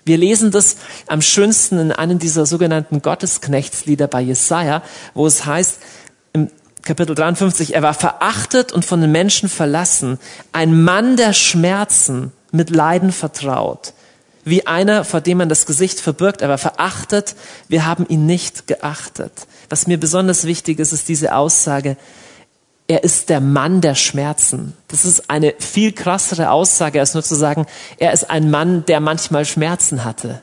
Wir 0.05 0.17
lesen 0.17 0.51
das 0.51 0.77
am 1.07 1.23
schönsten 1.23 1.79
in 1.79 1.93
einem 1.93 2.19
dieser 2.19 2.47
sogenannten 2.47 3.03
Gottesknechtslieder 3.03 4.07
bei 4.07 4.21
Jesaja, 4.21 4.83
wo 5.15 5.27
es 5.27 5.47
heißt, 5.47 5.79
im 6.33 6.51
Kapitel 6.83 7.15
53, 7.15 7.75
er 7.75 7.83
war 7.83 7.95
verachtet 7.95 8.73
und 8.73 8.85
von 8.85 9.01
den 9.01 9.13
Menschen 9.13 9.49
verlassen, 9.49 10.19
ein 10.53 10.83
Mann 10.83 11.17
der 11.17 11.33
Schmerzen, 11.33 12.33
mit 12.53 12.71
Leiden 12.71 13.13
vertraut, 13.13 13.95
wie 14.45 14.67
einer, 14.67 15.05
vor 15.05 15.21
dem 15.21 15.39
man 15.39 15.49
das 15.49 15.67
Gesicht 15.67 16.01
verbirgt, 16.01 16.43
er 16.43 16.49
war 16.49 16.59
verachtet, 16.59 17.37
wir 17.69 17.87
haben 17.87 18.07
ihn 18.09 18.27
nicht 18.27 18.67
geachtet. 18.67 19.33
Was 19.69 19.87
mir 19.87 19.99
besonders 20.01 20.45
wichtig 20.45 20.79
ist, 20.79 20.93
ist 20.93 21.09
diese 21.09 21.35
Aussage, 21.35 21.97
er 22.91 23.05
ist 23.05 23.29
der 23.29 23.41
Mann 23.41 23.81
der 23.81 23.95
Schmerzen. 23.95 24.77
Das 24.89 25.05
ist 25.05 25.31
eine 25.31 25.55
viel 25.61 25.93
krassere 25.93 26.51
Aussage, 26.51 26.99
als 26.99 27.15
nur 27.15 27.23
zu 27.23 27.37
sagen, 27.37 27.67
er 27.99 28.13
ist 28.13 28.29
ein 28.29 28.51
Mann, 28.51 28.85
der 28.85 28.99
manchmal 28.99 29.45
Schmerzen 29.45 30.05
hatte. 30.05 30.41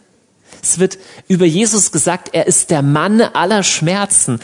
Es 0.63 0.79
wird 0.79 0.97
über 1.27 1.43
Jesus 1.43 1.91
gesagt, 1.91 2.29
er 2.31 2.47
ist 2.47 2.69
der 2.69 2.83
Mann 2.83 3.19
aller 3.19 3.63
Schmerzen. 3.63 4.39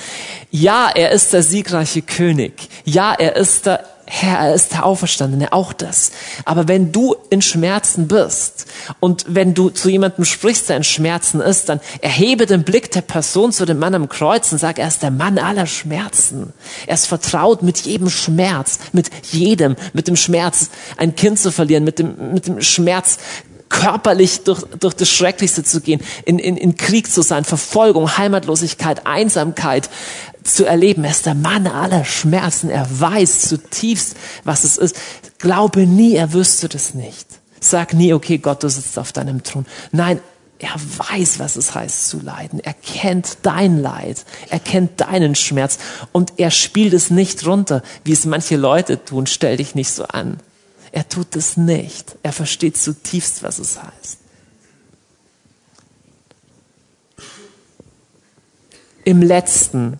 Ja, 0.52 0.90
er 0.94 1.12
ist 1.12 1.32
der 1.32 1.44
siegreiche 1.44 2.02
König. 2.02 2.68
Ja, 2.84 3.14
er 3.14 3.38
ist 3.38 3.68
der 3.68 3.86
Herr, 4.06 4.40
er 4.40 4.54
ist 4.54 4.74
der 4.74 4.86
Auferstandene, 4.86 5.54
auch 5.54 5.72
das. 5.72 6.12
Aber 6.44 6.68
wenn 6.68 6.92
du 6.92 7.16
in 7.30 7.42
Schmerzen 7.42 8.08
bist 8.08 8.66
und 9.00 9.26
wenn 9.30 9.54
du 9.54 9.70
zu 9.70 9.90
jemandem 9.90 10.26
sprichst, 10.26 10.68
der 10.70 10.78
in 10.78 10.84
Schmerzen 10.84 11.40
ist, 11.40 11.70
dann 11.70 11.80
erhebe 12.02 12.46
den 12.46 12.64
Blick 12.64 12.92
der 12.92 13.02
Person 13.02 13.54
zu 13.54 13.66
dem 13.66 13.80
Mann 13.80 13.96
am 13.96 14.10
Kreuz 14.10 14.52
und 14.52 14.58
sag, 14.58 14.78
er 14.78 14.90
ist 14.90 15.04
der 15.04 15.12
Mann 15.12 15.38
aller 15.38 15.68
Schmerzen. 15.68 16.52
Er 16.86 16.96
ist 16.96 17.08
vertraut 17.08 17.64
mit 17.64 17.80
jedem 17.80 18.10
Schmerz, 18.10 18.80
mit 18.92 19.10
jedem, 19.32 19.78
mit 19.94 20.10
dem 20.10 20.18
Schmerz, 20.18 20.70
ein 20.98 21.16
Kind 21.16 21.40
zu 21.40 21.52
verlieren, 21.52 21.86
mit 21.86 22.00
dem, 22.00 22.34
mit 22.34 22.48
dem 22.48 22.62
Schmerz, 22.62 23.18
körperlich 23.74 24.44
durch, 24.44 24.62
durch 24.80 24.94
das 24.94 25.10
Schrecklichste 25.10 25.64
zu 25.64 25.82
gehen, 25.82 26.00
in, 26.26 26.38
in, 26.38 26.58
in 26.58 26.76
Krieg 26.76 27.12
zu 27.12 27.24
sein, 27.24 27.44
Verfolgung, 27.44 28.18
Heimatlosigkeit, 28.18 29.08
Einsamkeit, 29.08 29.90
zu 30.44 30.66
erleben. 30.66 31.04
Er 31.04 31.12
ist 31.12 31.26
der 31.26 31.36
Mann 31.36 31.68
aller 31.68 32.06
Schmerzen. 32.06 32.70
Er 32.70 32.88
weiß 33.00 33.50
zutiefst, 33.50 34.16
was 34.44 34.64
es 34.64 34.78
ist. 34.78 34.96
Glaube 35.40 35.86
nie, 35.86 36.16
er 36.16 36.34
wüsste 36.34 36.70
das 36.70 36.94
nicht. 36.94 37.28
Sag 37.60 37.94
nie, 37.94 38.14
okay, 38.14 38.38
Gott, 38.38 38.64
du 38.64 38.70
sitzt 38.70 39.00
auf 39.00 39.12
deinem 39.12 39.44
Thron. 39.44 39.66
Nein, 39.92 40.20
er 40.60 40.76
weiß, 40.76 41.40
was 41.40 41.56
es 41.56 41.76
heißt 41.76 42.08
zu 42.08 42.20
leiden. 42.22 42.60
Er 42.60 42.74
kennt 42.74 43.40
dein 43.42 43.82
Leid. 43.82 44.26
Er 44.50 44.60
kennt 44.60 45.02
deinen 45.02 45.36
Schmerz. 45.36 45.78
Und 46.12 46.34
er 46.38 46.52
spielt 46.52 46.94
es 46.94 47.10
nicht 47.10 47.46
runter, 47.46 47.84
wie 48.04 48.14
es 48.14 48.26
manche 48.26 48.56
Leute 48.56 49.04
tun. 49.04 49.28
Stell 49.28 49.58
dich 49.58 49.76
nicht 49.76 49.92
so 49.92 50.06
an. 50.06 50.40
Er 50.94 51.10
tut 51.10 51.36
es 51.36 51.58
nicht. 51.58 52.16
Er 52.24 52.32
versteht 52.32 52.78
zutiefst, 52.78 53.44
was 53.44 53.60
es 53.60 53.80
heißt. 53.82 54.20
Im 59.04 59.22
letzten 59.22 60.00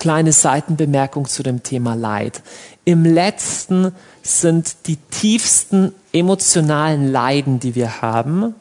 kleine 0.00 0.32
Seitenbemerkung 0.32 1.28
zu 1.28 1.44
dem 1.44 1.62
Thema 1.62 1.94
Leid. 1.94 2.42
Im 2.84 3.04
letzten 3.04 3.92
sind 4.22 4.88
die 4.88 4.96
tiefsten 4.96 5.92
emotionalen 6.12 7.12
Leiden, 7.12 7.60
die 7.60 7.76
wir 7.76 8.02
haben, 8.02 8.56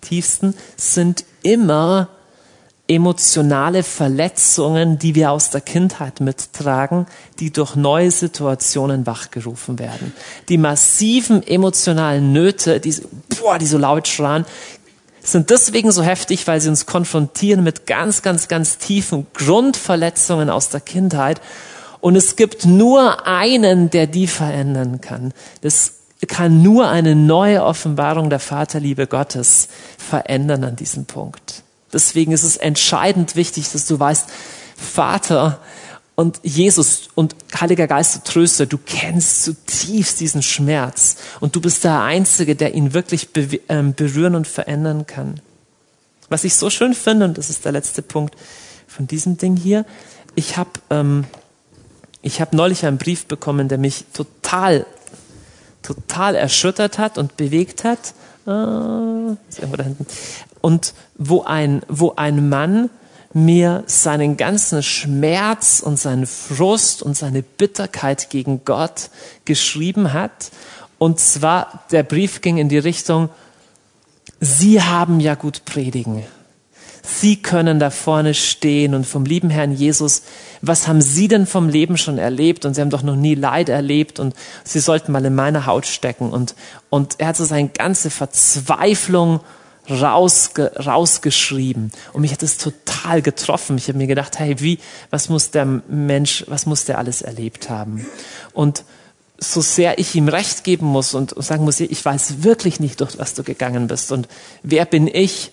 tiefsten, 0.00 0.54
sind 0.76 1.24
immer 1.42 2.08
emotionale 2.90 3.84
Verletzungen, 3.84 4.98
die 4.98 5.14
wir 5.14 5.30
aus 5.30 5.50
der 5.50 5.60
Kindheit 5.60 6.20
mittragen, 6.20 7.06
die 7.38 7.52
durch 7.52 7.76
neue 7.76 8.10
Situationen 8.10 9.06
wachgerufen 9.06 9.78
werden. 9.78 10.12
Die 10.48 10.58
massiven 10.58 11.46
emotionalen 11.46 12.32
Nöte, 12.32 12.80
die, 12.80 12.96
boah, 13.40 13.58
die 13.58 13.66
so 13.66 13.78
laut 13.78 14.08
schreien, 14.08 14.44
sind 15.22 15.50
deswegen 15.50 15.92
so 15.92 16.02
heftig, 16.02 16.46
weil 16.46 16.60
sie 16.60 16.68
uns 16.68 16.86
konfrontieren 16.86 17.62
mit 17.62 17.86
ganz, 17.86 18.22
ganz, 18.22 18.48
ganz 18.48 18.78
tiefen 18.78 19.26
Grundverletzungen 19.34 20.50
aus 20.50 20.68
der 20.70 20.80
Kindheit. 20.80 21.40
Und 22.00 22.16
es 22.16 22.36
gibt 22.36 22.64
nur 22.64 23.26
einen, 23.26 23.90
der 23.90 24.06
die 24.06 24.26
verändern 24.26 25.00
kann. 25.00 25.34
Das 25.60 25.94
kann 26.28 26.62
nur 26.62 26.88
eine 26.88 27.14
neue 27.14 27.64
Offenbarung 27.64 28.30
der 28.30 28.40
Vaterliebe 28.40 29.06
Gottes 29.06 29.68
verändern 29.98 30.64
an 30.64 30.76
diesem 30.76 31.04
Punkt. 31.06 31.62
Deswegen 31.92 32.32
ist 32.32 32.44
es 32.44 32.56
entscheidend 32.56 33.36
wichtig, 33.36 33.70
dass 33.72 33.86
du 33.86 33.98
weißt, 33.98 34.28
Vater, 34.76 35.58
und 36.14 36.40
Jesus 36.42 37.08
und 37.14 37.34
Heiliger 37.58 37.86
Geist, 37.86 38.24
Tröster, 38.24 38.66
du 38.66 38.78
kennst 38.78 39.44
zutiefst 39.44 40.20
diesen 40.20 40.42
Schmerz 40.42 41.16
und 41.40 41.56
du 41.56 41.60
bist 41.60 41.84
der 41.84 42.02
Einzige, 42.02 42.56
der 42.56 42.74
ihn 42.74 42.92
wirklich 42.92 43.28
ähm, 43.68 43.94
berühren 43.94 44.34
und 44.34 44.46
verändern 44.46 45.06
kann. 45.06 45.40
Was 46.28 46.44
ich 46.44 46.54
so 46.54 46.70
schön 46.70 46.94
finde, 46.94 47.24
und 47.24 47.38
das 47.38 47.50
ist 47.50 47.64
der 47.64 47.72
letzte 47.72 48.02
Punkt 48.02 48.36
von 48.86 49.06
diesem 49.06 49.36
Ding 49.36 49.56
hier, 49.56 49.86
ich 50.34 50.56
habe 50.56 50.70
ähm, 50.90 51.24
ich 52.22 52.40
hab 52.40 52.52
neulich 52.52 52.84
einen 52.84 52.98
Brief 52.98 53.26
bekommen, 53.26 53.68
der 53.68 53.78
mich 53.78 54.04
total, 54.12 54.86
total 55.82 56.34
erschüttert 56.34 56.98
hat 56.98 57.18
und 57.18 57.36
bewegt 57.36 57.84
hat. 57.84 58.14
Äh, 58.46 58.50
und 60.60 60.94
wo 61.16 61.42
ein, 61.42 61.82
wo 61.88 62.14
ein 62.16 62.48
Mann 62.48 62.90
mir 63.32 63.84
seinen 63.86 64.36
ganzen 64.36 64.82
Schmerz 64.82 65.80
und 65.80 65.98
seinen 65.98 66.26
Frust 66.26 67.02
und 67.02 67.16
seine 67.16 67.42
Bitterkeit 67.42 68.30
gegen 68.30 68.64
Gott 68.64 69.10
geschrieben 69.44 70.12
hat. 70.12 70.50
Und 70.98 71.20
zwar, 71.20 71.84
der 71.92 72.02
Brief 72.02 72.40
ging 72.40 72.58
in 72.58 72.68
die 72.68 72.78
Richtung, 72.78 73.28
Sie 74.40 74.82
haben 74.82 75.20
ja 75.20 75.34
gut 75.34 75.64
predigen. 75.64 76.24
Sie 77.02 77.36
können 77.36 77.78
da 77.78 77.90
vorne 77.90 78.34
stehen 78.34 78.94
und 78.94 79.06
vom 79.06 79.24
lieben 79.24 79.50
Herrn 79.50 79.72
Jesus, 79.72 80.22
was 80.62 80.86
haben 80.86 81.00
Sie 81.00 81.28
denn 81.28 81.46
vom 81.46 81.68
Leben 81.68 81.96
schon 81.96 82.18
erlebt? 82.18 82.64
Und 82.64 82.74
Sie 82.74 82.80
haben 82.80 82.90
doch 82.90 83.02
noch 83.02 83.16
nie 83.16 83.34
Leid 83.34 83.68
erlebt 83.68 84.20
und 84.20 84.34
Sie 84.64 84.80
sollten 84.80 85.12
mal 85.12 85.24
in 85.24 85.34
meine 85.34 85.66
Haut 85.66 85.86
stecken. 85.86 86.30
Und, 86.30 86.54
und 86.90 87.16
er 87.18 87.28
hat 87.28 87.36
so 87.36 87.44
seine 87.44 87.68
ganze 87.68 88.10
Verzweiflung 88.10 89.40
rausge, 89.88 90.72
rausgeschrieben. 90.84 91.92
Und 92.12 92.22
mich 92.22 92.32
hat 92.32 92.42
es 92.42 92.58
total 92.58 93.22
getroffen. 93.22 93.78
Ich 93.78 93.88
habe 93.88 93.98
mir 93.98 94.06
gedacht, 94.06 94.38
hey, 94.38 94.60
wie, 94.60 94.78
was 95.10 95.28
muss 95.28 95.50
der 95.50 95.64
Mensch, 95.64 96.44
was 96.48 96.66
muss 96.66 96.84
der 96.84 96.98
alles 96.98 97.22
erlebt 97.22 97.70
haben? 97.70 98.06
Und 98.52 98.84
so 99.38 99.60
sehr 99.60 99.98
ich 99.98 100.14
ihm 100.14 100.28
Recht 100.28 100.64
geben 100.64 100.86
muss 100.86 101.14
und 101.14 101.34
sagen 101.42 101.64
muss, 101.64 101.80
ich 101.80 102.04
weiß 102.04 102.42
wirklich 102.42 102.78
nicht, 102.78 103.00
durch 103.00 103.18
was 103.18 103.34
du 103.34 103.42
gegangen 103.42 103.86
bist. 103.86 104.12
Und 104.12 104.28
wer 104.62 104.84
bin 104.84 105.06
ich, 105.06 105.52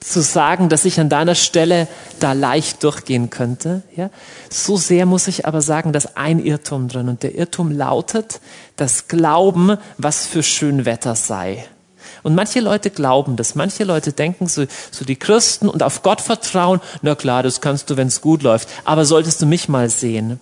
zu 0.00 0.20
sagen, 0.20 0.68
dass 0.68 0.84
ich 0.84 1.00
an 1.00 1.08
deiner 1.08 1.34
Stelle 1.34 1.88
da 2.20 2.32
leicht 2.32 2.82
durchgehen 2.84 3.30
könnte. 3.30 3.82
Ja? 3.96 4.10
So 4.50 4.76
sehr 4.76 5.06
muss 5.06 5.26
ich 5.26 5.46
aber 5.46 5.62
sagen, 5.62 5.92
dass 5.92 6.16
ein 6.16 6.38
Irrtum 6.38 6.88
drin. 6.88 7.08
Und 7.08 7.22
der 7.22 7.34
Irrtum 7.34 7.70
lautet, 7.70 8.40
das 8.76 9.08
Glauben, 9.08 9.78
was 9.96 10.26
für 10.26 10.42
schön 10.42 10.84
Wetter 10.84 11.14
sei. 11.14 11.64
Und 12.22 12.34
manche 12.34 12.60
Leute 12.60 12.90
glauben 12.90 13.36
das. 13.36 13.54
Manche 13.54 13.84
Leute 13.84 14.12
denken 14.12 14.46
so, 14.46 14.64
so 14.90 15.04
die 15.04 15.16
Christen 15.16 15.68
und 15.68 15.82
auf 15.82 16.02
Gott 16.02 16.20
vertrauen. 16.20 16.80
Na 17.02 17.14
klar, 17.14 17.42
das 17.42 17.60
kannst 17.60 17.90
du, 17.90 17.96
wenn 17.96 18.08
es 18.08 18.20
gut 18.20 18.42
läuft. 18.42 18.68
Aber 18.84 19.04
solltest 19.04 19.42
du 19.42 19.46
mich 19.46 19.68
mal 19.68 19.88
sehen. 19.88 20.40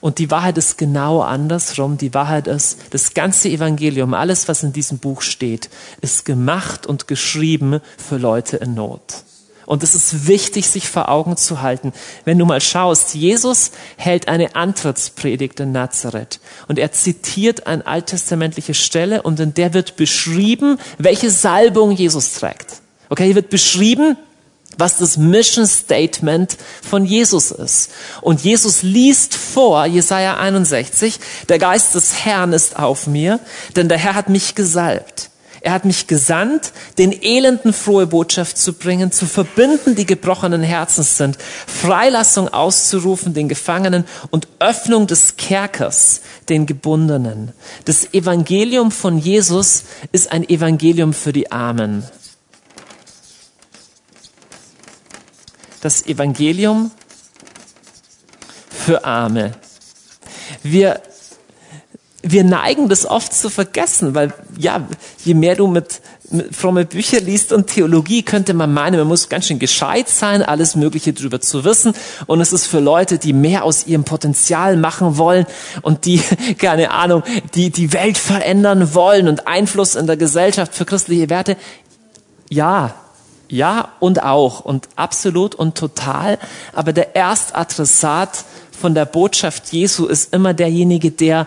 Und 0.00 0.18
die 0.18 0.30
Wahrheit 0.30 0.58
ist 0.58 0.78
genau 0.78 1.20
andersrum. 1.20 1.98
Die 1.98 2.14
Wahrheit 2.14 2.46
ist, 2.46 2.78
das 2.90 3.14
ganze 3.14 3.48
Evangelium, 3.48 4.14
alles, 4.14 4.48
was 4.48 4.62
in 4.62 4.72
diesem 4.72 4.98
Buch 4.98 5.22
steht, 5.22 5.70
ist 6.00 6.24
gemacht 6.24 6.86
und 6.86 7.08
geschrieben 7.08 7.80
für 7.96 8.18
Leute 8.18 8.58
in 8.58 8.74
Not. 8.74 9.24
Und 9.66 9.82
es 9.82 9.96
ist 9.96 10.28
wichtig, 10.28 10.68
sich 10.68 10.88
vor 10.88 11.08
Augen 11.08 11.36
zu 11.36 11.60
halten. 11.60 11.92
Wenn 12.24 12.38
du 12.38 12.46
mal 12.46 12.60
schaust, 12.60 13.14
Jesus 13.14 13.72
hält 13.96 14.28
eine 14.28 14.54
Antrittspredigt 14.54 15.58
in 15.58 15.72
Nazareth 15.72 16.40
und 16.68 16.78
er 16.78 16.92
zitiert 16.92 17.66
eine 17.66 17.86
alttestamentliche 17.86 18.74
Stelle 18.74 19.22
und 19.22 19.40
in 19.40 19.54
der 19.54 19.74
wird 19.74 19.96
beschrieben, 19.96 20.78
welche 20.98 21.30
Salbung 21.30 21.90
Jesus 21.90 22.34
trägt. 22.34 22.80
Okay, 23.08 23.26
hier 23.26 23.34
wird 23.34 23.50
beschrieben, 23.50 24.16
was 24.78 24.98
das 24.98 25.16
Mission 25.16 25.66
Statement 25.66 26.56
von 26.82 27.04
Jesus 27.04 27.50
ist. 27.50 27.90
Und 28.20 28.42
Jesus 28.42 28.82
liest 28.82 29.34
vor, 29.34 29.86
Jesaja 29.86 30.36
61, 30.36 31.18
der 31.48 31.58
Geist 31.58 31.94
des 31.94 32.24
Herrn 32.24 32.52
ist 32.52 32.78
auf 32.78 33.06
mir, 33.06 33.40
denn 33.74 33.88
der 33.88 33.98
Herr 33.98 34.14
hat 34.14 34.28
mich 34.28 34.54
gesalbt. 34.54 35.30
Er 35.60 35.72
hat 35.72 35.84
mich 35.84 36.06
gesandt, 36.06 36.72
den 36.98 37.12
Elenden 37.12 37.72
frohe 37.72 38.06
Botschaft 38.06 38.58
zu 38.58 38.72
bringen, 38.72 39.12
zu 39.12 39.26
verbinden, 39.26 39.94
die 39.94 40.06
gebrochenen 40.06 40.62
Herzens 40.62 41.16
sind, 41.16 41.38
Freilassung 41.66 42.48
auszurufen 42.48 43.34
den 43.34 43.48
Gefangenen 43.48 44.04
und 44.30 44.48
Öffnung 44.58 45.06
des 45.06 45.36
Kerkers 45.36 46.20
den 46.48 46.66
Gebundenen. 46.66 47.52
Das 47.84 48.12
Evangelium 48.14 48.90
von 48.90 49.18
Jesus 49.18 49.84
ist 50.12 50.32
ein 50.32 50.48
Evangelium 50.48 51.12
für 51.12 51.32
die 51.32 51.50
Armen. 51.50 52.04
das 55.86 56.04
Evangelium 56.06 56.90
für 58.70 59.04
Arme. 59.04 59.52
Wir, 60.64 61.00
wir 62.30 62.44
neigen 62.44 62.88
das 62.88 63.06
oft 63.06 63.32
zu 63.32 63.48
vergessen, 63.48 64.14
weil 64.14 64.32
ja, 64.58 64.86
je 65.24 65.34
mehr 65.34 65.54
du 65.54 65.66
mit, 65.66 66.00
mit 66.30 66.54
fromme 66.54 66.84
Bücher 66.84 67.20
liest 67.20 67.52
und 67.52 67.68
Theologie, 67.68 68.22
könnte 68.22 68.54
man 68.54 68.72
meinen, 68.72 68.98
man 68.98 69.08
muss 69.08 69.28
ganz 69.28 69.46
schön 69.46 69.58
gescheit 69.58 70.08
sein, 70.08 70.42
alles 70.42 70.76
Mögliche 70.76 71.12
drüber 71.12 71.40
zu 71.40 71.64
wissen. 71.64 71.94
Und 72.26 72.40
es 72.40 72.52
ist 72.52 72.66
für 72.66 72.80
Leute, 72.80 73.18
die 73.18 73.32
mehr 73.32 73.64
aus 73.64 73.86
ihrem 73.86 74.04
Potenzial 74.04 74.76
machen 74.76 75.18
wollen 75.18 75.46
und 75.82 76.04
die, 76.04 76.20
keine 76.58 76.90
Ahnung, 76.90 77.22
die 77.54 77.70
die 77.70 77.92
Welt 77.92 78.18
verändern 78.18 78.94
wollen 78.94 79.28
und 79.28 79.46
Einfluss 79.46 79.94
in 79.94 80.06
der 80.06 80.16
Gesellschaft 80.16 80.74
für 80.74 80.84
christliche 80.84 81.30
Werte. 81.30 81.56
Ja, 82.50 82.94
ja 83.48 83.90
und 84.00 84.22
auch 84.22 84.60
und 84.60 84.88
absolut 84.96 85.54
und 85.54 85.76
total. 85.76 86.38
Aber 86.72 86.92
der 86.92 87.14
Erstadressat 87.14 88.44
von 88.76 88.94
der 88.94 89.06
Botschaft 89.06 89.72
Jesu 89.72 90.06
ist 90.06 90.32
immer 90.34 90.54
derjenige, 90.54 91.10
der, 91.10 91.46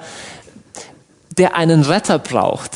der 1.40 1.56
einen 1.56 1.82
Retter 1.82 2.20
braucht. 2.20 2.72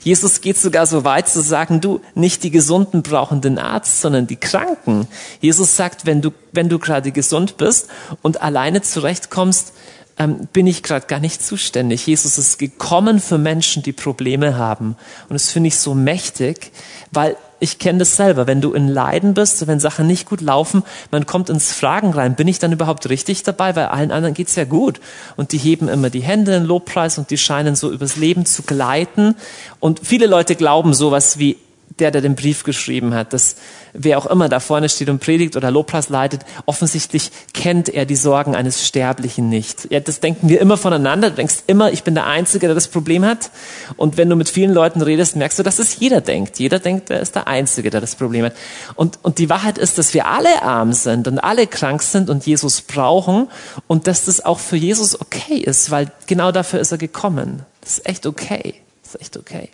Jesus 0.00 0.40
geht 0.40 0.58
sogar 0.58 0.86
so 0.86 1.04
weit 1.04 1.28
zu 1.28 1.40
sagen, 1.40 1.80
du, 1.80 2.00
nicht 2.14 2.42
die 2.42 2.50
Gesunden 2.50 3.02
brauchen 3.02 3.40
den 3.40 3.58
Arzt, 3.58 4.00
sondern 4.00 4.26
die 4.26 4.36
Kranken. 4.36 5.06
Jesus 5.40 5.76
sagt, 5.76 6.04
wenn 6.04 6.20
du, 6.20 6.30
wenn 6.52 6.68
du 6.68 6.78
gerade 6.78 7.12
gesund 7.12 7.56
bist 7.56 7.88
und 8.20 8.42
alleine 8.42 8.82
zurechtkommst, 8.82 9.72
ähm, 10.18 10.48
bin 10.52 10.66
ich 10.66 10.82
gerade 10.82 11.06
gar 11.06 11.20
nicht 11.20 11.42
zuständig. 11.42 12.06
Jesus 12.06 12.38
ist 12.38 12.58
gekommen 12.58 13.20
für 13.20 13.38
Menschen, 13.38 13.82
die 13.82 13.92
Probleme 13.92 14.56
haben. 14.56 14.96
Und 15.28 15.34
das 15.34 15.50
finde 15.50 15.68
ich 15.68 15.78
so 15.78 15.94
mächtig, 15.94 16.70
weil 17.10 17.36
ich 17.64 17.78
kenne 17.78 18.00
das 18.00 18.16
selber. 18.16 18.46
Wenn 18.46 18.60
du 18.60 18.72
in 18.72 18.88
Leiden 18.88 19.34
bist, 19.34 19.66
wenn 19.66 19.80
Sachen 19.80 20.06
nicht 20.06 20.28
gut 20.28 20.40
laufen, 20.40 20.84
man 21.10 21.26
kommt 21.26 21.48
ins 21.48 21.72
Fragen 21.72 22.10
rein. 22.12 22.36
Bin 22.36 22.46
ich 22.46 22.58
dann 22.58 22.72
überhaupt 22.72 23.08
richtig 23.08 23.42
dabei? 23.42 23.74
Weil 23.74 23.86
allen 23.86 24.12
anderen 24.12 24.34
geht's 24.34 24.54
ja 24.54 24.64
gut. 24.64 25.00
Und 25.36 25.52
die 25.52 25.58
heben 25.58 25.88
immer 25.88 26.10
die 26.10 26.22
Hände 26.22 26.54
in 26.54 26.64
Lobpreis 26.64 27.18
und 27.18 27.30
die 27.30 27.38
scheinen 27.38 27.74
so 27.74 27.90
übers 27.90 28.16
Leben 28.16 28.44
zu 28.44 28.62
gleiten. 28.62 29.34
Und 29.80 30.00
viele 30.04 30.26
Leute 30.26 30.54
glauben 30.54 30.92
sowas 30.92 31.38
wie, 31.38 31.56
der, 31.98 32.10
der 32.10 32.20
den 32.20 32.34
Brief 32.34 32.64
geschrieben 32.64 33.14
hat, 33.14 33.32
dass 33.32 33.56
wer 33.92 34.18
auch 34.18 34.26
immer 34.26 34.48
da 34.48 34.58
vorne 34.58 34.88
steht 34.88 35.08
und 35.08 35.20
predigt 35.20 35.56
oder 35.56 35.70
Lobpreis 35.70 36.08
leitet, 36.08 36.42
offensichtlich 36.66 37.30
kennt 37.52 37.88
er 37.88 38.04
die 38.04 38.16
Sorgen 38.16 38.56
eines 38.56 38.86
Sterblichen 38.86 39.48
nicht. 39.48 39.86
Ja, 39.90 40.00
das 40.00 40.18
denken 40.18 40.48
wir 40.48 40.60
immer 40.60 40.76
voneinander. 40.76 41.30
Du 41.30 41.36
denkst 41.36 41.62
immer, 41.68 41.92
ich 41.92 42.02
bin 42.02 42.14
der 42.14 42.26
Einzige, 42.26 42.66
der 42.66 42.74
das 42.74 42.88
Problem 42.88 43.24
hat. 43.24 43.50
Und 43.96 44.16
wenn 44.16 44.28
du 44.28 44.34
mit 44.34 44.48
vielen 44.48 44.72
Leuten 44.72 45.02
redest, 45.02 45.36
merkst 45.36 45.58
du, 45.60 45.62
dass 45.62 45.78
es 45.78 46.00
jeder 46.00 46.20
denkt. 46.20 46.58
Jeder 46.58 46.80
denkt, 46.80 47.10
er 47.10 47.20
ist 47.20 47.36
der 47.36 47.46
Einzige, 47.46 47.90
der 47.90 48.00
das 48.00 48.16
Problem 48.16 48.44
hat. 48.44 48.54
Und, 48.96 49.20
und 49.22 49.38
die 49.38 49.48
Wahrheit 49.48 49.78
ist, 49.78 49.96
dass 49.96 50.14
wir 50.14 50.26
alle 50.26 50.62
arm 50.62 50.92
sind 50.92 51.28
und 51.28 51.38
alle 51.38 51.68
krank 51.68 52.02
sind 52.02 52.28
und 52.28 52.44
Jesus 52.44 52.80
brauchen 52.80 53.48
und 53.86 54.08
dass 54.08 54.24
das 54.24 54.44
auch 54.44 54.58
für 54.58 54.76
Jesus 54.76 55.20
okay 55.20 55.58
ist, 55.58 55.92
weil 55.92 56.10
genau 56.26 56.50
dafür 56.50 56.80
ist 56.80 56.90
er 56.90 56.98
gekommen. 56.98 57.62
Das 57.80 57.98
ist 57.98 58.06
echt 58.06 58.26
okay. 58.26 58.74
Das 59.02 59.14
ist 59.14 59.20
echt 59.20 59.36
okay. 59.36 59.68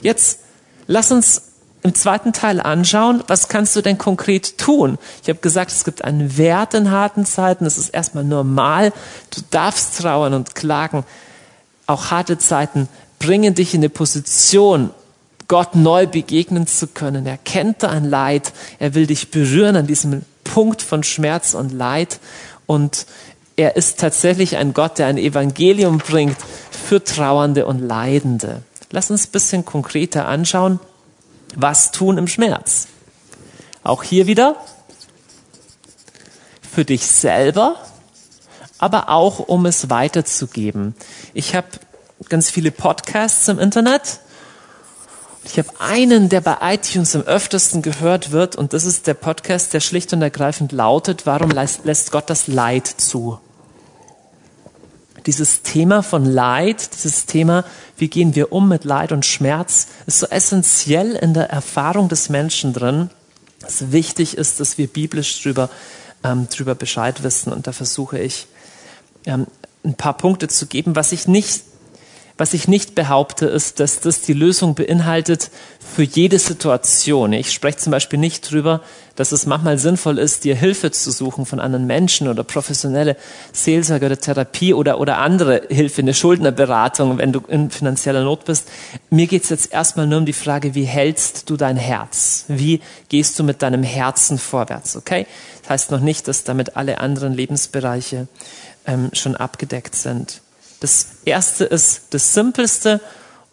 Jetzt 0.00 0.40
Lass 0.86 1.10
uns 1.12 1.42
im 1.82 1.94
zweiten 1.94 2.32
Teil 2.32 2.60
anschauen, 2.60 3.22
was 3.26 3.48
kannst 3.48 3.76
du 3.76 3.82
denn 3.82 3.98
konkret 3.98 4.56
tun? 4.56 4.98
Ich 5.22 5.28
habe 5.28 5.40
gesagt, 5.40 5.70
es 5.70 5.84
gibt 5.84 6.02
einen 6.02 6.38
Wert 6.38 6.72
in 6.72 6.90
harten 6.90 7.26
Zeiten, 7.26 7.64
das 7.64 7.76
ist 7.76 7.90
erstmal 7.90 8.24
normal. 8.24 8.92
Du 9.34 9.42
darfst 9.50 9.98
trauern 9.98 10.32
und 10.32 10.54
klagen. 10.54 11.04
Auch 11.86 12.10
harte 12.10 12.38
Zeiten 12.38 12.88
bringen 13.18 13.54
dich 13.54 13.74
in 13.74 13.80
eine 13.80 13.90
Position, 13.90 14.90
Gott 15.46 15.74
neu 15.74 16.06
begegnen 16.06 16.66
zu 16.66 16.86
können. 16.86 17.26
Er 17.26 17.36
kennt 17.36 17.82
dein 17.82 18.08
Leid, 18.08 18.54
er 18.78 18.94
will 18.94 19.06
dich 19.06 19.30
berühren 19.30 19.76
an 19.76 19.86
diesem 19.86 20.22
Punkt 20.42 20.80
von 20.80 21.02
Schmerz 21.02 21.52
und 21.52 21.70
Leid 21.70 22.18
und 22.64 23.06
er 23.56 23.76
ist 23.76 24.00
tatsächlich 24.00 24.56
ein 24.56 24.72
Gott, 24.72 24.98
der 24.98 25.06
ein 25.06 25.18
Evangelium 25.18 25.98
bringt 25.98 26.36
für 26.70 27.04
Trauernde 27.04 27.66
und 27.66 27.80
Leidende. 27.80 28.62
Lass 28.94 29.10
uns 29.10 29.26
ein 29.26 29.32
bisschen 29.32 29.64
konkreter 29.64 30.28
anschauen, 30.28 30.78
was 31.56 31.90
tun 31.90 32.16
im 32.16 32.28
Schmerz. 32.28 32.86
Auch 33.82 34.04
hier 34.04 34.28
wieder 34.28 34.54
für 36.62 36.84
dich 36.84 37.04
selber, 37.04 37.74
aber 38.78 39.08
auch 39.08 39.40
um 39.40 39.66
es 39.66 39.90
weiterzugeben. 39.90 40.94
Ich 41.32 41.56
habe 41.56 41.66
ganz 42.28 42.50
viele 42.50 42.70
Podcasts 42.70 43.48
im 43.48 43.58
Internet. 43.58 44.20
Ich 45.42 45.58
habe 45.58 45.70
einen, 45.80 46.28
der 46.28 46.40
bei 46.40 46.58
iTunes 46.60 47.16
am 47.16 47.22
öftesten 47.22 47.82
gehört 47.82 48.30
wird, 48.30 48.54
und 48.54 48.74
das 48.74 48.84
ist 48.84 49.08
der 49.08 49.14
Podcast, 49.14 49.74
der 49.74 49.80
schlicht 49.80 50.12
und 50.12 50.22
ergreifend 50.22 50.70
lautet, 50.70 51.26
warum 51.26 51.50
lässt 51.50 52.12
Gott 52.12 52.30
das 52.30 52.46
Leid 52.46 52.86
zu? 52.86 53.40
Dieses 55.26 55.62
Thema 55.62 56.02
von 56.02 56.24
Leid, 56.24 56.90
dieses 56.94 57.26
Thema, 57.26 57.64
wie 57.96 58.08
gehen 58.08 58.34
wir 58.34 58.52
um 58.52 58.68
mit 58.68 58.84
Leid 58.84 59.12
und 59.12 59.24
Schmerz, 59.24 59.88
ist 60.06 60.20
so 60.20 60.26
essentiell 60.26 61.12
in 61.12 61.34
der 61.34 61.50
Erfahrung 61.50 62.08
des 62.08 62.28
Menschen 62.28 62.72
drin, 62.72 63.10
dass 63.60 63.92
wichtig 63.92 64.36
ist, 64.36 64.60
dass 64.60 64.76
wir 64.76 64.86
biblisch 64.86 65.42
drüber, 65.42 65.70
ähm, 66.22 66.48
drüber 66.48 66.74
Bescheid 66.74 67.22
wissen. 67.22 67.52
Und 67.52 67.66
da 67.66 67.72
versuche 67.72 68.18
ich, 68.18 68.46
ähm, 69.26 69.46
ein 69.84 69.94
paar 69.94 70.16
Punkte 70.16 70.48
zu 70.48 70.66
geben, 70.66 70.96
was 70.96 71.12
ich 71.12 71.28
nicht 71.28 71.62
was 72.36 72.52
ich 72.52 72.66
nicht 72.66 72.96
behaupte, 72.96 73.46
ist, 73.46 73.78
dass 73.78 74.00
das 74.00 74.20
die 74.20 74.32
Lösung 74.32 74.74
beinhaltet 74.74 75.50
für 75.78 76.02
jede 76.02 76.40
Situation. 76.40 77.32
Ich 77.32 77.52
spreche 77.52 77.78
zum 77.78 77.92
Beispiel 77.92 78.18
nicht 78.18 78.50
drüber, 78.50 78.80
dass 79.14 79.30
es 79.30 79.46
manchmal 79.46 79.78
sinnvoll 79.78 80.18
ist, 80.18 80.42
dir 80.42 80.56
Hilfe 80.56 80.90
zu 80.90 81.12
suchen 81.12 81.46
von 81.46 81.60
anderen 81.60 81.86
Menschen 81.86 82.26
oder 82.26 82.42
professionelle 82.42 83.16
Seelsorge 83.52 84.06
oder 84.06 84.18
Therapie 84.18 84.74
oder, 84.74 84.98
oder 84.98 85.18
andere 85.18 85.62
Hilfe, 85.68 86.02
eine 86.02 86.14
Schuldnerberatung, 86.14 87.18
wenn 87.18 87.32
du 87.32 87.40
in 87.46 87.70
finanzieller 87.70 88.24
Not 88.24 88.46
bist. 88.46 88.68
Mir 89.10 89.28
geht 89.28 89.44
es 89.44 89.50
jetzt 89.50 89.72
erstmal 89.72 90.08
nur 90.08 90.18
um 90.18 90.26
die 90.26 90.32
Frage, 90.32 90.74
wie 90.74 90.84
hältst 90.84 91.48
du 91.50 91.56
dein 91.56 91.76
Herz? 91.76 92.46
Wie 92.48 92.80
gehst 93.08 93.38
du 93.38 93.44
mit 93.44 93.62
deinem 93.62 93.84
Herzen 93.84 94.38
vorwärts? 94.38 94.96
Okay? 94.96 95.26
Das 95.62 95.70
heißt 95.70 95.90
noch 95.92 96.00
nicht, 96.00 96.26
dass 96.26 96.42
damit 96.42 96.76
alle 96.76 96.98
anderen 96.98 97.32
Lebensbereiche 97.32 98.26
ähm, 98.86 99.10
schon 99.12 99.36
abgedeckt 99.36 99.94
sind. 99.94 100.40
Das 100.84 101.06
erste 101.24 101.64
ist 101.64 102.08
das 102.10 102.34
Simpelste 102.34 103.00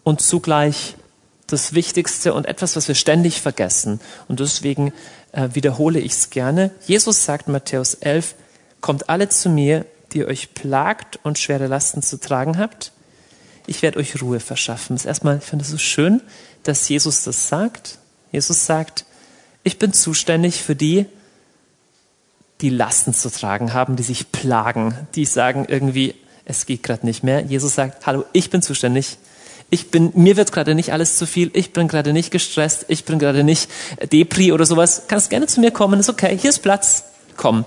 und 0.04 0.20
zugleich 0.20 0.96
das 1.46 1.72
Wichtigste 1.72 2.34
und 2.34 2.44
etwas, 2.44 2.76
was 2.76 2.88
wir 2.88 2.94
ständig 2.94 3.40
vergessen. 3.40 4.00
Und 4.28 4.40
deswegen 4.40 4.92
äh, 5.32 5.48
wiederhole 5.54 5.98
ich 5.98 6.12
es 6.12 6.28
gerne. 6.28 6.72
Jesus 6.86 7.24
sagt 7.24 7.46
in 7.46 7.54
Matthäus 7.54 7.94
11, 7.94 8.34
kommt 8.82 9.08
alle 9.08 9.30
zu 9.30 9.48
mir, 9.48 9.86
die 10.12 10.26
euch 10.26 10.52
plagt 10.52 11.20
und 11.22 11.38
schwere 11.38 11.68
Lasten 11.68 12.02
zu 12.02 12.20
tragen 12.20 12.58
habt. 12.58 12.92
Ich 13.66 13.80
werde 13.80 13.98
euch 13.98 14.20
Ruhe 14.20 14.38
verschaffen. 14.38 14.96
Das 14.96 15.06
erstmal, 15.06 15.38
ich 15.38 15.44
finde 15.44 15.64
es 15.64 15.70
so 15.70 15.78
schön, 15.78 16.20
dass 16.64 16.86
Jesus 16.86 17.24
das 17.24 17.48
sagt. 17.48 17.96
Jesus 18.30 18.66
sagt, 18.66 19.06
ich 19.62 19.78
bin 19.78 19.94
zuständig 19.94 20.62
für 20.62 20.76
die, 20.76 21.06
die 22.60 22.68
Lasten 22.68 23.14
zu 23.14 23.30
tragen 23.30 23.72
haben, 23.72 23.96
die 23.96 24.02
sich 24.02 24.32
plagen, 24.32 25.08
die 25.14 25.24
sagen 25.24 25.64
irgendwie, 25.66 26.14
es 26.52 26.66
geht 26.66 26.82
gerade 26.82 27.04
nicht 27.04 27.24
mehr. 27.24 27.40
Jesus 27.40 27.74
sagt, 27.74 28.06
hallo, 28.06 28.24
ich 28.32 28.50
bin 28.50 28.62
zuständig. 28.62 29.18
Ich 29.70 29.90
bin, 29.90 30.12
mir 30.14 30.36
wird 30.36 30.52
gerade 30.52 30.74
nicht 30.74 30.92
alles 30.92 31.16
zu 31.16 31.26
viel. 31.26 31.50
Ich 31.54 31.72
bin 31.72 31.88
gerade 31.88 32.12
nicht 32.12 32.30
gestresst. 32.30 32.84
Ich 32.88 33.04
bin 33.04 33.18
gerade 33.18 33.42
nicht 33.42 33.70
Depri 34.12 34.52
oder 34.52 34.66
sowas. 34.66 35.04
Kannst 35.08 35.30
gerne 35.30 35.46
zu 35.46 35.60
mir 35.60 35.70
kommen. 35.70 35.98
Ist 35.98 36.10
okay. 36.10 36.36
Hier 36.38 36.50
ist 36.50 36.60
Platz. 36.60 37.04
Komm. 37.36 37.64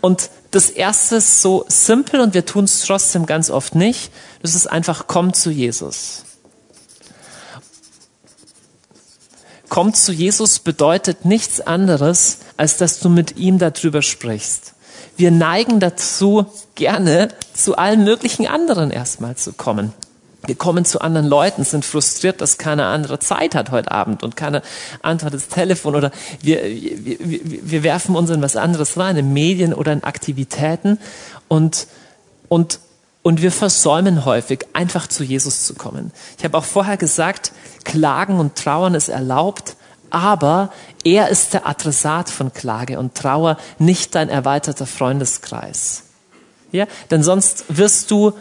Und 0.00 0.30
das 0.52 0.70
erste 0.70 1.16
ist 1.16 1.42
so 1.42 1.64
simpel 1.68 2.20
und 2.20 2.32
wir 2.32 2.46
tun 2.46 2.64
es 2.64 2.82
trotzdem 2.82 3.26
ganz 3.26 3.50
oft 3.50 3.74
nicht. 3.74 4.12
Das 4.40 4.54
ist 4.54 4.68
einfach, 4.68 5.06
komm 5.08 5.34
zu 5.34 5.50
Jesus. 5.50 6.22
Komm 9.68 9.92
zu 9.92 10.12
Jesus 10.12 10.60
bedeutet 10.60 11.24
nichts 11.24 11.60
anderes, 11.60 12.38
als 12.56 12.78
dass 12.78 13.00
du 13.00 13.08
mit 13.08 13.36
ihm 13.36 13.58
darüber 13.58 14.00
sprichst. 14.00 14.74
Wir 15.18 15.32
neigen 15.32 15.80
dazu, 15.80 16.46
gerne 16.76 17.30
zu 17.52 17.76
allen 17.76 18.04
möglichen 18.04 18.46
anderen 18.46 18.92
erstmal 18.92 19.34
zu 19.34 19.52
kommen. 19.52 19.92
Wir 20.46 20.54
kommen 20.54 20.84
zu 20.84 21.00
anderen 21.00 21.26
Leuten, 21.26 21.64
sind 21.64 21.84
frustriert, 21.84 22.40
dass 22.40 22.56
keiner 22.56 22.86
andere 22.86 23.18
Zeit 23.18 23.56
hat 23.56 23.72
heute 23.72 23.90
Abend 23.90 24.22
und 24.22 24.36
keine 24.36 24.62
Antwort 25.02 25.34
ins 25.34 25.48
Telefon 25.48 25.96
oder 25.96 26.12
wir, 26.40 26.62
wir, 26.62 27.18
wir 27.18 27.82
werfen 27.82 28.14
uns 28.14 28.30
in 28.30 28.40
was 28.40 28.54
anderes 28.54 28.96
rein, 28.96 29.16
in 29.16 29.32
Medien 29.32 29.74
oder 29.74 29.92
in 29.92 30.04
Aktivitäten 30.04 31.00
und, 31.48 31.88
und, 32.48 32.78
und 33.24 33.42
wir 33.42 33.50
versäumen 33.50 34.24
häufig, 34.24 34.66
einfach 34.72 35.08
zu 35.08 35.24
Jesus 35.24 35.64
zu 35.64 35.74
kommen. 35.74 36.12
Ich 36.38 36.44
habe 36.44 36.56
auch 36.56 36.64
vorher 36.64 36.96
gesagt, 36.96 37.50
Klagen 37.82 38.38
und 38.38 38.54
Trauern 38.54 38.94
ist 38.94 39.08
erlaubt, 39.08 39.74
aber 40.10 40.72
er 41.04 41.28
ist 41.28 41.54
der 41.54 41.66
Adressat 41.66 42.30
von 42.30 42.52
Klage 42.52 42.98
und 42.98 43.14
Trauer, 43.14 43.56
nicht 43.78 44.14
dein 44.14 44.28
erweiterter 44.28 44.86
Freundeskreis. 44.86 46.04
Ja, 46.72 46.86
denn 47.10 47.22
sonst 47.22 47.64
wirst 47.68 48.10
du 48.10 48.32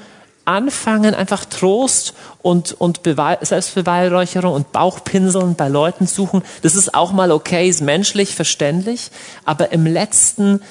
anfangen, 0.48 1.14
einfach 1.14 1.46
Trost 1.46 2.14
und, 2.42 2.74
und 2.74 3.02
Selbstbeweihräucherung 3.04 4.54
und 4.54 4.72
Bauchpinseln 4.72 5.56
bei 5.56 5.68
Leuten 5.68 6.08
suchen. 6.08 6.42
Das 6.62 6.76
ist 6.76 6.94
auch 6.94 7.12
mal 7.12 7.32
okay, 7.32 7.68
ist 7.68 7.82
menschlich, 7.82 8.34
verständlich. 8.34 9.12
Aber 9.44 9.72
im 9.74 9.86
letzten 9.86 10.62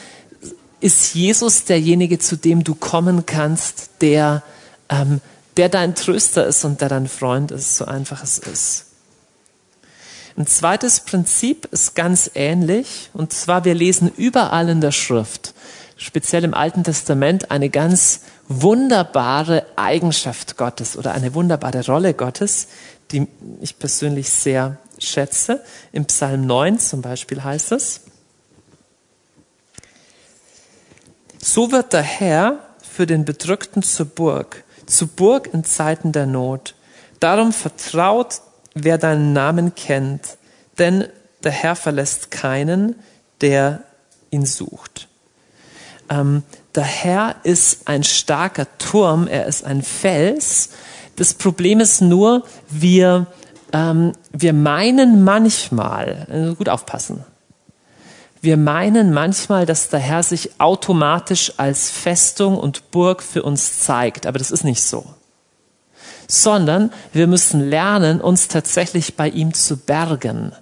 ist 0.80 1.14
Jesus 1.14 1.64
derjenige, 1.64 2.18
zu 2.18 2.36
dem 2.36 2.64
du 2.64 2.74
kommen 2.74 3.26
kannst, 3.26 3.90
der, 4.00 4.42
ähm, 4.88 5.20
der 5.58 5.68
dein 5.68 5.94
Tröster 5.94 6.46
ist 6.46 6.64
und 6.64 6.80
der 6.80 6.88
dein 6.88 7.08
Freund 7.08 7.50
ist, 7.50 7.76
so 7.76 7.84
einfach 7.84 8.22
es 8.22 8.38
ist. 8.38 8.85
Ein 10.36 10.46
zweites 10.46 11.00
Prinzip 11.00 11.66
ist 11.72 11.94
ganz 11.94 12.30
ähnlich, 12.34 13.10
und 13.14 13.32
zwar 13.32 13.64
wir 13.64 13.74
lesen 13.74 14.12
überall 14.14 14.68
in 14.68 14.82
der 14.82 14.92
Schrift, 14.92 15.54
speziell 15.96 16.44
im 16.44 16.52
Alten 16.52 16.84
Testament, 16.84 17.50
eine 17.50 17.70
ganz 17.70 18.20
wunderbare 18.46 19.64
Eigenschaft 19.76 20.58
Gottes 20.58 20.98
oder 20.98 21.12
eine 21.12 21.32
wunderbare 21.32 21.86
Rolle 21.86 22.12
Gottes, 22.12 22.68
die 23.12 23.26
ich 23.62 23.78
persönlich 23.78 24.28
sehr 24.28 24.76
schätze. 24.98 25.62
Im 25.92 26.04
Psalm 26.04 26.44
9 26.44 26.78
zum 26.80 27.00
Beispiel 27.00 27.42
heißt 27.42 27.72
es, 27.72 28.02
so 31.40 31.72
wird 31.72 31.94
der 31.94 32.02
Herr 32.02 32.58
für 32.82 33.06
den 33.06 33.24
Bedrückten 33.24 33.82
zur 33.82 34.06
Burg, 34.06 34.64
zur 34.84 35.08
Burg 35.08 35.48
in 35.54 35.64
Zeiten 35.64 36.12
der 36.12 36.26
Not. 36.26 36.74
Darum 37.20 37.54
vertraut 37.54 38.42
wer 38.76 38.98
deinen 38.98 39.32
Namen 39.32 39.74
kennt, 39.74 40.36
denn 40.78 41.06
der 41.42 41.50
Herr 41.50 41.76
verlässt 41.76 42.30
keinen, 42.30 42.94
der 43.40 43.80
ihn 44.30 44.44
sucht. 44.44 45.08
Ähm, 46.10 46.42
der 46.74 46.84
Herr 46.84 47.36
ist 47.42 47.88
ein 47.88 48.04
starker 48.04 48.66
Turm, 48.78 49.26
er 49.28 49.46
ist 49.46 49.64
ein 49.64 49.82
Fels. 49.82 50.70
Das 51.16 51.32
Problem 51.32 51.80
ist 51.80 52.02
nur, 52.02 52.44
wir, 52.68 53.26
ähm, 53.72 54.12
wir 54.30 54.52
meinen 54.52 55.24
manchmal, 55.24 56.26
also 56.30 56.54
gut 56.54 56.68
aufpassen, 56.68 57.24
wir 58.42 58.58
meinen 58.58 59.14
manchmal, 59.14 59.64
dass 59.64 59.88
der 59.88 60.00
Herr 60.00 60.22
sich 60.22 60.60
automatisch 60.60 61.54
als 61.56 61.90
Festung 61.90 62.58
und 62.58 62.90
Burg 62.90 63.22
für 63.22 63.42
uns 63.42 63.80
zeigt, 63.80 64.26
aber 64.26 64.38
das 64.38 64.50
ist 64.50 64.64
nicht 64.64 64.82
so 64.82 65.06
sondern 66.28 66.92
wir 67.12 67.26
müssen 67.26 67.60
lernen, 67.60 68.20
uns 68.20 68.48
tatsächlich 68.48 69.16
bei 69.16 69.28
ihm 69.28 69.54
zu 69.54 69.76
bergen. 69.76 70.52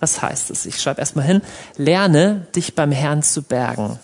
Was 0.00 0.20
heißt 0.22 0.50
es? 0.50 0.66
Ich 0.66 0.80
schreibe 0.80 1.00
erstmal 1.00 1.24
hin, 1.24 1.42
lerne 1.76 2.46
dich 2.54 2.74
beim 2.74 2.92
Herrn 2.92 3.22
zu 3.22 3.42
bergen. 3.42 3.98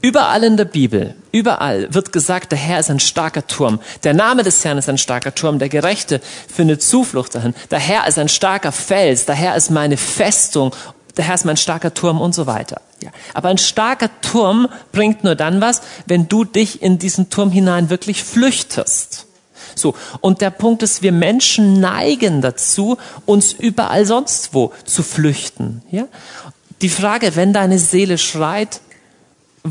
Überall 0.00 0.44
in 0.44 0.56
der 0.56 0.64
Bibel, 0.64 1.16
überall 1.32 1.92
wird 1.92 2.12
gesagt, 2.12 2.52
der 2.52 2.58
Herr 2.58 2.78
ist 2.78 2.90
ein 2.90 3.00
starker 3.00 3.46
Turm. 3.46 3.80
Der 4.04 4.14
Name 4.14 4.44
des 4.44 4.64
Herrn 4.64 4.78
ist 4.78 4.88
ein 4.88 4.98
starker 4.98 5.34
Turm. 5.34 5.58
Der 5.58 5.68
Gerechte 5.68 6.20
findet 6.52 6.82
Zuflucht 6.82 7.34
dahin. 7.34 7.54
Der 7.72 7.80
Herr 7.80 8.06
ist 8.06 8.18
ein 8.18 8.28
starker 8.28 8.70
Fels. 8.70 9.26
Der 9.26 9.34
Herr 9.34 9.56
ist 9.56 9.70
meine 9.70 9.96
Festung. 9.96 10.72
Der 11.16 11.24
Herr 11.24 11.34
ist 11.34 11.44
mein 11.44 11.56
starker 11.56 11.92
Turm 11.94 12.20
und 12.20 12.32
so 12.32 12.46
weiter. 12.46 12.80
Ja. 13.02 13.10
Aber 13.34 13.48
ein 13.48 13.58
starker 13.58 14.08
Turm 14.20 14.68
bringt 14.92 15.24
nur 15.24 15.34
dann 15.34 15.60
was, 15.60 15.82
wenn 16.06 16.28
du 16.28 16.44
dich 16.44 16.80
in 16.80 17.00
diesen 17.00 17.28
Turm 17.28 17.50
hinein 17.50 17.90
wirklich 17.90 18.22
flüchtest. 18.22 19.26
So. 19.74 19.96
Und 20.20 20.40
der 20.40 20.50
Punkt 20.50 20.84
ist, 20.84 21.02
wir 21.02 21.12
Menschen 21.12 21.80
neigen 21.80 22.40
dazu, 22.40 22.98
uns 23.26 23.52
überall 23.52 24.06
sonst 24.06 24.54
wo 24.54 24.72
zu 24.84 25.02
flüchten. 25.02 25.82
Ja? 25.90 26.06
Die 26.82 26.88
Frage, 26.88 27.34
wenn 27.34 27.52
deine 27.52 27.80
Seele 27.80 28.16
schreit, 28.16 28.80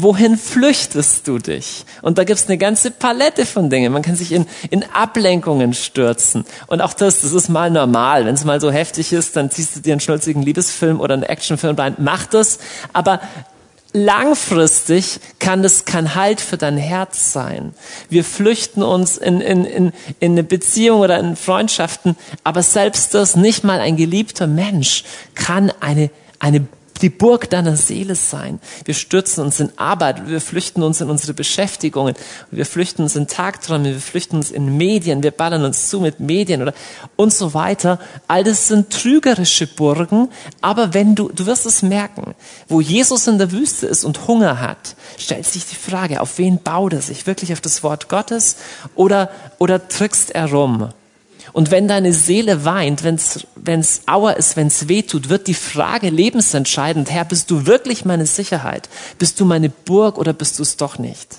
wohin 0.01 0.37
flüchtest 0.37 1.27
du 1.27 1.39
dich? 1.39 1.85
Und 2.01 2.17
da 2.17 2.23
gibt's 2.23 2.47
eine 2.47 2.57
ganze 2.57 2.91
Palette 2.91 3.45
von 3.45 3.69
Dingen. 3.69 3.93
Man 3.93 4.01
kann 4.01 4.15
sich 4.15 4.31
in, 4.31 4.45
in 4.69 4.83
Ablenkungen 4.93 5.73
stürzen. 5.73 6.45
Und 6.67 6.81
auch 6.81 6.93
das, 6.93 7.21
das 7.21 7.33
ist 7.33 7.49
mal 7.49 7.69
normal. 7.69 8.25
Wenn 8.25 8.35
es 8.35 8.45
mal 8.45 8.61
so 8.61 8.71
heftig 8.71 9.13
ist, 9.13 9.35
dann 9.35 9.51
ziehst 9.51 9.75
du 9.75 9.79
dir 9.79 9.93
einen 9.93 9.99
schnulzigen 9.99 10.41
Liebesfilm 10.41 10.99
oder 10.99 11.13
einen 11.13 11.23
Actionfilm 11.23 11.75
rein. 11.75 11.95
Mach 11.99 12.25
das. 12.25 12.59
Aber 12.93 13.21
langfristig 13.93 15.19
kann 15.39 15.63
das 15.63 15.85
kein 15.85 16.15
Halt 16.15 16.41
für 16.41 16.57
dein 16.57 16.77
Herz 16.77 17.33
sein. 17.33 17.73
Wir 18.09 18.23
flüchten 18.23 18.83
uns 18.83 19.17
in, 19.17 19.41
in, 19.41 19.65
in, 19.65 19.93
in 20.19 20.31
eine 20.33 20.43
Beziehung 20.43 20.99
oder 20.99 21.19
in 21.19 21.35
Freundschaften, 21.35 22.15
aber 22.43 22.63
selbst 22.63 23.13
das, 23.13 23.35
nicht 23.35 23.63
mal 23.63 23.79
ein 23.79 23.97
geliebter 23.97 24.47
Mensch, 24.47 25.03
kann 25.35 25.71
eine, 25.79 26.09
eine 26.39 26.67
die 26.99 27.09
Burg 27.09 27.49
deiner 27.49 27.75
Seele 27.75 28.15
sein. 28.15 28.59
Wir 28.85 28.93
stürzen 28.93 29.43
uns 29.43 29.59
in 29.59 29.71
Arbeit, 29.77 30.27
wir 30.27 30.41
flüchten 30.41 30.83
uns 30.83 31.01
in 31.01 31.09
unsere 31.09 31.33
Beschäftigungen, 31.33 32.15
wir 32.51 32.65
flüchten 32.65 33.03
uns 33.03 33.15
in 33.15 33.27
Tagträume, 33.27 33.93
wir 33.93 33.99
flüchten 33.99 34.37
uns 34.37 34.51
in 34.51 34.77
Medien, 34.77 35.23
wir 35.23 35.31
ballern 35.31 35.63
uns 35.65 35.89
zu 35.89 35.99
mit 35.99 36.19
Medien 36.19 36.61
oder 36.61 36.73
und 37.15 37.33
so 37.33 37.53
weiter. 37.53 37.99
All 38.27 38.43
das 38.43 38.67
sind 38.67 38.91
trügerische 38.91 39.67
Burgen, 39.67 40.29
aber 40.61 40.93
wenn 40.93 41.15
du, 41.15 41.29
du 41.29 41.45
wirst 41.45 41.65
es 41.65 41.81
merken, 41.81 42.35
wo 42.67 42.81
Jesus 42.81 43.27
in 43.27 43.37
der 43.37 43.51
Wüste 43.51 43.87
ist 43.87 44.03
und 44.03 44.27
Hunger 44.27 44.59
hat, 44.59 44.95
stellt 45.17 45.45
sich 45.45 45.65
die 45.65 45.75
Frage, 45.75 46.21
auf 46.21 46.37
wen 46.37 46.59
baut 46.61 46.93
er 46.93 47.01
sich? 47.01 47.27
Wirklich 47.27 47.53
auf 47.53 47.61
das 47.61 47.83
Wort 47.83 48.09
Gottes 48.09 48.57
oder, 48.95 49.29
oder 49.57 49.87
trickst 49.87 50.31
er 50.31 50.51
rum? 50.51 50.89
Und 51.57 51.71
wenn 51.71 51.87
deine 51.87 52.13
Seele 52.13 52.65
weint, 52.65 53.03
wenn 53.03 53.15
es 53.15 54.01
auer 54.05 54.37
ist, 54.37 54.57
wenn 54.57 54.67
es 54.67 54.89
weh 54.89 55.01
tut, 55.01 55.29
wird 55.29 55.47
die 55.47 55.55
Frage 55.55 56.11
lebensentscheidend, 56.11 57.09
Herr, 57.09 57.25
bist 57.25 57.49
du 57.49 57.65
wirklich 57.65 58.05
meine 58.05 58.27
Sicherheit? 58.27 58.87
Bist 59.17 59.39
du 59.39 59.45
meine 59.45 59.69
Burg 59.69 60.19
oder 60.19 60.33
bist 60.33 60.59
du 60.59 60.61
es 60.61 60.77
doch 60.77 60.99
nicht? 60.99 61.37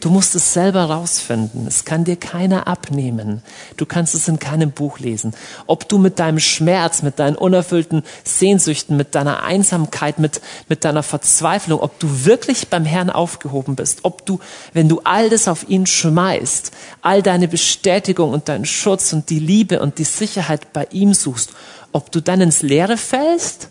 Du 0.00 0.08
musst 0.08 0.34
es 0.34 0.54
selber 0.54 0.84
rausfinden. 0.84 1.66
Es 1.66 1.84
kann 1.84 2.04
dir 2.04 2.16
keiner 2.16 2.66
abnehmen. 2.66 3.42
Du 3.76 3.84
kannst 3.84 4.14
es 4.14 4.28
in 4.28 4.38
keinem 4.38 4.72
Buch 4.72 4.98
lesen. 4.98 5.34
Ob 5.66 5.90
du 5.90 5.98
mit 5.98 6.18
deinem 6.18 6.38
Schmerz, 6.38 7.02
mit 7.02 7.18
deinen 7.18 7.36
unerfüllten 7.36 8.02
Sehnsüchten, 8.24 8.96
mit 8.96 9.14
deiner 9.14 9.42
Einsamkeit, 9.42 10.18
mit, 10.18 10.40
mit 10.68 10.86
deiner 10.86 11.02
Verzweiflung, 11.02 11.80
ob 11.80 11.98
du 11.98 12.24
wirklich 12.24 12.68
beim 12.68 12.86
Herrn 12.86 13.10
aufgehoben 13.10 13.76
bist, 13.76 14.00
ob 14.02 14.24
du, 14.24 14.40
wenn 14.72 14.88
du 14.88 15.02
all 15.04 15.28
das 15.28 15.48
auf 15.48 15.68
ihn 15.68 15.84
schmeißt, 15.84 16.72
all 17.02 17.22
deine 17.22 17.46
Bestätigung 17.46 18.32
und 18.32 18.48
deinen 18.48 18.64
Schutz 18.64 19.12
und 19.12 19.28
die 19.28 19.38
Liebe 19.38 19.80
und 19.80 19.98
die 19.98 20.04
Sicherheit 20.04 20.72
bei 20.72 20.88
ihm 20.92 21.12
suchst, 21.12 21.52
ob 21.92 22.10
du 22.10 22.22
dann 22.22 22.40
ins 22.40 22.62
Leere 22.62 22.96
fällst 22.96 23.68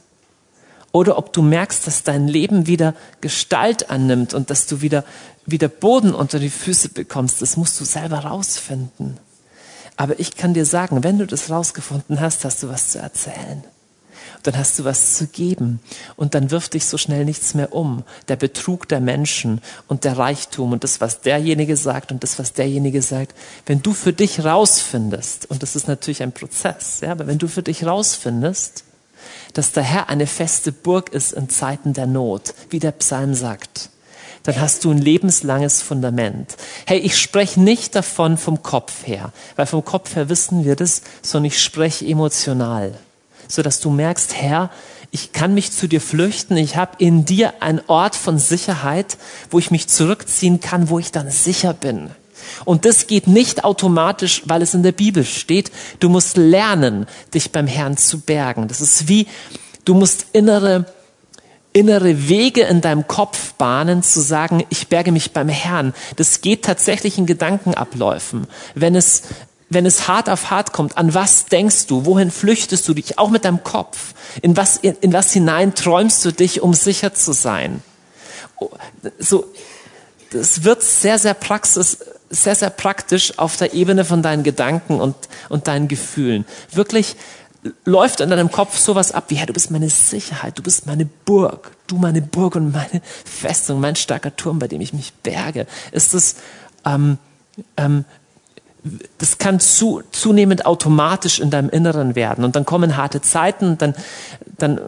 oder 0.92 1.18
ob 1.18 1.34
du 1.34 1.42
merkst, 1.42 1.86
dass 1.88 2.04
dein 2.04 2.28
Leben 2.28 2.68
wieder 2.68 2.96
Gestalt 3.22 3.90
annimmt 3.90 4.34
und 4.34 4.50
dass 4.50 4.66
du 4.66 4.82
wieder, 4.82 5.04
wieder 5.52 5.68
Boden 5.68 6.14
unter 6.14 6.40
die 6.40 6.50
Füße 6.50 6.90
bekommst, 6.90 7.42
das 7.42 7.58
musst 7.58 7.80
du 7.80 7.86
selber 7.86 8.20
rausfinden. 8.20 9.18
Aber 9.96 10.20
ich 10.20 10.36
kann 10.36 10.54
dir 10.54 10.66
sagen, 10.66 11.04
wenn 11.04 11.18
du 11.18 11.28
das 11.28 11.50
rausgefunden 11.50 12.20
hast, 12.22 12.46
hast 12.46 12.64
du 12.64 12.70
was 12.70 12.90
zu 12.90 13.00
erzählen 13.00 13.64
dann 14.44 14.58
hast 14.58 14.80
du 14.80 14.86
was 14.86 15.16
zu 15.16 15.28
geben. 15.28 15.80
Und 16.16 16.36
dann 16.36 16.52
wirft 16.52 16.74
dich 16.74 16.86
so 16.86 16.98
schnell 16.98 17.26
nichts 17.26 17.54
mehr 17.54 17.74
um. 17.74 18.04
Der 18.28 18.36
Betrug 18.36 18.88
der 18.88 19.00
Menschen 19.00 19.62
und 19.88 20.04
der 20.04 20.18
Reichtum 20.18 20.72
und 20.72 20.84
das, 20.84 21.02
was 21.02 21.22
derjenige 21.22 21.76
sagt 21.76 22.12
und 22.12 22.24
das, 22.24 22.40
was 22.40 22.54
derjenige 22.54 23.02
sagt. 23.02 23.36
Wenn 23.66 23.82
du 23.82 23.94
für 23.94 24.14
dich 24.14 24.44
rausfindest, 24.44 25.50
und 25.50 25.64
das 25.64 25.76
ist 25.76 25.88
natürlich 25.88 26.24
ein 26.24 26.32
Prozess, 26.32 27.02
ja, 27.02 27.12
aber 27.12 27.28
wenn 27.28 27.38
du 27.38 27.48
für 27.48 27.64
dich 27.64 27.86
rausfindest, 27.86 28.84
dass 29.54 29.72
der 29.72 29.84
Herr 29.84 30.10
eine 30.10 30.28
feste 30.28 30.72
Burg 30.72 31.10
ist 31.10 31.34
in 31.34 31.50
Zeiten 31.50 31.94
der 31.94 32.08
Not, 32.08 32.54
wie 32.70 32.80
der 32.80 32.92
Psalm 32.92 33.34
sagt, 33.34 33.90
dann 34.52 34.62
hast 34.62 34.86
du 34.86 34.92
ein 34.92 34.98
lebenslanges 34.98 35.82
Fundament. 35.82 36.56
Hey, 36.86 37.00
ich 37.00 37.18
spreche 37.18 37.60
nicht 37.60 37.96
davon 37.96 38.38
vom 38.38 38.64
Kopf 38.64 39.06
her, 39.06 39.32
weil 39.56 39.66
vom 39.66 39.84
Kopf 39.84 40.16
her 40.16 40.30
wissen 40.30 40.66
wir 40.66 40.76
das, 40.76 41.02
sondern 41.22 41.46
ich 41.46 41.62
spreche 41.62 42.06
emotional 42.06 42.94
so 43.50 43.62
dass 43.62 43.82
du 43.82 43.90
merkst, 43.90 44.36
Herr, 44.36 44.70
ich 45.12 45.34
kann 45.34 45.54
mich 45.54 45.72
zu 45.72 45.88
dir 45.88 46.00
flüchten, 46.00 46.56
ich 46.56 46.78
habe 46.78 46.92
in 47.00 47.26
dir 47.26 47.62
einen 47.62 47.82
Ort 47.88 48.16
von 48.16 48.38
Sicherheit, 48.38 49.18
wo 49.50 49.60
ich 49.60 49.72
mich 49.72 49.88
zurückziehen 49.88 50.62
kann, 50.62 50.90
wo 50.90 51.00
ich 51.00 51.12
dann 51.12 51.32
sicher 51.32 51.74
bin. 51.74 52.12
Und 52.64 52.86
das 52.86 53.08
geht 53.08 53.28
nicht 53.28 53.64
automatisch, 53.64 54.44
weil 54.46 54.62
es 54.62 54.74
in 54.74 54.84
der 54.84 54.92
Bibel 54.92 55.26
steht. 55.26 55.72
Du 56.00 56.10
musst 56.10 56.38
lernen, 56.38 57.08
dich 57.34 57.52
beim 57.52 57.68
Herrn 57.68 57.98
zu 57.98 58.20
bergen. 58.22 58.68
Das 58.68 58.82
ist 58.82 59.08
wie, 59.08 59.28
du 59.84 59.94
musst 59.94 60.28
innere, 60.32 60.86
innere 61.80 62.28
Wege 62.28 62.64
in 62.64 62.82
deinem 62.82 63.08
Kopf 63.08 63.54
bahnen, 63.54 64.04
zu 64.04 64.20
sagen, 64.20 64.66
ich 64.70 64.90
berge 64.90 65.14
mich 65.14 65.32
beim 65.32 65.48
Herrn. 65.48 65.94
Das 66.18 66.42
geht 66.42 66.66
tatsächlich 66.66 67.18
in 67.18 67.26
Gedankenabläufen. 67.26 68.48
Wenn 68.76 68.96
es 68.96 69.24
wenn 69.72 69.86
es 69.86 70.08
hart 70.08 70.30
auf 70.30 70.50
hart 70.50 70.74
kommt, 70.74 70.98
an 70.98 71.14
was 71.14 71.46
denkst 71.46 71.86
du? 71.86 72.06
Wohin 72.06 72.32
flüchtest 72.32 72.88
du 72.88 72.96
dich? 72.96 73.20
Auch 73.20 73.30
mit 73.30 73.46
deinem 73.46 73.64
Kopf. 73.64 74.16
In 74.42 74.58
was, 74.58 74.78
in, 74.78 74.96
in 75.02 75.14
was 75.14 75.32
hinein 75.32 75.76
träumst 75.76 76.26
du 76.26 76.32
dich, 76.32 76.62
um 76.62 76.74
sicher 76.74 77.14
zu 77.14 77.34
sein? 77.34 77.84
Oh, 78.58 78.72
so, 79.20 79.46
das 80.32 80.64
wird 80.64 80.82
sehr, 80.82 81.20
sehr 81.20 81.36
praxis, 81.36 82.00
sehr, 82.32 82.56
sehr 82.56 82.72
praktisch 82.72 83.38
auf 83.38 83.58
der 83.58 83.76
Ebene 83.76 84.06
von 84.06 84.24
deinen 84.24 84.42
Gedanken 84.42 85.00
und, 85.00 85.16
und 85.50 85.68
deinen 85.68 85.88
Gefühlen. 85.88 86.46
Wirklich 86.72 87.16
läuft 87.86 88.22
in 88.22 88.30
deinem 88.30 88.52
Kopf 88.52 88.78
sowas 88.78 89.12
ab 89.12 89.26
wie, 89.28 89.36
ja, 89.36 89.46
du 89.46 89.54
bist 89.54 89.72
meine 89.72 89.90
Sicherheit, 89.90 90.58
du 90.58 90.64
bist 90.64 90.86
meine 90.86 91.06
Burg, 91.06 91.72
du 91.88 91.98
meine 91.98 92.22
Burg 92.22 92.56
und 92.56 92.72
meine 92.72 93.02
Festung, 93.26 93.82
mein 93.82 93.96
starker 93.96 94.36
Turm, 94.36 94.60
bei 94.60 94.68
dem 94.68 94.82
ich 94.82 94.94
mich 94.94 95.14
berge. 95.24 95.68
Ist 95.92 96.14
es, 96.14 96.36
ähm, 96.86 97.18
ähm, 97.76 98.06
das 99.18 99.38
kann 99.38 99.60
zu, 99.60 100.02
zunehmend 100.12 100.66
automatisch 100.66 101.40
in 101.40 101.50
deinem 101.50 101.70
Inneren 101.70 102.16
werden. 102.16 102.46
Und 102.46 102.56
dann 102.56 102.66
kommen 102.66 102.96
harte 102.96 103.22
Zeiten, 103.22 103.78
dann, 103.78 103.94
dann 104.58 104.80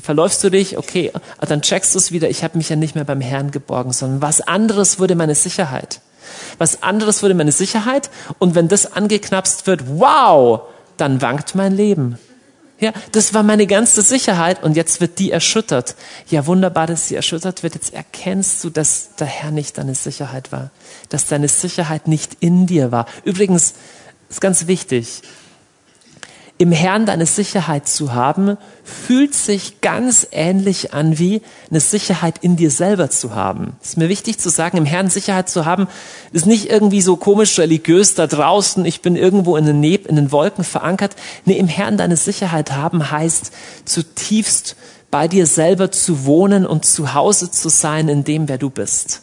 verläufst 0.00 0.44
du 0.44 0.50
dich, 0.50 0.76
okay, 0.76 1.10
dann 1.40 1.62
checkst 1.62 1.94
du 1.94 1.98
es 1.98 2.12
wieder, 2.12 2.28
ich 2.28 2.44
habe 2.44 2.58
mich 2.58 2.68
ja 2.68 2.76
nicht 2.76 2.94
mehr 2.94 3.04
beim 3.04 3.22
Herrn 3.22 3.50
geborgen, 3.50 3.92
sondern 3.92 4.20
was 4.20 4.42
anderes 4.42 4.98
wurde 4.98 5.14
meine 5.14 5.34
Sicherheit. 5.34 6.00
Was 6.58 6.82
anderes 6.82 7.22
wurde 7.22 7.34
meine 7.34 7.52
Sicherheit 7.52 8.10
und 8.38 8.54
wenn 8.54 8.68
das 8.68 8.92
angeknapst 8.92 9.66
wird, 9.66 9.98
wow, 9.98 10.62
dann 10.96 11.20
wankt 11.22 11.54
mein 11.54 11.74
Leben. 11.74 12.18
Ja, 12.80 12.92
das 13.12 13.32
war 13.32 13.42
meine 13.42 13.66
ganze 13.66 14.02
Sicherheit 14.02 14.62
und 14.62 14.76
jetzt 14.76 15.00
wird 15.00 15.18
die 15.18 15.30
erschüttert. 15.30 15.94
Ja, 16.28 16.46
wunderbar, 16.46 16.86
dass 16.86 17.08
sie 17.08 17.14
erschüttert 17.14 17.62
wird. 17.62 17.74
Jetzt 17.74 17.94
erkennst 17.94 18.62
du, 18.64 18.70
dass 18.70 19.14
der 19.16 19.28
Herr 19.28 19.52
nicht 19.52 19.78
deine 19.78 19.94
Sicherheit 19.94 20.50
war, 20.50 20.70
dass 21.08 21.26
deine 21.26 21.48
Sicherheit 21.48 22.08
nicht 22.08 22.36
in 22.40 22.66
dir 22.66 22.90
war. 22.90 23.06
Übrigens, 23.24 23.74
ist 24.28 24.40
ganz 24.40 24.66
wichtig, 24.66 25.22
im 26.64 26.72
Herrn 26.72 27.04
deine 27.04 27.26
Sicherheit 27.26 27.86
zu 27.86 28.14
haben, 28.14 28.56
fühlt 28.84 29.34
sich 29.34 29.82
ganz 29.82 30.26
ähnlich 30.32 30.94
an 30.94 31.18
wie 31.18 31.42
eine 31.70 31.78
Sicherheit 31.78 32.38
in 32.40 32.56
dir 32.56 32.70
selber 32.70 33.10
zu 33.10 33.34
haben. 33.34 33.76
Es 33.82 33.90
ist 33.90 33.96
mir 33.98 34.08
wichtig 34.08 34.38
zu 34.38 34.48
sagen, 34.48 34.78
im 34.78 34.86
Herrn 34.86 35.10
Sicherheit 35.10 35.50
zu 35.50 35.66
haben, 35.66 35.88
ist 36.32 36.46
nicht 36.46 36.70
irgendwie 36.70 37.02
so 37.02 37.16
komisch 37.16 37.58
religiös 37.58 38.14
da 38.14 38.26
draußen, 38.26 38.86
ich 38.86 39.02
bin 39.02 39.14
irgendwo 39.14 39.58
in 39.58 39.66
den, 39.66 39.78
Neb 39.78 40.06
in 40.06 40.16
den 40.16 40.32
Wolken 40.32 40.64
verankert. 40.64 41.16
Nee, 41.44 41.58
im 41.58 41.68
Herrn 41.68 41.98
deine 41.98 42.16
Sicherheit 42.16 42.72
haben 42.72 43.10
heißt 43.10 43.52
zutiefst 43.84 44.76
bei 45.10 45.28
dir 45.28 45.44
selber 45.44 45.92
zu 45.92 46.24
wohnen 46.24 46.64
und 46.64 46.86
zu 46.86 47.12
Hause 47.12 47.50
zu 47.50 47.68
sein 47.68 48.08
in 48.08 48.24
dem, 48.24 48.48
wer 48.48 48.56
du 48.56 48.70
bist. 48.70 49.20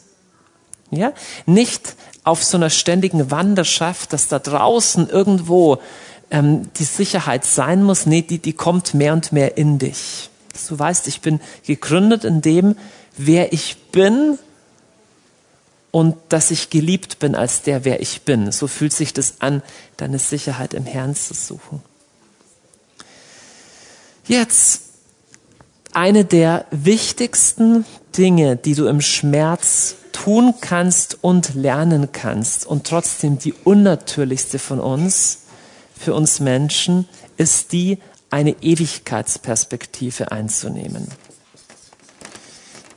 Ja? 0.92 1.12
Nicht 1.48 1.96
auf 2.24 2.44
so 2.44 2.58
einer 2.58 2.70
ständigen 2.70 3.32
Wanderschaft, 3.32 4.14
dass 4.14 4.28
da 4.28 4.38
draußen 4.38 5.10
irgendwo 5.10 5.80
ähm, 6.32 6.70
die 6.78 6.86
Sicherheit 6.86 7.46
sein 7.46 7.84
muss, 7.84 8.06
nee, 8.06 8.22
die, 8.22 8.40
die 8.40 8.54
kommt 8.54 8.94
mehr 8.94 9.14
und 9.14 9.32
mehr 9.32 9.58
in 9.58 9.78
dich. 9.78 10.30
Dass 10.52 10.68
du 10.68 10.80
weißt, 10.80 11.08
ich 11.08 11.22
bin 11.22 11.40
gegründet 11.66 12.24
in 12.24 12.42
dem, 12.42 12.76
wer 13.18 13.54
ich 13.54 13.78
bin 13.92 14.40
und 15.92 16.16
dass 16.30 16.52
ich 16.52 16.70
geliebt 16.70 17.20
bin 17.20 17.36
als 17.36 17.62
der, 17.62 17.86
wer 17.86 18.02
ich 18.02 18.22
bin. 18.22 18.52
So 18.52 18.68
fühlt 18.68 18.94
sich 18.94 19.14
das 19.14 19.36
an, 19.40 19.62
deine 19.98 20.20
Sicherheit 20.20 20.74
im 20.74 20.86
Herrn 20.86 21.16
zu 21.16 21.34
suchen. 21.34 21.82
Jetzt 24.28 24.84
eine 25.94 26.24
der 26.24 26.66
wichtigsten 26.72 27.86
Dinge, 28.18 28.56
die 28.56 28.76
du 28.76 28.88
im 28.88 29.02
Schmerz 29.02 29.96
tun 30.14 30.54
kannst 30.62 31.18
und 31.22 31.56
lernen 31.56 32.12
kannst 32.12 32.66
und 32.66 32.88
trotzdem 32.88 33.40
die 33.40 33.54
unnatürlichste 33.64 34.60
von 34.60 34.80
uns, 34.80 35.41
für 36.02 36.14
uns 36.16 36.40
Menschen 36.40 37.08
ist 37.38 37.74
die, 37.74 38.00
eine 38.32 38.56
Ewigkeitsperspektive 38.62 40.32
einzunehmen. 40.32 41.08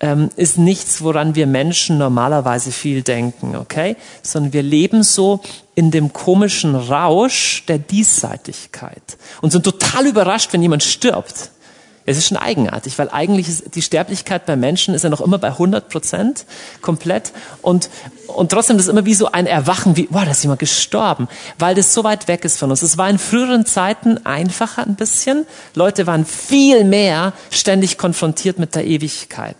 ähm, 0.00 0.28
ist 0.36 0.58
nichts, 0.58 1.02
woran 1.02 1.34
wir 1.34 1.46
Menschen 1.46 1.96
normalerweise 1.98 2.72
viel 2.72 3.02
denken, 3.02 3.56
okay? 3.56 3.96
Sondern 4.22 4.52
wir 4.52 4.62
leben 4.62 5.02
so 5.02 5.40
in 5.74 5.90
dem 5.90 6.12
komischen 6.12 6.74
Rausch 6.74 7.64
der 7.68 7.78
Diesseitigkeit 7.78 9.16
und 9.40 9.52
sind 9.52 9.64
total 9.64 10.06
überrascht, 10.06 10.52
wenn 10.52 10.62
jemand 10.62 10.82
stirbt. 10.82 11.50
Es 12.06 12.18
ist 12.18 12.28
schon 12.28 12.36
eigenartig, 12.36 12.98
weil 12.98 13.08
eigentlich 13.10 13.48
ist 13.48 13.74
die 13.74 13.80
Sterblichkeit 13.80 14.44
bei 14.44 14.56
Menschen 14.56 14.94
ist 14.94 15.04
ja 15.04 15.10
noch 15.10 15.22
immer 15.22 15.38
bei 15.38 15.48
100 15.48 15.88
Prozent 15.88 16.44
komplett 16.82 17.32
und, 17.62 17.88
und 18.26 18.52
trotzdem 18.52 18.76
ist 18.76 18.84
es 18.84 18.88
immer 18.88 19.06
wie 19.06 19.14
so 19.14 19.32
ein 19.32 19.46
Erwachen, 19.46 19.96
wie, 19.96 20.08
wow, 20.10 20.24
da 20.24 20.32
ist 20.32 20.42
jemand 20.42 20.60
gestorben, 20.60 21.28
weil 21.58 21.74
das 21.74 21.94
so 21.94 22.04
weit 22.04 22.28
weg 22.28 22.44
ist 22.44 22.58
von 22.58 22.70
uns. 22.70 22.82
Es 22.82 22.98
war 22.98 23.08
in 23.08 23.18
früheren 23.18 23.64
Zeiten 23.64 24.24
einfacher 24.26 24.86
ein 24.86 24.96
bisschen. 24.96 25.46
Leute 25.74 26.06
waren 26.06 26.26
viel 26.26 26.84
mehr 26.84 27.32
ständig 27.50 27.96
konfrontiert 27.96 28.58
mit 28.58 28.74
der 28.74 28.84
Ewigkeit. 28.84 29.56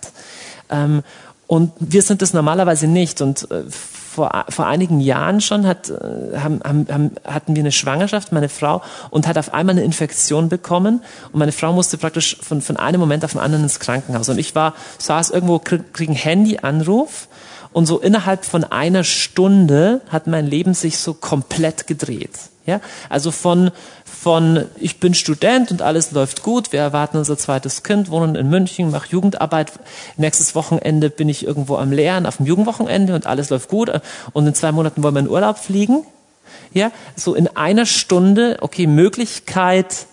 Ähm, 0.69 1.03
und 1.47 1.73
wir 1.79 2.03
sind 2.03 2.23
das 2.23 2.33
normalerweise 2.33 2.87
nicht. 2.87 3.21
Und 3.21 3.51
äh, 3.51 3.65
vor, 4.15 4.45
vor 4.49 4.67
einigen 4.67 5.01
Jahren 5.01 5.41
schon 5.41 5.67
hat, 5.67 5.91
äh, 5.91 6.39
haben, 6.39 6.61
haben, 6.65 7.13
hatten 7.25 7.57
wir 7.57 7.63
eine 7.63 7.73
Schwangerschaft, 7.73 8.33
meine 8.33 8.49
Frau, 8.49 8.83
und 9.11 9.27
hat 9.27 9.37
auf 9.39 9.53
einmal 9.53 9.75
eine 9.75 9.85
Infektion 9.85 10.49
bekommen. 10.49 11.03
Und 11.33 11.39
meine 11.39 11.53
Frau 11.53 11.73
musste 11.73 11.99
praktisch 11.99 12.37
von, 12.41 12.63
von 12.63 12.77
einem 12.77 13.01
Moment 13.01 13.25
auf 13.25 13.33
den 13.33 13.41
anderen 13.41 13.65
ins 13.65 13.81
Krankenhaus. 13.81 14.29
Und 14.29 14.39
ich 14.39 14.55
war, 14.55 14.75
saß 14.99 15.31
irgendwo, 15.31 15.59
krieg, 15.59 15.93
krieg 15.93 16.09
einen 16.09 16.17
Handyanruf. 16.17 17.29
Und 17.73 17.87
so 17.87 17.99
innerhalb 17.99 18.45
von 18.45 18.63
einer 18.63 19.03
Stunde 19.03 20.01
hat 20.09 20.29
mein 20.29 20.47
Leben 20.47 20.75
sich 20.75 20.99
so 20.99 21.13
komplett 21.13 21.89
gedreht. 21.89 22.31
Ja, 22.67 22.81
also 23.11 23.31
von, 23.31 23.71
von 24.07 24.65
ich 24.77 24.99
bin 24.99 25.13
Student 25.13 25.71
und 25.71 25.83
alles 25.83 26.13
läuft 26.13 26.43
gut, 26.43 26.73
wir 26.73 26.81
erwarten 26.81 27.19
unser 27.19 27.37
zweites 27.37 27.83
Kind, 27.83 28.09
wohnen 28.09 28.37
in 28.37 28.49
München, 28.49 28.91
mache 28.91 29.11
Jugendarbeit, 29.11 29.73
nächstes 30.17 30.55
Wochenende 30.55 31.11
bin 31.11 31.29
ich 31.29 31.47
irgendwo 31.47 31.77
am 31.77 31.93
Lehren 31.93 32.25
auf 32.25 32.39
dem 32.39 32.47
Jugendwochenende 32.47 33.15
und 33.15 33.27
alles 33.27 33.51
läuft 33.51 33.69
gut 33.69 33.91
und 34.33 34.47
in 34.47 34.55
zwei 34.55 34.73
Monaten 34.73 35.03
wollen 35.03 35.15
wir 35.15 35.21
in 35.21 35.29
Urlaub 35.29 35.59
fliegen. 35.59 36.07
Ja, 36.73 36.91
so 37.17 37.35
in 37.35 37.55
einer 37.55 37.85
Stunde, 37.85 38.57
okay, 38.63 38.87
Möglichkeit, 38.87 40.07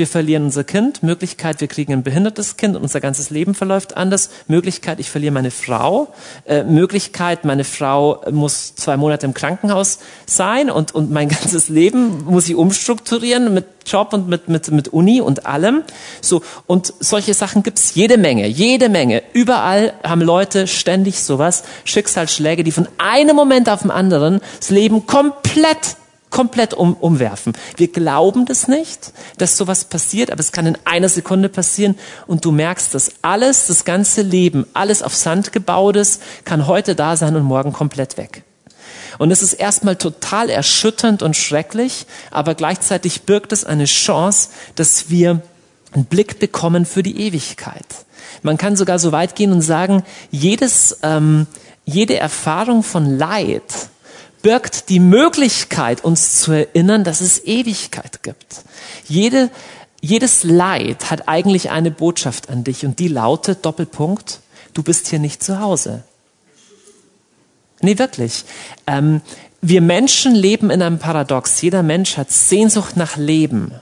wir 0.00 0.06
verlieren 0.06 0.44
unser 0.44 0.64
Kind, 0.64 1.02
Möglichkeit, 1.02 1.60
wir 1.60 1.68
kriegen 1.68 1.92
ein 1.92 2.02
behindertes 2.02 2.56
Kind 2.56 2.74
und 2.74 2.80
unser 2.80 3.02
ganzes 3.02 3.28
Leben 3.28 3.54
verläuft 3.54 3.98
anders, 3.98 4.30
Möglichkeit, 4.48 4.98
ich 4.98 5.10
verliere 5.10 5.32
meine 5.32 5.50
Frau, 5.50 6.08
äh, 6.46 6.64
Möglichkeit, 6.64 7.44
meine 7.44 7.64
Frau 7.64 8.24
muss 8.30 8.74
zwei 8.74 8.96
Monate 8.96 9.26
im 9.26 9.34
Krankenhaus 9.34 9.98
sein 10.24 10.70
und, 10.70 10.94
und 10.94 11.10
mein 11.10 11.28
ganzes 11.28 11.68
Leben 11.68 12.24
muss 12.24 12.48
ich 12.48 12.54
umstrukturieren 12.54 13.52
mit 13.52 13.66
Job 13.84 14.14
und 14.14 14.26
mit, 14.26 14.48
mit, 14.48 14.70
mit 14.70 14.88
Uni 14.88 15.20
und 15.20 15.44
allem. 15.44 15.82
So, 16.22 16.40
und 16.66 16.94
solche 16.98 17.34
Sachen 17.34 17.62
gibt's 17.62 17.94
jede 17.94 18.16
Menge, 18.16 18.46
jede 18.46 18.88
Menge. 18.88 19.22
Überall 19.34 19.92
haben 20.02 20.22
Leute 20.22 20.66
ständig 20.66 21.20
sowas, 21.20 21.62
Schicksalsschläge, 21.84 22.64
die 22.64 22.72
von 22.72 22.88
einem 22.96 23.36
Moment 23.36 23.68
auf 23.68 23.82
den 23.82 23.90
anderen 23.90 24.40
das 24.58 24.70
Leben 24.70 25.06
komplett 25.06 25.96
komplett 26.30 26.74
um, 26.74 26.94
umwerfen. 26.94 27.52
Wir 27.76 27.88
glauben 27.88 28.46
das 28.46 28.68
nicht, 28.68 29.12
dass 29.38 29.56
sowas 29.56 29.84
passiert, 29.84 30.30
aber 30.30 30.40
es 30.40 30.52
kann 30.52 30.66
in 30.66 30.78
einer 30.84 31.08
Sekunde 31.08 31.48
passieren 31.48 31.96
und 32.26 32.44
du 32.44 32.52
merkst, 32.52 32.94
dass 32.94 33.12
alles, 33.22 33.66
das 33.66 33.84
ganze 33.84 34.22
Leben, 34.22 34.66
alles 34.72 35.02
auf 35.02 35.14
Sand 35.14 35.52
gebaut 35.52 35.96
ist, 35.96 36.22
kann 36.44 36.66
heute 36.66 36.94
da 36.94 37.16
sein 37.16 37.36
und 37.36 37.42
morgen 37.42 37.72
komplett 37.72 38.16
weg. 38.16 38.44
Und 39.18 39.30
es 39.30 39.42
ist 39.42 39.54
erstmal 39.54 39.96
total 39.96 40.48
erschütternd 40.48 41.22
und 41.22 41.36
schrecklich, 41.36 42.06
aber 42.30 42.54
gleichzeitig 42.54 43.22
birgt 43.22 43.52
es 43.52 43.64
eine 43.64 43.84
Chance, 43.84 44.48
dass 44.76 45.10
wir 45.10 45.42
einen 45.92 46.04
Blick 46.04 46.38
bekommen 46.38 46.86
für 46.86 47.02
die 47.02 47.20
Ewigkeit. 47.20 47.84
Man 48.42 48.56
kann 48.56 48.76
sogar 48.76 48.98
so 48.98 49.12
weit 49.12 49.34
gehen 49.34 49.52
und 49.52 49.62
sagen, 49.62 50.04
jedes, 50.30 50.98
ähm, 51.02 51.46
jede 51.84 52.16
Erfahrung 52.16 52.82
von 52.82 53.18
Leid 53.18 53.62
birgt 54.42 54.88
die 54.88 55.00
Möglichkeit, 55.00 56.04
uns 56.04 56.40
zu 56.40 56.52
erinnern, 56.52 57.04
dass 57.04 57.20
es 57.20 57.44
Ewigkeit 57.44 58.22
gibt. 58.22 58.62
Jede, 59.06 59.50
jedes 60.00 60.44
Leid 60.44 61.10
hat 61.10 61.28
eigentlich 61.28 61.70
eine 61.70 61.90
Botschaft 61.90 62.48
an 62.48 62.64
dich 62.64 62.84
und 62.84 62.98
die 62.98 63.08
lautet 63.08 63.64
Doppelpunkt, 63.64 64.40
du 64.74 64.82
bist 64.82 65.08
hier 65.08 65.18
nicht 65.18 65.42
zu 65.42 65.60
Hause. 65.60 66.04
Nee, 67.82 67.98
wirklich. 67.98 68.44
Ähm, 68.86 69.20
wir 69.62 69.80
Menschen 69.80 70.34
leben 70.34 70.70
in 70.70 70.82
einem 70.82 70.98
Paradox. 70.98 71.60
Jeder 71.60 71.82
Mensch 71.82 72.16
hat 72.16 72.30
Sehnsucht 72.30 72.96
nach 72.96 73.16
Leben. 73.16 73.72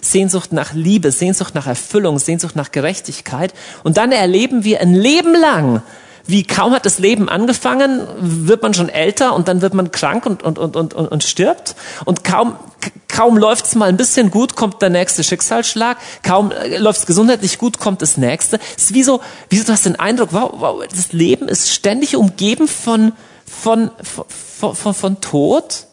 Sehnsucht 0.00 0.52
nach 0.52 0.72
Liebe, 0.72 1.12
Sehnsucht 1.12 1.54
nach 1.54 1.66
Erfüllung, 1.66 2.18
Sehnsucht 2.18 2.56
nach 2.56 2.72
Gerechtigkeit. 2.72 3.52
Und 3.82 3.96
dann 3.96 4.12
erleben 4.12 4.64
wir 4.64 4.80
ein 4.80 4.94
Leben 4.94 5.34
lang, 5.34 5.82
wie 6.26 6.42
kaum 6.42 6.72
hat 6.72 6.86
das 6.86 6.98
Leben 6.98 7.28
angefangen, 7.28 8.06
wird 8.18 8.62
man 8.62 8.72
schon 8.72 8.88
älter 8.88 9.34
und 9.34 9.48
dann 9.48 9.60
wird 9.60 9.74
man 9.74 9.90
krank 9.90 10.24
und, 10.24 10.42
und, 10.42 10.58
und, 10.58 10.74
und, 10.74 10.94
und 10.94 11.24
stirbt. 11.24 11.76
Und 12.04 12.24
kaum, 12.24 12.56
kaum 13.08 13.36
läuft's 13.36 13.74
mal 13.74 13.88
ein 13.88 13.96
bisschen 13.96 14.30
gut, 14.30 14.56
kommt 14.56 14.80
der 14.80 14.90
nächste 14.90 15.22
Schicksalsschlag. 15.22 15.98
Kaum 16.22 16.50
äh, 16.50 16.78
läuft's 16.78 17.04
gesundheitlich 17.04 17.58
gut, 17.58 17.78
kommt 17.78 18.00
das 18.00 18.16
nächste. 18.16 18.58
Es 18.76 18.84
ist 18.84 18.94
wie 18.94 19.02
so, 19.02 19.20
wie 19.50 19.58
so, 19.58 19.64
du 19.64 19.72
hast 19.72 19.84
den 19.84 19.96
Eindruck, 19.96 20.30
wow, 20.32 20.52
wow, 20.56 20.82
das 20.88 21.12
Leben 21.12 21.48
ist 21.48 21.70
ständig 21.70 22.16
umgeben 22.16 22.68
von, 22.68 23.12
von, 23.44 23.90
von, 24.58 24.74
von, 24.74 24.94
von 24.94 25.20
Tod. 25.20 25.86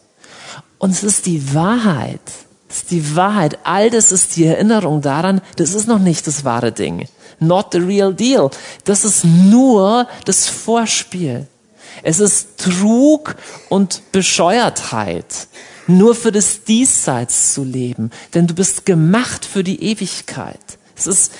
Und 0.77 0.91
es 0.91 1.03
ist 1.03 1.25
die 1.25 1.53
Wahrheit. 1.53 2.21
Das 2.69 2.77
ist 2.77 2.91
die 2.91 3.17
Wahrheit. 3.17 3.59
All 3.65 3.89
das 3.89 4.13
ist 4.13 4.37
die 4.37 4.45
Erinnerung 4.45 5.01
daran, 5.01 5.41
das 5.57 5.73
ist 5.73 5.87
noch 5.87 5.99
nicht 5.99 6.25
das 6.25 6.45
wahre 6.45 6.71
Ding. 6.71 7.07
Not 7.41 7.73
the 7.73 7.79
real 7.79 8.13
deal. 8.13 8.51
Das 8.85 9.03
ist 9.03 9.25
nur 9.25 10.07
das 10.25 10.47
Vorspiel. 10.47 11.47
Es 12.03 12.19
ist 12.19 12.59
Trug 12.59 13.35
und 13.67 14.01
Bescheuertheit, 14.11 15.47
nur 15.87 16.15
für 16.15 16.31
das 16.31 16.63
Diesseits 16.63 17.53
zu 17.53 17.63
leben. 17.63 18.11
Denn 18.35 18.45
du 18.45 18.53
bist 18.53 18.85
gemacht 18.85 19.43
für 19.43 19.63
die 19.63 19.83
Ewigkeit. 19.83 20.59
Es 20.95 21.07
ist 21.07 21.33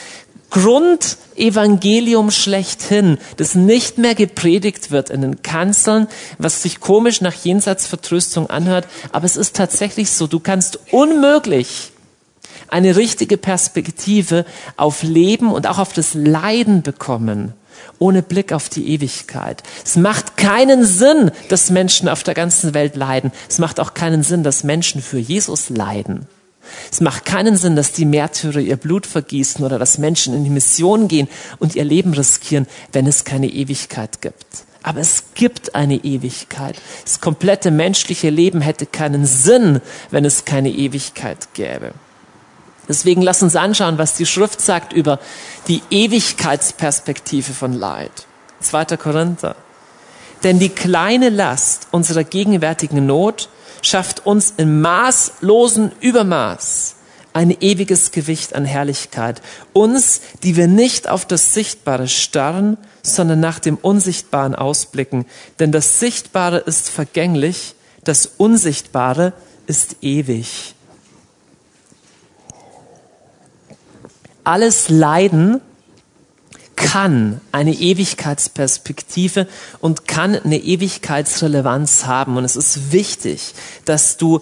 Grundevangelium 0.49 2.29
schlechthin, 2.29 3.19
das 3.37 3.55
nicht 3.55 3.99
mehr 3.99 4.15
gepredigt 4.15 4.91
wird 4.91 5.09
in 5.09 5.21
den 5.21 5.43
Kanzeln, 5.43 6.07
was 6.39 6.61
sich 6.63 6.81
komisch 6.81 7.21
nach 7.21 7.33
Jenseitsvertröstung 7.33 8.49
anhört, 8.49 8.85
aber 9.13 9.25
es 9.25 9.37
ist 9.37 9.55
tatsächlich 9.55 10.11
so, 10.11 10.27
du 10.27 10.41
kannst 10.41 10.79
unmöglich 10.91 11.91
eine 12.67 12.95
richtige 12.95 13.37
Perspektive 13.37 14.45
auf 14.77 15.03
Leben 15.03 15.51
und 15.51 15.67
auch 15.67 15.79
auf 15.79 15.93
das 15.93 16.13
Leiden 16.13 16.81
bekommen, 16.81 17.53
ohne 17.99 18.21
Blick 18.21 18.53
auf 18.53 18.69
die 18.69 18.89
Ewigkeit. 18.89 19.63
Es 19.83 19.95
macht 19.95 20.37
keinen 20.37 20.85
Sinn, 20.85 21.31
dass 21.49 21.69
Menschen 21.69 22.09
auf 22.09 22.23
der 22.23 22.33
ganzen 22.33 22.73
Welt 22.73 22.95
leiden. 22.95 23.31
Es 23.49 23.59
macht 23.59 23.79
auch 23.79 23.93
keinen 23.93 24.23
Sinn, 24.23 24.43
dass 24.43 24.63
Menschen 24.63 25.01
für 25.01 25.19
Jesus 25.19 25.69
leiden. 25.69 26.27
Es 26.91 27.01
macht 27.01 27.25
keinen 27.25 27.57
Sinn, 27.57 27.75
dass 27.75 27.91
die 27.91 28.05
Märtyrer 28.05 28.59
ihr 28.59 28.77
Blut 28.77 29.05
vergießen 29.05 29.65
oder 29.65 29.79
dass 29.79 29.97
Menschen 29.97 30.33
in 30.33 30.43
die 30.43 30.49
Mission 30.49 31.07
gehen 31.07 31.27
und 31.59 31.75
ihr 31.75 31.83
Leben 31.83 32.13
riskieren, 32.13 32.67
wenn 32.91 33.07
es 33.07 33.23
keine 33.23 33.47
Ewigkeit 33.47 34.21
gibt. 34.21 34.45
Aber 34.83 34.99
es 34.99 35.25
gibt 35.35 35.75
eine 35.75 35.95
Ewigkeit. 35.95 36.75
Das 37.03 37.21
komplette 37.21 37.71
menschliche 37.71 38.29
Leben 38.29 38.61
hätte 38.61 38.85
keinen 38.85 39.25
Sinn, 39.25 39.79
wenn 40.09 40.25
es 40.25 40.45
keine 40.45 40.69
Ewigkeit 40.69 41.53
gäbe. 41.53 41.93
Deswegen 42.87 43.21
lass 43.21 43.43
uns 43.43 43.55
anschauen, 43.55 43.97
was 43.97 44.15
die 44.15 44.25
Schrift 44.25 44.61
sagt 44.61 44.93
über 44.93 45.19
die 45.67 45.81
Ewigkeitsperspektive 45.89 47.53
von 47.53 47.73
Leid. 47.73 48.11
2. 48.61 48.97
Korinther. 48.97 49.55
Denn 50.43 50.59
die 50.59 50.69
kleine 50.69 51.29
Last 51.29 51.87
unserer 51.91 52.23
gegenwärtigen 52.23 53.05
Not 53.05 53.49
schafft 53.81 54.25
uns 54.25 54.53
in 54.57 54.81
maßlosen 54.81 55.91
Übermaß 55.99 56.95
ein 57.33 57.51
ewiges 57.61 58.11
Gewicht 58.11 58.55
an 58.55 58.65
Herrlichkeit. 58.65 59.41
Uns, 59.73 60.21
die 60.43 60.55
wir 60.55 60.67
nicht 60.67 61.07
auf 61.07 61.25
das 61.25 61.53
Sichtbare 61.53 62.07
starren, 62.07 62.77
sondern 63.03 63.39
nach 63.39 63.59
dem 63.59 63.77
Unsichtbaren 63.77 64.55
ausblicken. 64.55 65.25
Denn 65.59 65.71
das 65.71 65.99
Sichtbare 65.99 66.57
ist 66.57 66.89
vergänglich, 66.89 67.75
das 68.03 68.25
Unsichtbare 68.37 69.33
ist 69.67 69.97
ewig. 70.01 70.75
Alles 74.43 74.89
Leiden 74.89 75.61
kann 76.75 77.41
eine 77.51 77.73
Ewigkeitsperspektive 77.73 79.47
und 79.79 80.07
kann 80.07 80.35
eine 80.35 80.57
Ewigkeitsrelevanz 80.57 82.05
haben. 82.05 82.37
Und 82.37 82.43
es 82.43 82.55
ist 82.55 82.91
wichtig, 82.91 83.53
dass 83.85 84.17
du 84.17 84.41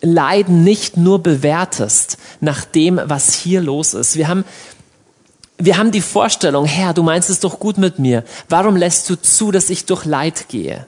Leiden 0.00 0.64
nicht 0.64 0.96
nur 0.96 1.22
bewertest 1.22 2.18
nach 2.40 2.64
dem, 2.64 3.00
was 3.04 3.34
hier 3.34 3.60
los 3.60 3.94
ist. 3.94 4.16
Wir 4.16 4.28
haben, 4.28 4.44
wir 5.56 5.76
haben 5.76 5.92
die 5.92 6.00
Vorstellung, 6.00 6.64
Herr, 6.64 6.94
du 6.94 7.02
meinst 7.02 7.30
es 7.30 7.40
doch 7.40 7.58
gut 7.58 7.78
mit 7.78 7.98
mir. 7.98 8.24
Warum 8.48 8.76
lässt 8.76 9.08
du 9.10 9.16
zu, 9.16 9.50
dass 9.50 9.70
ich 9.70 9.86
durch 9.86 10.04
Leid 10.04 10.48
gehe? 10.48 10.86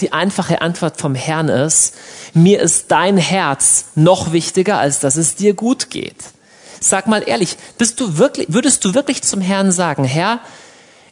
Die 0.00 0.12
einfache 0.12 0.62
Antwort 0.62 1.00
vom 1.00 1.14
Herrn 1.14 1.48
ist, 1.48 1.94
mir 2.32 2.60
ist 2.60 2.90
dein 2.90 3.16
Herz 3.16 3.86
noch 3.94 4.32
wichtiger, 4.32 4.78
als 4.78 5.00
dass 5.00 5.16
es 5.16 5.34
dir 5.34 5.54
gut 5.54 5.90
geht. 5.90 6.16
Sag 6.80 7.06
mal 7.06 7.22
ehrlich, 7.26 7.56
bist 7.76 8.00
du 8.00 8.18
wirklich, 8.18 8.48
würdest 8.50 8.84
du 8.84 8.94
wirklich 8.94 9.22
zum 9.22 9.40
Herrn 9.40 9.72
sagen, 9.72 10.04
Herr, 10.04 10.40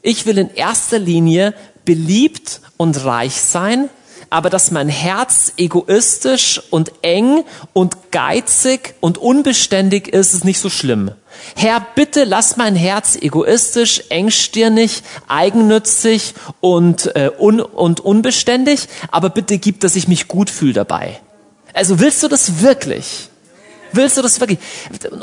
ich 0.02 0.26
will 0.26 0.38
in 0.38 0.54
erster 0.54 0.98
Linie 0.98 1.54
beliebt 1.84 2.60
und 2.76 3.04
reich 3.04 3.40
sein, 3.40 3.88
aber 4.30 4.50
dass 4.50 4.70
mein 4.70 4.88
Herz 4.88 5.52
egoistisch 5.56 6.60
und 6.70 6.92
eng 7.02 7.44
und 7.72 8.10
geizig 8.10 8.94
und 9.00 9.18
unbeständig 9.18 10.08
ist, 10.08 10.34
ist 10.34 10.44
nicht 10.44 10.58
so 10.58 10.68
schlimm. 10.68 11.12
Herr, 11.54 11.84
bitte 11.94 12.24
lass 12.24 12.56
mein 12.56 12.74
Herz 12.74 13.16
egoistisch, 13.16 14.02
engstirnig, 14.08 15.02
eigennützig 15.28 16.34
und, 16.60 17.14
äh, 17.14 17.30
un 17.38 17.60
und 17.60 18.00
unbeständig, 18.00 18.88
aber 19.10 19.30
bitte 19.30 19.58
gib, 19.58 19.80
dass 19.80 19.96
ich 19.96 20.08
mich 20.08 20.28
gut 20.28 20.50
fühle 20.50 20.72
dabei. 20.72 21.20
Also 21.72 22.00
willst 22.00 22.22
du 22.22 22.28
das 22.28 22.62
wirklich? 22.62 23.28
Willst 23.93 24.16
du 24.16 24.22
das 24.22 24.41
wirklich? 24.41 24.59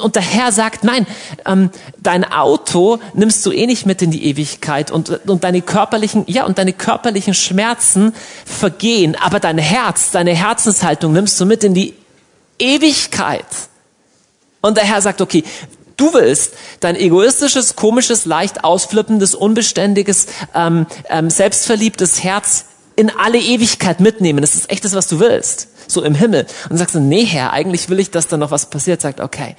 Und 0.02 0.16
der 0.16 0.22
Herr 0.22 0.52
sagt, 0.52 0.84
nein, 0.84 1.06
ähm, 1.46 1.70
dein 2.02 2.24
Auto 2.24 3.00
nimmst 3.14 3.46
du 3.46 3.52
eh 3.52 3.66
nicht 3.66 3.86
mit 3.86 4.02
in 4.02 4.12
die 4.12 4.26
Ewigkeit 4.26 4.92
und, 4.92 5.28
und 5.28 5.44
deine 5.44 5.62
körperlichen, 5.62 6.26
ja, 6.28 6.46
und 6.46 6.58
deine 6.58 6.74
körperlichen 6.74 7.34
Schmerzen 7.34 8.14
vergehen, 8.46 9.16
aber 9.20 9.40
dein 9.40 9.58
Herz, 9.58 10.12
deine 10.12 10.36
Herzenshaltung 10.36 11.14
nimmst 11.14 11.40
du 11.40 11.46
mit 11.46 11.64
in 11.64 11.74
die 11.74 11.94
Ewigkeit. 12.60 13.46
Und 14.62 14.78
der 14.78 14.86
Herr 14.86 15.02
sagt, 15.02 15.22
okay, 15.22 15.44
Du 15.96 16.14
willst 16.14 16.56
dein 16.80 16.96
egoistisches, 16.96 17.76
komisches, 17.76 18.26
leicht 18.26 18.64
ausflippendes, 18.64 19.36
unbeständiges, 19.36 20.26
ähm, 20.56 20.88
ähm, 21.08 21.30
selbstverliebtes 21.30 22.24
Herz 22.24 22.66
in 22.96 23.12
alle 23.12 23.40
Ewigkeit 23.40 24.00
mitnehmen. 24.00 24.42
Das 24.42 24.56
ist 24.56 24.72
echt 24.72 24.84
das, 24.86 24.96
was 24.96 25.08
du 25.08 25.20
willst 25.20 25.68
so 25.88 26.04
im 26.04 26.16
Himmel. 26.16 26.46
Und 26.70 26.78
sagst 26.78 26.96
du, 26.96 27.00
nee, 27.00 27.26
Herr, 27.26 27.54
eigentlich 27.54 27.90
will 27.90 28.00
ich, 28.00 28.12
dass 28.12 28.28
da 28.28 28.38
noch 28.38 28.52
was 28.52 28.70
passiert. 28.70 29.02
Sagt, 29.02 29.20
okay, 29.20 29.56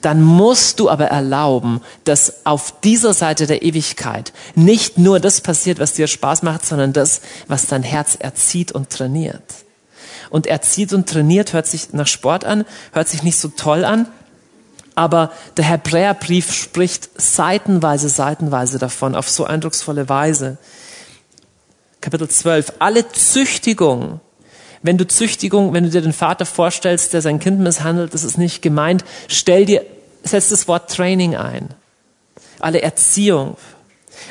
dann 0.00 0.22
musst 0.22 0.80
du 0.80 0.90
aber 0.90 1.06
erlauben, 1.06 1.80
dass 2.04 2.44
auf 2.44 2.74
dieser 2.82 3.14
Seite 3.14 3.46
der 3.46 3.62
Ewigkeit 3.62 4.32
nicht 4.54 4.98
nur 4.98 5.20
das 5.20 5.40
passiert, 5.40 5.78
was 5.78 5.94
dir 5.94 6.06
Spaß 6.06 6.42
macht, 6.42 6.66
sondern 6.66 6.92
das, 6.92 7.22
was 7.48 7.66
dein 7.66 7.82
Herz 7.82 8.16
erzieht 8.18 8.72
und 8.72 8.90
trainiert. 8.90 9.42
Und 10.30 10.46
erzieht 10.46 10.92
und 10.92 11.08
trainiert 11.08 11.52
hört 11.52 11.66
sich 11.66 11.92
nach 11.92 12.06
Sport 12.06 12.44
an, 12.44 12.64
hört 12.92 13.08
sich 13.08 13.22
nicht 13.22 13.38
so 13.38 13.48
toll 13.48 13.84
an, 13.84 14.08
Aber 14.94 15.32
der 15.56 15.64
Hebräerbrief 15.64 16.52
spricht 16.52 17.10
seitenweise, 17.16 18.08
seitenweise 18.08 18.78
davon, 18.78 19.14
auf 19.14 19.28
so 19.28 19.44
eindrucksvolle 19.44 20.08
Weise. 20.08 20.58
Kapitel 22.00 22.28
12. 22.28 22.74
Alle 22.78 23.08
Züchtigung, 23.08 24.20
wenn 24.84 24.98
du 24.98 25.08
Züchtigung, 25.08 25.72
wenn 25.72 25.84
du 25.84 25.90
dir 25.90 26.02
den 26.02 26.12
Vater 26.12 26.44
vorstellst, 26.44 27.14
der 27.14 27.22
sein 27.22 27.40
Kind 27.40 27.58
misshandelt, 27.58 28.12
das 28.12 28.22
ist 28.22 28.36
nicht 28.36 28.60
gemeint. 28.60 29.02
Stell 29.28 29.64
dir, 29.64 29.82
setz 30.22 30.50
das 30.50 30.68
Wort 30.68 30.90
Training 30.90 31.34
ein. 31.34 31.70
Alle 32.60 32.82
Erziehung, 32.82 33.56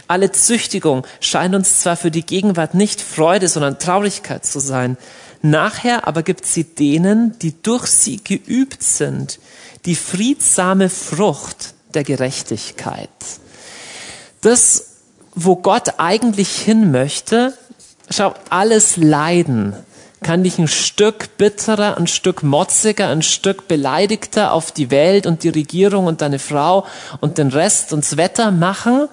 alle 0.08 0.32
Züchtigung 0.32 1.08
scheint 1.20 1.56
uns 1.56 1.82
zwar 1.82 1.98
für 1.98 2.12
die 2.12 2.24
Gegenwart 2.24 2.76
nicht 2.76 3.02
Freude, 3.02 3.48
sondern 3.48 3.80
Traurigkeit 3.80 4.46
zu 4.46 4.60
sein. 4.60 4.96
Nachher 5.42 6.08
aber 6.08 6.22
gibt 6.22 6.46
sie 6.46 6.64
denen, 6.66 7.38
die 7.40 7.60
durch 7.64 7.88
sie 7.88 8.24
geübt 8.24 8.84
sind, 8.84 9.40
die 9.86 9.96
friedsame 9.96 10.88
Frucht 10.88 11.74
der 11.96 12.04
Gerechtigkeit. 12.04 13.10
Das, 14.42 14.98
wo 15.34 15.56
Gott 15.56 15.96
eigentlich 15.98 16.52
hin 16.60 16.92
möchte, 16.92 17.58
schau, 18.12 18.36
alles 18.52 18.98
Leiden 18.98 19.74
kann 20.24 20.44
dich 20.44 20.58
ein 20.58 20.68
Stück 20.68 21.38
bitterer, 21.38 21.98
ein 21.98 22.08
Stück 22.08 22.42
motziger, 22.42 23.10
ein 23.10 23.22
Stück 23.22 23.68
beleidigter 23.68 24.54
auf 24.54 24.72
die 24.72 24.90
Welt 24.90 25.28
und 25.28 25.44
die 25.44 25.50
Regierung 25.50 26.06
und 26.06 26.22
deine 26.22 26.40
Frau 26.40 26.86
und 27.22 27.38
den 27.38 27.50
Rest 27.50 27.94
und 27.94 28.04
das 28.04 28.18
Wetter 28.18 28.52
machen 28.52 29.08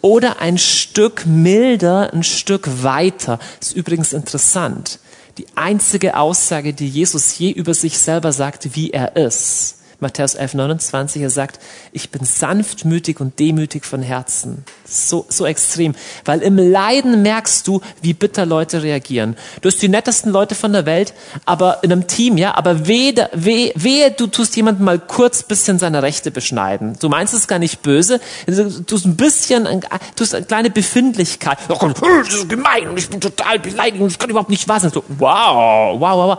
oder 0.00 0.40
ein 0.40 0.58
Stück 0.58 1.26
milder, 1.26 2.12
ein 2.12 2.22
Stück 2.22 2.82
weiter. 2.82 3.38
Das 3.60 3.68
ist 3.68 3.76
übrigens 3.76 4.12
interessant. 4.12 4.98
Die 5.38 5.46
einzige 5.54 6.16
Aussage, 6.16 6.74
die 6.74 6.88
Jesus 6.88 7.38
je 7.38 7.50
über 7.50 7.74
sich 7.74 7.98
selber 7.98 8.32
sagt, 8.32 8.74
wie 8.74 8.90
er 8.90 9.16
ist, 9.16 9.81
Matthäus 10.02 10.34
11, 10.34 10.54
29, 10.54 11.22
er 11.22 11.30
sagt, 11.30 11.60
ich 11.92 12.10
bin 12.10 12.24
sanftmütig 12.24 13.20
und 13.20 13.38
demütig 13.38 13.86
von 13.86 14.02
Herzen. 14.02 14.64
So, 14.84 15.24
so 15.28 15.46
extrem. 15.46 15.94
Weil 16.24 16.42
im 16.42 16.58
Leiden 16.58 17.22
merkst 17.22 17.66
du, 17.66 17.80
wie 18.02 18.12
bitter 18.12 18.44
Leute 18.44 18.82
reagieren. 18.82 19.36
Du 19.62 19.68
hast 19.68 19.80
die 19.80 19.88
nettesten 19.88 20.30
Leute 20.30 20.54
von 20.54 20.72
der 20.72 20.84
Welt, 20.84 21.14
aber 21.46 21.78
in 21.82 21.92
einem 21.92 22.06
Team, 22.06 22.36
ja, 22.36 22.54
aber 22.54 22.86
wehe, 22.86 23.30
wehe, 23.32 23.72
wehe 23.74 24.10
du 24.10 24.26
tust 24.26 24.56
jemanden 24.56 24.84
mal 24.84 24.98
kurz 24.98 25.42
bisschen 25.42 25.78
seine 25.78 26.02
Rechte 26.02 26.30
beschneiden. 26.30 26.96
Du 27.00 27.08
meinst 27.08 27.32
es 27.32 27.46
gar 27.46 27.58
nicht 27.58 27.82
böse, 27.82 28.20
du 28.46 28.84
tust 28.84 29.06
ein 29.06 29.16
bisschen, 29.16 29.64
du 29.64 29.80
tust 30.16 30.34
eine 30.34 30.44
kleine 30.44 30.70
Befindlichkeit. 30.70 31.58
Das 31.68 32.34
ist 32.34 32.48
gemein 32.48 32.88
und 32.88 32.98
ich 32.98 33.08
bin 33.08 33.20
total 33.20 33.58
beleidigt 33.58 34.02
und 34.02 34.10
das 34.10 34.18
kann 34.18 34.30
überhaupt 34.30 34.50
nicht 34.50 34.68
wahr 34.68 34.80
sein. 34.80 34.90
So, 34.90 35.04
wow, 35.18 35.98
wow, 35.98 36.16
wow, 36.16 36.38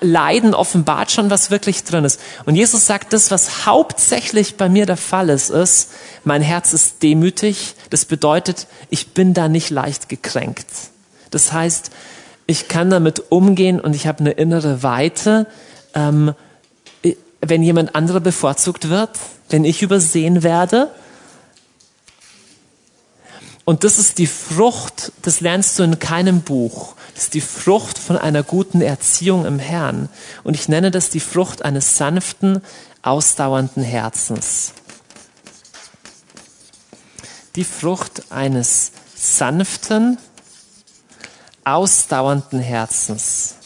Leiden 0.00 0.54
offenbart 0.54 1.10
schon, 1.10 1.30
was 1.30 1.50
wirklich 1.50 1.84
drin 1.84 2.04
ist. 2.04 2.20
Und 2.46 2.54
Jesus 2.54 2.86
sagt, 2.86 3.12
das, 3.12 3.30
was 3.30 3.66
hauptsächlich 3.66 4.56
bei 4.56 4.68
mir 4.68 4.86
der 4.86 4.96
Fall 4.96 5.28
ist, 5.28 5.50
ist, 5.50 5.90
mein 6.24 6.42
Herz 6.42 6.72
ist 6.72 7.02
demütig. 7.02 7.74
Das 7.90 8.04
bedeutet, 8.04 8.66
ich 8.90 9.08
bin 9.08 9.34
da 9.34 9.48
nicht 9.48 9.70
leicht 9.70 10.08
gekränkt. 10.08 10.66
Das 11.30 11.52
heißt, 11.52 11.90
ich 12.46 12.68
kann 12.68 12.90
damit 12.90 13.30
umgehen 13.30 13.80
und 13.80 13.94
ich 13.94 14.06
habe 14.06 14.20
eine 14.20 14.30
innere 14.32 14.82
Weite. 14.82 15.46
Ähm, 15.94 16.34
wenn 17.40 17.62
jemand 17.62 17.94
anderer 17.94 18.20
bevorzugt 18.20 18.88
wird, 18.88 19.10
wenn 19.50 19.64
ich 19.64 19.82
übersehen 19.82 20.42
werde, 20.42 20.90
und 23.68 23.84
das 23.84 23.98
ist 23.98 24.16
die 24.16 24.26
Frucht, 24.26 25.12
das 25.20 25.40
lernst 25.40 25.78
du 25.78 25.82
in 25.82 25.98
keinem 25.98 26.40
Buch. 26.40 26.94
Das 27.12 27.24
ist 27.24 27.34
die 27.34 27.42
Frucht 27.42 27.98
von 27.98 28.16
einer 28.16 28.42
guten 28.42 28.80
Erziehung 28.80 29.44
im 29.44 29.58
Herrn. 29.58 30.08
Und 30.42 30.54
ich 30.54 30.70
nenne 30.70 30.90
das 30.90 31.10
die 31.10 31.20
Frucht 31.20 31.66
eines 31.66 31.98
sanften, 31.98 32.62
ausdauernden 33.02 33.82
Herzens. 33.82 34.72
Die 37.56 37.64
Frucht 37.64 38.32
eines 38.32 38.92
sanften, 39.14 40.16
ausdauernden 41.64 42.60
Herzens. 42.60 43.56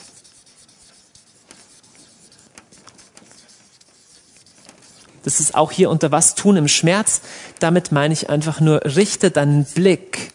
Das 5.23 5.39
ist 5.39 5.55
auch 5.55 5.71
hier 5.71 5.91
unter 5.91 6.11
was 6.11 6.35
tun 6.35 6.57
im 6.57 6.67
Schmerz. 6.67 7.21
Damit 7.63 7.93
meine 7.93 8.13
ich 8.13 8.29
einfach 8.29 8.59
nur, 8.61 8.81
richte 8.85 9.31
deinen 9.31 9.65
Blick 9.65 10.33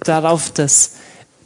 darauf, 0.00 0.50
dass 0.50 0.92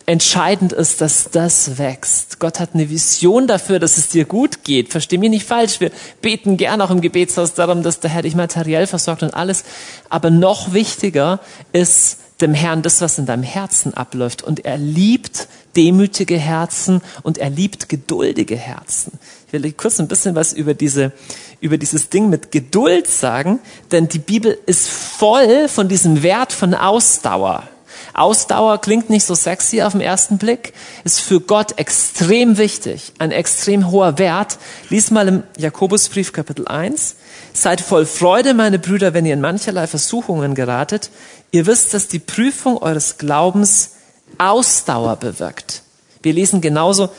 entscheidend 0.06 0.72
ist, 0.72 1.00
dass 1.00 1.30
das 1.30 1.78
wächst. 1.78 2.38
Gott 2.38 2.60
hat 2.60 2.70
eine 2.74 2.90
Vision 2.90 3.46
dafür, 3.46 3.78
dass 3.80 3.96
es 3.96 4.08
dir 4.08 4.24
gut 4.24 4.62
geht. 4.64 4.90
Versteh 4.90 5.18
mich 5.18 5.30
nicht 5.30 5.46
falsch. 5.46 5.80
Wir 5.80 5.90
beten 6.20 6.56
gern 6.56 6.80
auch 6.80 6.90
im 6.90 7.00
Gebetshaus 7.00 7.54
darum, 7.54 7.82
dass 7.82 8.00
der 8.00 8.10
Herr 8.10 8.22
dich 8.22 8.34
materiell 8.34 8.86
versorgt 8.86 9.22
und 9.22 9.34
alles. 9.34 9.64
Aber 10.08 10.30
noch 10.30 10.72
wichtiger 10.72 11.40
ist 11.72 12.18
dem 12.40 12.54
Herrn 12.54 12.82
das, 12.82 13.00
was 13.00 13.18
in 13.18 13.26
deinem 13.26 13.42
Herzen 13.42 13.94
abläuft. 13.94 14.42
Und 14.42 14.64
er 14.64 14.78
liebt 14.78 15.48
demütige 15.76 16.38
Herzen 16.38 17.00
und 17.22 17.38
er 17.38 17.50
liebt 17.50 17.88
geduldige 17.88 18.56
Herzen. 18.56 19.12
Ich 19.46 19.52
will 19.52 19.72
kurz 19.72 20.00
ein 20.00 20.08
bisschen 20.08 20.34
was 20.34 20.52
über 20.52 20.74
diese, 20.74 21.12
über 21.60 21.78
dieses 21.78 22.08
Ding 22.08 22.28
mit 22.28 22.52
Geduld 22.52 23.08
sagen, 23.08 23.60
denn 23.90 24.08
die 24.08 24.18
Bibel 24.18 24.56
ist 24.66 24.88
voll 24.88 25.68
von 25.68 25.88
diesem 25.88 26.22
Wert 26.22 26.52
von 26.52 26.74
Ausdauer. 26.74 27.64
Ausdauer 28.14 28.80
klingt 28.80 29.10
nicht 29.10 29.24
so 29.24 29.34
sexy 29.34 29.82
auf 29.82 29.92
den 29.92 30.00
ersten 30.00 30.38
Blick, 30.38 30.72
ist 31.04 31.20
für 31.20 31.40
Gott 31.40 31.78
extrem 31.78 32.58
wichtig, 32.58 33.12
ein 33.18 33.30
extrem 33.30 33.90
hoher 33.90 34.18
Wert. 34.18 34.58
Lies 34.88 35.10
mal 35.10 35.28
im 35.28 35.42
Jakobusbrief 35.56 36.32
Kapitel 36.32 36.66
1. 36.66 37.16
Seid 37.52 37.80
voll 37.80 38.06
Freude, 38.06 38.54
meine 38.54 38.78
Brüder, 38.78 39.14
wenn 39.14 39.26
ihr 39.26 39.34
in 39.34 39.40
mancherlei 39.40 39.86
Versuchungen 39.86 40.54
geratet. 40.54 41.10
Ihr 41.52 41.66
wisst, 41.66 41.94
dass 41.94 42.08
die 42.08 42.18
Prüfung 42.18 42.78
eures 42.78 43.18
Glaubens 43.18 43.92
Ausdauer 44.38 45.16
bewirkt. 45.16 45.82
Wir 46.22 46.32
lesen 46.32 46.60
genauso 46.60 47.10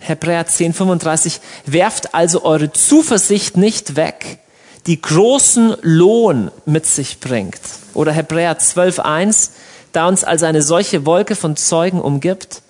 Hebräer 0.00 0.46
10, 0.46 0.72
35. 0.72 1.40
Werft 1.66 2.14
also 2.14 2.44
eure 2.44 2.72
Zuversicht 2.72 3.56
nicht 3.56 3.96
weg, 3.96 4.38
die 4.86 5.00
großen 5.00 5.76
Lohn 5.82 6.50
mit 6.64 6.86
sich 6.86 7.20
bringt. 7.20 7.60
Oder 7.94 8.12
Hebräer 8.12 8.58
12, 8.58 9.00
1. 9.00 9.50
Da 9.92 10.06
uns 10.06 10.24
also 10.24 10.46
eine 10.46 10.62
solche 10.62 11.04
Wolke 11.04 11.34
von 11.34 11.56
Zeugen 11.56 12.00
umgibt, 12.00 12.62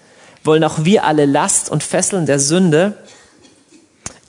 wollen 0.43 0.65
auch 0.65 0.85
wir 0.85 1.05
alle 1.05 1.27
Last 1.27 1.71
und 1.71 1.83
Fesseln 1.83 2.25
der 2.25 2.41
Sünde 2.41 2.97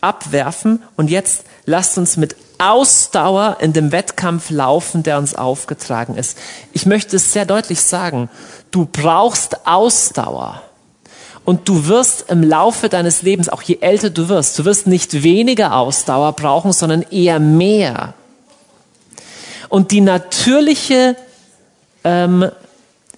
abwerfen 0.01 0.83
und 0.97 1.09
jetzt 1.09 1.45
lasst 1.65 1.97
uns 1.97 2.17
mit 2.17 2.35
Ausdauer 2.61 3.57
in 3.59 3.73
dem 3.73 3.91
Wettkampf 3.91 4.51
laufen, 4.51 5.01
der 5.01 5.17
uns 5.17 5.33
aufgetragen 5.33 6.15
ist. 6.15 6.37
Ich 6.73 6.85
möchte 6.85 7.15
es 7.15 7.33
sehr 7.33 7.45
deutlich 7.45 7.81
sagen, 7.81 8.29
du 8.69 8.85
brauchst 8.85 9.65
Ausdauer. 9.65 10.61
Und 11.43 11.67
du 11.67 11.87
wirst 11.87 12.29
im 12.29 12.43
Laufe 12.43 12.87
deines 12.87 13.23
Lebens, 13.23 13.49
auch 13.49 13.63
je 13.63 13.79
älter 13.81 14.11
du 14.11 14.29
wirst, 14.29 14.59
du 14.59 14.65
wirst 14.65 14.85
nicht 14.85 15.23
weniger 15.23 15.75
Ausdauer 15.75 16.33
brauchen, 16.33 16.71
sondern 16.71 17.01
eher 17.01 17.39
mehr. 17.39 18.13
Und 19.67 19.89
die 19.89 20.01
natürliche 20.01 21.15
ähm, 22.03 22.51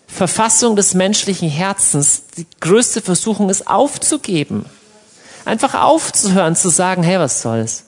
Verfassung 0.08 0.78
des 0.78 0.94
menschlichen 0.94 1.50
Herzens, 1.50 2.24
die 2.38 2.48
größte 2.62 3.02
Versuchung 3.02 3.50
ist 3.50 3.68
aufzugeben. 3.68 4.66
Einfach 5.44 5.74
aufzuhören, 5.74 6.56
zu 6.56 6.70
sagen, 6.70 7.04
hey, 7.04 7.20
was 7.20 7.42
soll's? 7.42 7.84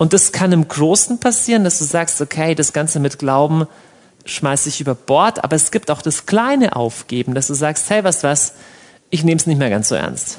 Und 0.00 0.14
das 0.14 0.32
kann 0.32 0.50
im 0.50 0.66
Großen 0.66 1.20
passieren, 1.20 1.62
dass 1.62 1.78
du 1.78 1.84
sagst, 1.84 2.22
okay, 2.22 2.54
das 2.54 2.72
Ganze 2.72 3.00
mit 3.00 3.18
Glauben 3.18 3.66
schmeiß 4.24 4.64
ich 4.64 4.80
über 4.80 4.94
Bord, 4.94 5.44
aber 5.44 5.54
es 5.56 5.70
gibt 5.70 5.90
auch 5.90 6.00
das 6.00 6.24
kleine 6.24 6.74
Aufgeben, 6.74 7.34
dass 7.34 7.48
du 7.48 7.52
sagst, 7.52 7.90
hey, 7.90 8.02
was, 8.02 8.22
was, 8.22 8.54
ich 9.10 9.24
nehme 9.24 9.38
es 9.38 9.46
nicht 9.46 9.58
mehr 9.58 9.68
ganz 9.68 9.90
so 9.90 9.96
ernst. 9.96 10.38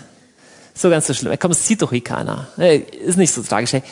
So 0.73 0.89
ganz 0.89 1.05
so 1.05 1.13
schlimm. 1.13 1.37
Komm, 1.39 1.51
es 1.51 1.67
sieht 1.67 1.83
doch 1.83 1.93
eh 1.93 2.01
keiner. 2.01 2.47
Ist 2.57 3.19
nicht 3.19 3.31
so 3.31 3.43
tragisch. 3.43 3.73
Hey, 3.73 3.83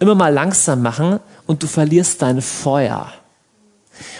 immer 0.00 0.16
mal 0.16 0.34
langsam 0.34 0.82
machen 0.82 1.20
und 1.46 1.62
du 1.62 1.68
verlierst 1.68 2.22
dein 2.22 2.42
Feuer. 2.42 3.12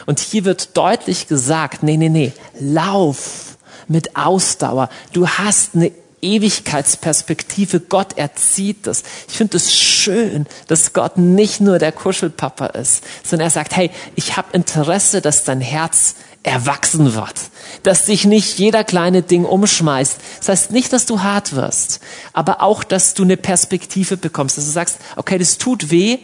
Und 0.07 0.21
hier 0.21 0.45
wird 0.45 0.77
deutlich 0.77 1.27
gesagt, 1.27 1.83
nee, 1.83 1.97
nee, 1.97 2.11
nee, 2.11 2.33
lauf 2.61 3.59
mit 3.89 4.15
Ausdauer. 4.15 4.89
Du 5.13 5.27
hast 5.27 5.75
eine 5.75 5.91
Ewigkeitsperspektive. 6.27 7.81
Gott 7.81 8.19
erzieht 8.19 8.87
das. 8.87 9.05
Ich 9.29 9.37
finde 9.37 9.57
es 9.57 9.75
schön, 9.75 10.47
dass 10.67 10.93
Gott 10.93 11.17
nicht 11.17 11.61
nur 11.61 11.79
der 11.79 11.93
Kuschelpapa 11.93 12.67
ist, 12.67 13.05
sondern 13.23 13.47
er 13.47 13.51
sagt, 13.51 13.77
hey, 13.77 13.91
ich 14.17 14.37
habe 14.37 14.49
Interesse, 14.53 15.21
dass 15.21 15.45
dein 15.45 15.61
Herz 15.61 16.17
erwachsen 16.43 17.15
wird, 17.15 17.35
dass 17.83 18.05
dich 18.07 18.25
nicht 18.25 18.59
jeder 18.59 18.85
kleine 18.85 19.23
Ding 19.23 19.45
umschmeißt. 19.45 20.19
Das 20.39 20.49
heißt 20.49 20.71
nicht, 20.71 20.93
dass 20.93 21.07
du 21.07 21.23
hart 21.23 21.57
wirst, 21.57 22.01
aber 22.33 22.63
auch, 22.63 22.85
dass 22.85 23.15
du 23.15 23.25
eine 23.25 23.37
Perspektive 23.37 24.17
bekommst, 24.17 24.57
dass 24.57 24.67
du 24.67 24.71
sagst, 24.71 24.99
okay, 25.17 25.39
das 25.39 25.59
tut 25.59 25.91
weh, 25.91 26.19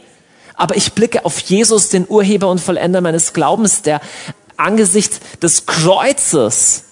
aber 0.55 0.77
ich 0.77 0.93
blicke 0.93 1.25
auf 1.25 1.39
Jesus, 1.41 1.89
den 1.89 2.07
Urheber 2.09 2.49
und 2.51 2.61
Vollender 2.61 3.01
meines 3.01 3.33
Glaubens, 3.33 3.83
der 3.83 4.01
angesichts 4.57 5.19
des 5.41 5.67
Kreuzes 5.67 6.85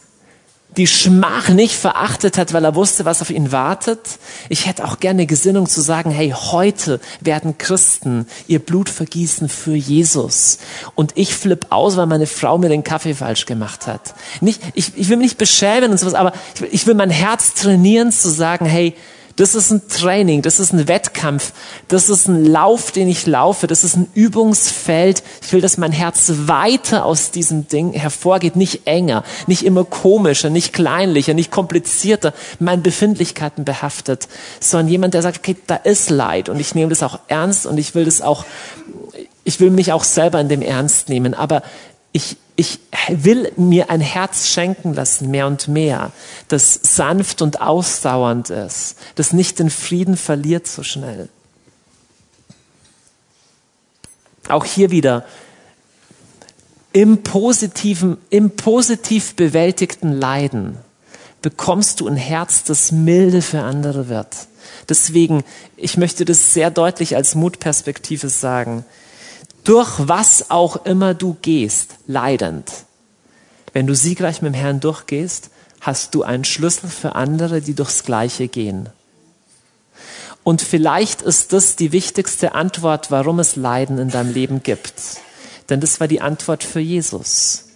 die 0.77 0.87
Schmach 0.87 1.49
nicht 1.51 1.77
verachtet 1.77 2.37
hat, 2.37 2.53
weil 2.53 2.65
er 2.65 2.75
wusste, 2.75 3.05
was 3.05 3.23
auf 3.23 3.31
ihn 3.31 3.53
wartet. 3.53 4.01
Ich 4.49 4.67
hätte 4.67 4.85
auch 4.85 4.99
gerne 4.99 5.27
Gesinnung 5.27 5.69
zu 5.69 5.81
sagen, 5.81 6.11
hey, 6.11 6.35
heute 6.35 7.01
werden 7.21 7.57
Christen 7.57 8.27
ihr 8.49 8.59
Blut 8.59 8.89
vergießen 8.89 9.49
für 9.49 9.75
Jesus. 9.75 10.59
Und 10.95 11.13
ich 11.15 11.35
flipp 11.35 11.67
aus, 11.71 11.97
weil 11.97 12.07
meine 12.07 12.27
Frau 12.27 12.59
mir 12.59 12.69
den 12.69 12.85
Kaffee 12.85 13.15
falsch 13.15 13.47
gemacht 13.47 13.87
hat. 13.87 14.15
Nicht, 14.41 14.61
ich, 14.75 14.93
ich 14.97 15.09
will 15.09 15.17
mich 15.17 15.31
nicht 15.31 15.39
beschämen 15.39 15.93
und 15.93 15.99
sowas, 15.99 16.15
aber 16.15 16.33
ich 16.73 16.81
ich 16.81 16.87
will 16.87 16.95
mein 16.95 17.11
Herz 17.11 17.53
trainieren 17.53 18.11
zu 18.11 18.31
sagen, 18.31 18.65
hey, 18.65 18.95
das 19.41 19.55
ist 19.55 19.71
ein 19.71 19.89
Training, 19.89 20.43
das 20.43 20.61
ist 20.61 20.75
ein 20.75 20.87
Wettkampf, 20.87 21.53
das 21.89 22.11
ist 22.11 22.29
ein 22.29 22.45
Lauf, 22.45 22.93
den 22.93 23.09
ich 23.09 23.27
laufe, 23.27 23.67
das 23.67 23.85
ist 23.85 23.97
ein 23.97 24.07
Übungsfeld. 24.13 25.23
Ich 25.41 25.51
will, 25.55 25.63
dass 25.63 25.79
mein 25.79 25.93
Herz 25.93 26.31
weiter 26.45 27.07
aus 27.07 27.31
diesem 27.31 27.67
Ding 27.67 27.95
hervorgeht, 27.95 28.55
nicht 28.55 28.87
enger, 28.87 29.25
nicht 29.47 29.65
immer 29.65 29.85
komischer, 29.85 30.51
nicht 30.51 30.75
kleinlicher, 30.75 31.33
nicht 31.33 31.51
komplizierter, 31.51 32.35
meinen 32.59 32.83
Befindlichkeiten 32.83 33.65
behaftet, 33.65 34.29
sondern 34.61 34.89
jemand, 34.89 35.15
der 35.15 35.23
sagt, 35.23 35.39
okay, 35.39 35.57
da 35.67 35.77
ist 35.77 36.11
Leid 36.11 36.51
und 36.51 36.61
ich 36.61 36.75
nehme 36.75 36.91
das 36.91 37.03
auch 37.03 37.19
ernst 37.29 37.65
und 37.65 37.79
ich 37.79 37.95
will 37.95 38.05
das 38.05 38.21
auch, 38.21 38.45
ich 39.45 39.59
will 39.59 39.71
mich 39.71 39.93
auch 39.93 40.05
selber 40.05 40.39
in 40.39 40.51
dem 40.51 40.61
ernst 40.61 41.09
nehmen, 41.09 41.33
aber 41.33 41.63
ich, 42.13 42.37
ich 42.57 42.81
will 43.09 43.53
mir 43.57 43.91
ein 43.91 44.01
Herz 44.01 44.49
schenken 44.49 44.95
lassen, 44.95 45.31
mehr 45.31 45.47
und 45.47 45.69
mehr, 45.69 46.13
das 46.49 46.75
sanft 46.83 47.43
und 47.43 47.61
ausdauernd 47.61 48.51
ist, 48.51 48.97
das 49.15 49.33
nicht 49.33 49.59
den 49.59 49.71
Frieden 49.71 50.17
verliert 50.17 50.67
so 50.67 50.83
schnell. 50.83 51.29
Auch 54.49 54.65
hier 54.65 54.91
wieder, 54.91 55.25
im 56.93 57.23
positiven, 57.23 58.17
im 58.31 58.51
positiv 58.51 59.37
bewältigten 59.37 60.13
Leiden 60.13 60.77
bekommst 61.41 62.01
du 62.01 62.09
ein 62.09 62.17
Herz, 62.17 62.65
das 62.65 62.91
milde 62.91 63.43
für 63.43 63.61
andere 63.61 64.09
wird. 64.09 64.49
Deswegen, 64.89 65.45
ich 65.77 65.97
möchte 65.97 66.25
das 66.25 66.53
sehr 66.53 66.71
deutlich 66.71 67.15
als 67.15 67.37
Mutperspektive 67.37 68.29
sagen 68.29 68.85
durch 69.65 69.91
was 69.99 70.51
auch 70.51 70.85
immer 70.85 71.15
du 71.15 71.37
gehst, 71.43 71.97
leidend. 72.07 72.71
Wenn 73.73 73.87
du 73.87 73.95
siegreich 73.95 74.43
mit 74.43 74.55
dem 74.55 74.59
Herrn 74.59 74.81
durchgehst, 74.81 75.51
hast 75.81 76.15
du 76.15 76.23
einen 76.23 76.45
Schlüssel 76.45 76.89
für 76.89 77.15
andere, 77.15 77.61
die 77.61 77.75
durchs 77.75 78.05
Gleiche 78.05 78.49
gehen. 78.49 78.89
Und 80.43 80.63
vielleicht 80.63 81.23
ist 81.23 81.53
das 81.53 81.77
die 81.77 81.93
wichtigste 81.93 82.55
Antwort, 82.55 83.11
warum 83.11 83.39
es 83.39 83.57
Leiden 83.57 83.99
in 83.99 84.11
deinem 84.11 84.33
Leben 84.33 84.63
gibt. 84.63 84.95
Denn 85.69 85.81
das 85.81 86.01
war 86.01 86.09
die 86.09 86.21
Antwort 86.21 86.65
für 86.65 86.81
Jesus. 86.81 87.67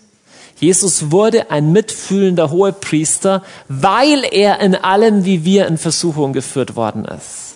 Jesus 0.59 1.11
wurde 1.11 1.51
ein 1.51 1.72
mitfühlender 1.72 2.51
Hohepriester, 2.51 3.43
weil 3.68 4.24
er 4.30 4.61
in 4.61 4.74
allem 4.74 5.24
wie 5.24 5.45
wir 5.45 5.66
in 5.66 5.78
Versuchung 5.78 6.32
geführt 6.32 6.76
worden 6.76 7.05
ist. 7.05 7.53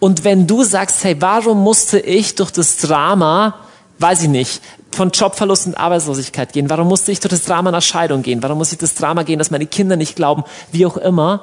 Und 0.00 0.24
wenn 0.24 0.46
du 0.46 0.64
sagst, 0.64 1.04
hey, 1.04 1.16
warum 1.20 1.62
musste 1.62 2.00
ich 2.00 2.34
durch 2.34 2.50
das 2.50 2.78
Drama, 2.78 3.54
weiß 3.98 4.22
ich 4.22 4.28
nicht, 4.28 4.62
von 4.92 5.10
Jobverlust 5.10 5.66
und 5.66 5.76
Arbeitslosigkeit 5.76 6.52
gehen? 6.52 6.70
Warum 6.70 6.88
musste 6.88 7.12
ich 7.12 7.20
durch 7.20 7.30
das 7.30 7.44
Drama 7.44 7.70
nach 7.70 7.82
Scheidung 7.82 8.22
gehen? 8.22 8.42
Warum 8.42 8.58
muss 8.58 8.72
ich 8.72 8.78
das 8.78 8.94
Drama 8.94 9.22
gehen, 9.22 9.38
dass 9.38 9.50
meine 9.50 9.66
Kinder 9.66 9.96
nicht 9.96 10.16
glauben? 10.16 10.44
Wie 10.72 10.86
auch 10.86 10.96
immer. 10.96 11.42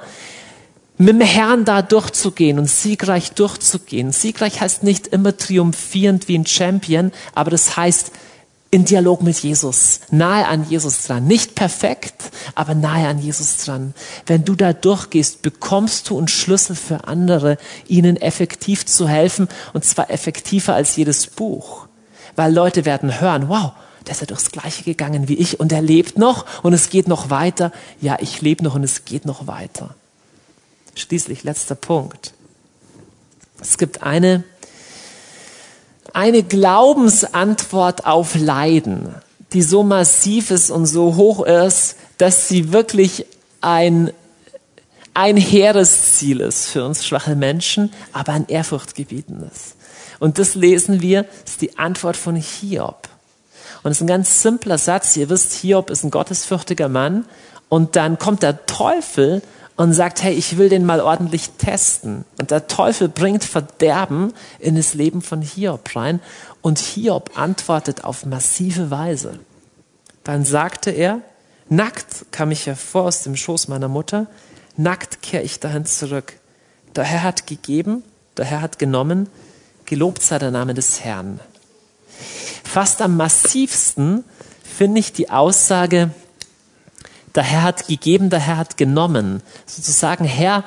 Mit 0.98 1.10
dem 1.10 1.22
Herrn 1.22 1.64
da 1.64 1.84
durchzugehen 1.84 2.58
und 2.58 2.68
siegreich 2.68 3.34
durchzugehen. 3.34 4.12
Siegreich 4.12 4.60
heißt 4.60 4.82
nicht 4.82 5.06
immer 5.08 5.38
triumphierend 5.38 6.28
wie 6.28 6.36
ein 6.36 6.48
Champion, 6.48 7.12
aber 7.36 7.52
das 7.52 7.78
heißt, 7.78 8.12
in 8.70 8.86
Dialog 8.86 9.22
mit 9.24 9.38
Jesus, 9.40 10.02
nahe 10.12 10.46
an 10.46 10.68
Jesus 10.70 11.04
dran. 11.04 11.26
Nicht 11.26 11.56
perfekt, 11.56 12.32
aber 12.54 12.76
nahe 12.76 13.08
an 13.08 13.20
Jesus 13.20 13.64
dran. 13.64 13.94
Wenn 14.26 14.44
du 14.44 14.56
da 14.56 14.74
durchgehst, 14.74 15.42
bekommst 15.42 16.10
du 16.10 16.18
einen 16.18 16.28
Schlüssel 16.28 16.76
für 16.76 17.08
andere, 17.08 17.58
ihnen 17.88 18.18
effektiv 18.18 18.86
zu 18.86 19.08
helfen, 19.08 19.48
und 19.74 19.86
zwar 19.86 20.10
effektiver 20.10 20.74
als 20.74 20.96
jedes 20.96 21.28
Buch. 21.28 21.88
Weil 22.36 22.54
Leute 22.54 22.86
werden 22.86 23.22
hören, 23.22 23.48
wow, 23.48 23.72
der 24.06 24.14
ist 24.14 24.22
ja 24.22 24.28
durchs 24.28 24.52
Gleiche 24.52 24.84
gegangen 24.84 25.28
wie 25.28 25.36
ich 25.36 25.60
und 25.60 25.72
er 25.72 25.82
lebt 25.82 26.18
noch 26.18 26.64
und 26.64 26.74
es 26.74 26.90
geht 26.90 27.08
noch 27.08 27.30
weiter. 27.30 27.72
Ja, 28.00 28.18
ich 28.20 28.42
lebe 28.42 28.64
noch 28.64 28.76
und 28.76 28.84
es 28.84 29.06
geht 29.06 29.26
noch 29.26 29.48
weiter. 29.48 29.96
Schließlich 30.96 31.44
letzter 31.44 31.76
Punkt. 31.76 32.34
Es 33.60 33.78
gibt 33.78 34.04
eine 34.04 34.44
eine 36.18 36.42
Glaubensantwort 36.42 38.08
auf 38.08 38.34
Leiden, 38.34 39.14
die 39.54 39.62
so 39.62 39.84
massiv 39.84 40.50
ist 40.50 40.72
und 40.72 40.88
so 40.88 41.16
hoch 41.16 41.46
ist, 41.46 41.96
dass 42.18 42.48
sie 42.48 42.74
wirklich 42.74 43.28
ein, 43.62 44.12
ein 45.14 45.38
Heeresziel 45.38 46.40
ist 46.40 46.70
für 46.70 46.84
uns 46.84 47.06
schwache 47.06 47.36
Menschen, 47.36 47.94
aber 48.14 48.32
ein 48.32 48.48
Ehrfurchtgebieten 48.48 49.48
ist. 49.54 49.76
Und 50.18 50.40
das 50.40 50.56
lesen 50.56 51.02
wir, 51.02 51.26
ist 51.46 51.62
die 51.62 51.78
Antwort 51.78 52.18
von 52.18 52.36
Hiob. 52.36 53.10
Und 53.84 53.92
es 53.92 53.98
ist 53.98 54.02
ein 54.02 54.08
ganz 54.08 54.42
simpler 54.42 54.80
Satz. 54.80 55.16
Ihr 55.18 55.30
wisst, 55.30 55.54
Hiob 55.54 55.92
ist 55.92 56.04
ein 56.04 56.10
gottesfürchtiger 56.10 56.90
Mann. 56.90 57.26
Und 57.70 57.96
dann 57.96 58.18
kommt 58.18 58.42
der 58.42 58.66
Teufel 58.66 59.44
und 59.78 59.94
sagt, 59.94 60.24
hey, 60.24 60.34
ich 60.34 60.58
will 60.58 60.70
den 60.70 60.86
mal 60.86 61.00
ordentlich 61.00 61.52
testen. 61.52 62.26
Und 62.40 62.52
der 62.52 62.68
Teufel 62.68 63.08
bringt 63.08 63.44
Verderben 63.44 64.34
in 64.60 64.76
das 64.76 64.96
Leben 64.96 65.22
von 65.22 65.42
Hiob 65.42 65.96
rein 65.96 66.20
und 66.62 66.80
Hiob 66.80 67.38
antwortet 67.38 68.04
auf 68.04 68.26
massive 68.26 68.90
Weise. 68.90 69.40
Dann 70.24 70.44
sagte 70.44 70.90
er, 70.90 71.22
nackt 71.70 72.26
kam 72.32 72.52
ich 72.52 72.66
hervor 72.66 73.04
aus 73.04 73.22
dem 73.22 73.36
Schoß 73.36 73.68
meiner 73.68 73.88
Mutter, 73.88 74.26
nackt 74.76 75.22
kehre 75.22 75.44
ich 75.44 75.60
dahin 75.60 75.86
zurück. 75.86 76.34
Der 76.96 77.04
Herr 77.04 77.22
hat 77.22 77.46
gegeben, 77.46 78.04
der 78.36 78.46
Herr 78.46 78.62
hat 78.62 78.80
genommen, 78.80 79.30
gelobt 79.86 80.24
sei 80.24 80.40
der 80.40 80.52
Name 80.52 80.74
des 80.74 81.04
Herrn. 81.04 81.40
Fast 82.64 83.02
am 83.02 83.16
massivsten 83.16 84.24
finde 84.64 85.00
ich 85.00 85.14
die 85.14 85.30
Aussage, 85.30 86.10
der 87.36 87.44
Herr 87.44 87.64
hat 87.64 87.88
gegeben, 87.88 88.30
der 88.30 88.40
Herr 88.40 88.58
hat 88.58 88.78
genommen. 88.78 89.42
Sozusagen, 89.66 90.26
Herr, 90.26 90.64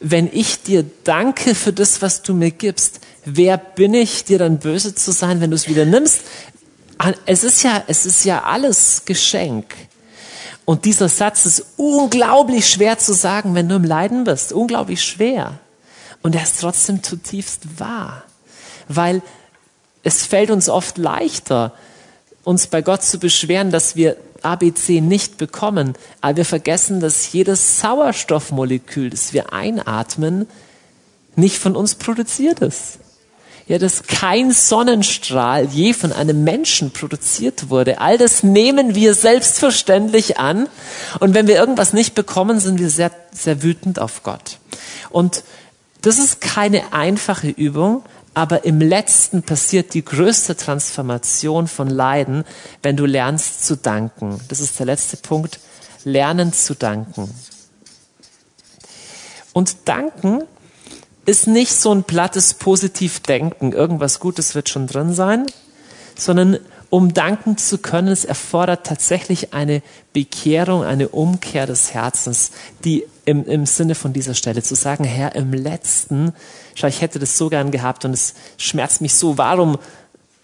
wenn 0.00 0.28
ich 0.32 0.62
dir 0.62 0.84
danke 1.04 1.54
für 1.54 1.72
das, 1.72 2.02
was 2.02 2.22
du 2.22 2.34
mir 2.34 2.50
gibst, 2.50 3.00
wer 3.24 3.58
bin 3.58 3.94
ich, 3.94 4.24
dir 4.24 4.38
dann 4.38 4.58
böse 4.58 4.94
zu 4.94 5.12
sein, 5.12 5.40
wenn 5.40 5.50
du 5.50 5.56
es 5.56 5.68
wieder 5.68 5.84
nimmst? 5.84 6.22
Es 7.26 7.44
ist 7.44 7.62
ja, 7.62 7.82
es 7.86 8.06
ist 8.06 8.24
ja 8.24 8.42
alles 8.44 9.04
Geschenk. 9.04 9.74
Und 10.64 10.84
dieser 10.84 11.08
Satz 11.08 11.46
ist 11.46 11.64
unglaublich 11.76 12.68
schwer 12.68 12.98
zu 12.98 13.12
sagen, 13.12 13.54
wenn 13.54 13.68
du 13.68 13.76
im 13.76 13.84
Leiden 13.84 14.24
bist. 14.24 14.52
Unglaublich 14.52 15.02
schwer. 15.02 15.58
Und 16.22 16.34
er 16.34 16.42
ist 16.42 16.60
trotzdem 16.60 17.02
zutiefst 17.02 17.80
wahr. 17.80 18.24
Weil 18.86 19.22
es 20.02 20.24
fällt 20.24 20.50
uns 20.50 20.68
oft 20.68 20.98
leichter, 20.98 21.72
uns 22.44 22.66
bei 22.66 22.82
Gott 22.82 23.02
zu 23.02 23.18
beschweren, 23.18 23.70
dass 23.70 23.96
wir 23.96 24.16
ABC 24.44 25.00
nicht 25.00 25.36
bekommen, 25.36 25.94
aber 26.20 26.38
wir 26.38 26.44
vergessen, 26.44 27.00
dass 27.00 27.32
jedes 27.32 27.80
Sauerstoffmolekül, 27.80 29.10
das 29.10 29.32
wir 29.32 29.52
einatmen, 29.52 30.46
nicht 31.36 31.58
von 31.58 31.76
uns 31.76 31.94
produziert 31.94 32.60
ist. 32.60 32.98
Ja, 33.66 33.78
dass 33.78 34.02
kein 34.02 34.50
Sonnenstrahl 34.50 35.66
je 35.66 35.92
von 35.92 36.12
einem 36.12 36.42
Menschen 36.42 36.90
produziert 36.90 37.70
wurde. 37.70 38.00
All 38.00 38.18
das 38.18 38.42
nehmen 38.42 38.96
wir 38.96 39.14
selbstverständlich 39.14 40.38
an. 40.40 40.68
Und 41.20 41.34
wenn 41.34 41.46
wir 41.46 41.54
irgendwas 41.54 41.92
nicht 41.92 42.16
bekommen, 42.16 42.58
sind 42.58 42.80
wir 42.80 42.90
sehr, 42.90 43.12
sehr 43.30 43.62
wütend 43.62 44.00
auf 44.00 44.24
Gott. 44.24 44.58
Und 45.10 45.44
das 46.02 46.18
ist 46.18 46.40
keine 46.40 46.92
einfache 46.92 47.48
Übung, 47.48 48.02
aber 48.34 48.64
im 48.64 48.80
letzten 48.80 49.42
passiert 49.42 49.94
die 49.94 50.04
größte 50.04 50.56
Transformation 50.56 51.66
von 51.66 51.88
Leiden, 51.88 52.44
wenn 52.82 52.96
du 52.96 53.06
lernst 53.06 53.66
zu 53.66 53.76
danken. 53.76 54.40
Das 54.48 54.60
ist 54.60 54.78
der 54.78 54.86
letzte 54.86 55.16
Punkt. 55.16 55.58
Lernen 56.04 56.52
zu 56.52 56.74
danken. 56.74 57.30
Und 59.52 59.76
danken 59.86 60.44
ist 61.26 61.46
nicht 61.46 61.74
so 61.74 61.92
ein 61.92 62.04
plattes 62.04 62.54
Positivdenken, 62.54 63.72
irgendwas 63.72 64.20
Gutes 64.20 64.54
wird 64.54 64.68
schon 64.68 64.86
drin 64.86 65.12
sein, 65.12 65.46
sondern 66.16 66.58
um 66.88 67.14
danken 67.14 67.56
zu 67.56 67.78
können, 67.78 68.08
es 68.08 68.24
erfordert 68.24 68.84
tatsächlich 68.84 69.54
eine 69.54 69.80
Bekehrung, 70.12 70.82
eine 70.82 71.08
Umkehr 71.08 71.66
des 71.66 71.94
Herzens, 71.94 72.50
die 72.84 73.04
im, 73.24 73.46
im 73.46 73.64
Sinne 73.64 73.94
von 73.94 74.12
dieser 74.12 74.34
Stelle 74.34 74.62
zu 74.62 74.74
sagen, 74.74 75.04
Herr, 75.04 75.36
im 75.36 75.52
letzten, 75.52 76.32
schau, 76.80 76.88
ich 76.88 77.00
hätte 77.00 77.18
das 77.18 77.36
so 77.38 77.48
gern 77.48 77.70
gehabt 77.70 78.04
und 78.04 78.12
es 78.12 78.34
schmerzt 78.56 79.00
mich 79.00 79.14
so, 79.14 79.38
warum, 79.38 79.78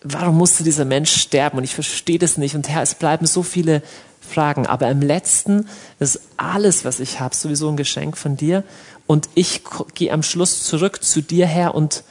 warum 0.03 0.37
musste 0.37 0.65
dieser 0.65 0.85
Mensch 0.85 1.15
sterben? 1.21 1.59
Und 1.59 1.65
ich 1.65 1.75
verstehe 1.75 2.19
das 2.19 2.37
nicht. 2.37 2.55
Und 2.55 2.69
Herr, 2.69 2.83
es 2.83 2.95
bleiben 2.95 3.27
so 3.27 3.43
viele 3.43 3.83
Fragen, 4.21 4.67
aber 4.67 4.91
im 4.91 5.03
letzten 5.03 5.69
ist 5.99 6.21
alles, 6.37 6.85
was 6.85 7.01
ich 7.01 7.21
habe, 7.21 7.35
sowieso 7.35 7.69
ein 7.69 7.77
Geschenk 7.77 8.17
von 8.17 8.37
dir. 8.37 8.65
Und 9.07 9.29
ich 9.35 9.63
gehe 9.95 10.13
am 10.13 10.23
Schluss 10.23 10.65
zurück 10.65 11.03
zu 11.03 11.23
dir, 11.23 11.47
Herr, 11.47 11.75
und, 11.75 12.03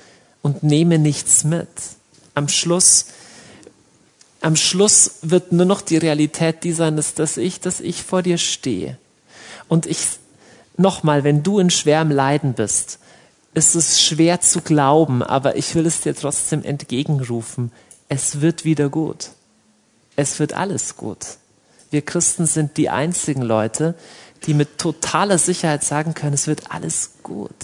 und 0.42 0.64
nehme 0.64 0.98
nichts 0.98 1.44
mit. 1.44 1.68
Am 2.34 2.48
Schluss 2.48 3.08
am 4.46 4.56
Schluss 4.56 5.16
wird 5.24 5.52
nur 5.52 5.66
noch 5.66 5.82
die 5.82 5.98
Realität 5.98 6.64
die 6.64 6.72
sein, 6.72 6.98
dass, 6.98 7.16
dass 7.16 7.38
ich, 7.38 7.60
dass 7.62 7.80
ich 7.80 8.04
vor 8.04 8.22
dir 8.22 8.38
stehe. 8.38 8.96
Und 9.68 9.88
ich, 9.88 9.98
nochmal, 10.78 11.24
wenn 11.24 11.42
du 11.42 11.58
in 11.58 11.72
schwerem 11.72 12.12
Leiden 12.12 12.54
bist, 12.54 13.00
ist 13.56 13.74
es 13.74 14.02
schwer 14.02 14.42
zu 14.42 14.62
glauben, 14.62 15.24
aber 15.24 15.56
ich 15.56 15.74
will 15.76 15.86
es 15.86 16.02
dir 16.02 16.16
trotzdem 16.16 16.64
entgegenrufen. 16.64 17.72
Es 18.10 18.42
wird 18.42 18.66
wieder 18.66 18.90
gut. 18.90 19.30
Es 20.16 20.40
wird 20.40 20.54
alles 20.54 20.98
gut. 20.98 21.26
Wir 21.90 22.02
Christen 22.02 22.46
sind 22.46 22.78
die 22.78 22.90
einzigen 22.90 23.42
Leute, 23.42 23.96
die 24.46 24.54
mit 24.54 24.78
totaler 24.78 25.38
Sicherheit 25.38 25.84
sagen 25.84 26.14
können, 26.14 26.34
es 26.34 26.48
wird 26.48 26.72
alles 26.72 27.14
gut. 27.24 27.56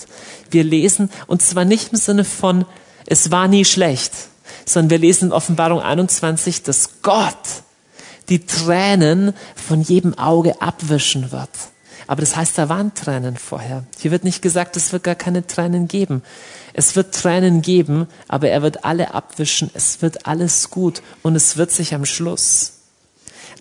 Wir 0.49 0.63
lesen, 0.63 1.09
und 1.27 1.41
zwar 1.41 1.65
nicht 1.65 1.91
im 1.91 1.97
Sinne 1.97 2.23
von, 2.23 2.65
es 3.05 3.29
war 3.29 3.47
nie 3.47 3.65
schlecht, 3.65 4.13
sondern 4.65 4.91
wir 4.91 4.99
lesen 4.99 5.25
in 5.25 5.33
Offenbarung 5.33 5.81
21, 5.81 6.63
dass 6.63 7.01
Gott 7.01 7.35
die 8.29 8.45
Tränen 8.45 9.33
von 9.55 9.81
jedem 9.81 10.17
Auge 10.17 10.61
abwischen 10.61 11.31
wird. 11.31 11.49
Aber 12.12 12.20
das 12.20 12.36
heißt, 12.36 12.57
da 12.57 12.68
waren 12.68 12.93
Tränen 12.93 13.38
vorher. 13.38 13.86
Hier 13.97 14.12
wird 14.12 14.26
nicht 14.26 14.41
gesagt, 14.41 14.76
es 14.76 14.91
wird 14.91 15.05
gar 15.05 15.16
keine 15.16 15.47
Tränen 15.47 15.88
geben. 15.88 16.24
Es 16.74 16.97
wird 16.97 17.16
Tränen 17.16 17.62
geben, 17.62 18.05
aber 18.28 18.49
er 18.49 18.62
wird 18.62 18.84
alle 18.84 19.14
abwischen. 19.14 19.72
Es 19.74 20.01
wird 20.01 20.28
alles 20.28 20.70
gut 20.72 21.01
und 21.22 21.38
es 21.38 21.55
wird 21.55 21.72
sich 21.72 21.93
am 21.93 22.03
Schluss 22.03 22.74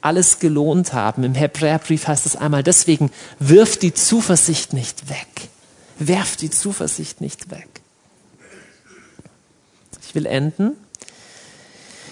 alles 0.01 0.41
gelohnt 0.41 0.93
haben. 0.93 1.23
Im 1.23 1.37
Hebräerbrief 1.37 2.09
heißt 2.09 2.27
es 2.27 2.35
einmal, 2.35 2.65
deswegen 2.65 3.13
wirf 3.39 3.77
die 3.77 3.95
Zuversicht 3.95 4.73
nicht 4.73 5.09
weg. 5.09 5.49
Werf 6.01 6.35
die 6.35 6.51
Zuversicht 6.51 7.21
nicht 7.21 7.53
weg. 7.53 7.69
Ich 10.05 10.13
will 10.17 10.27
enden, 10.27 10.73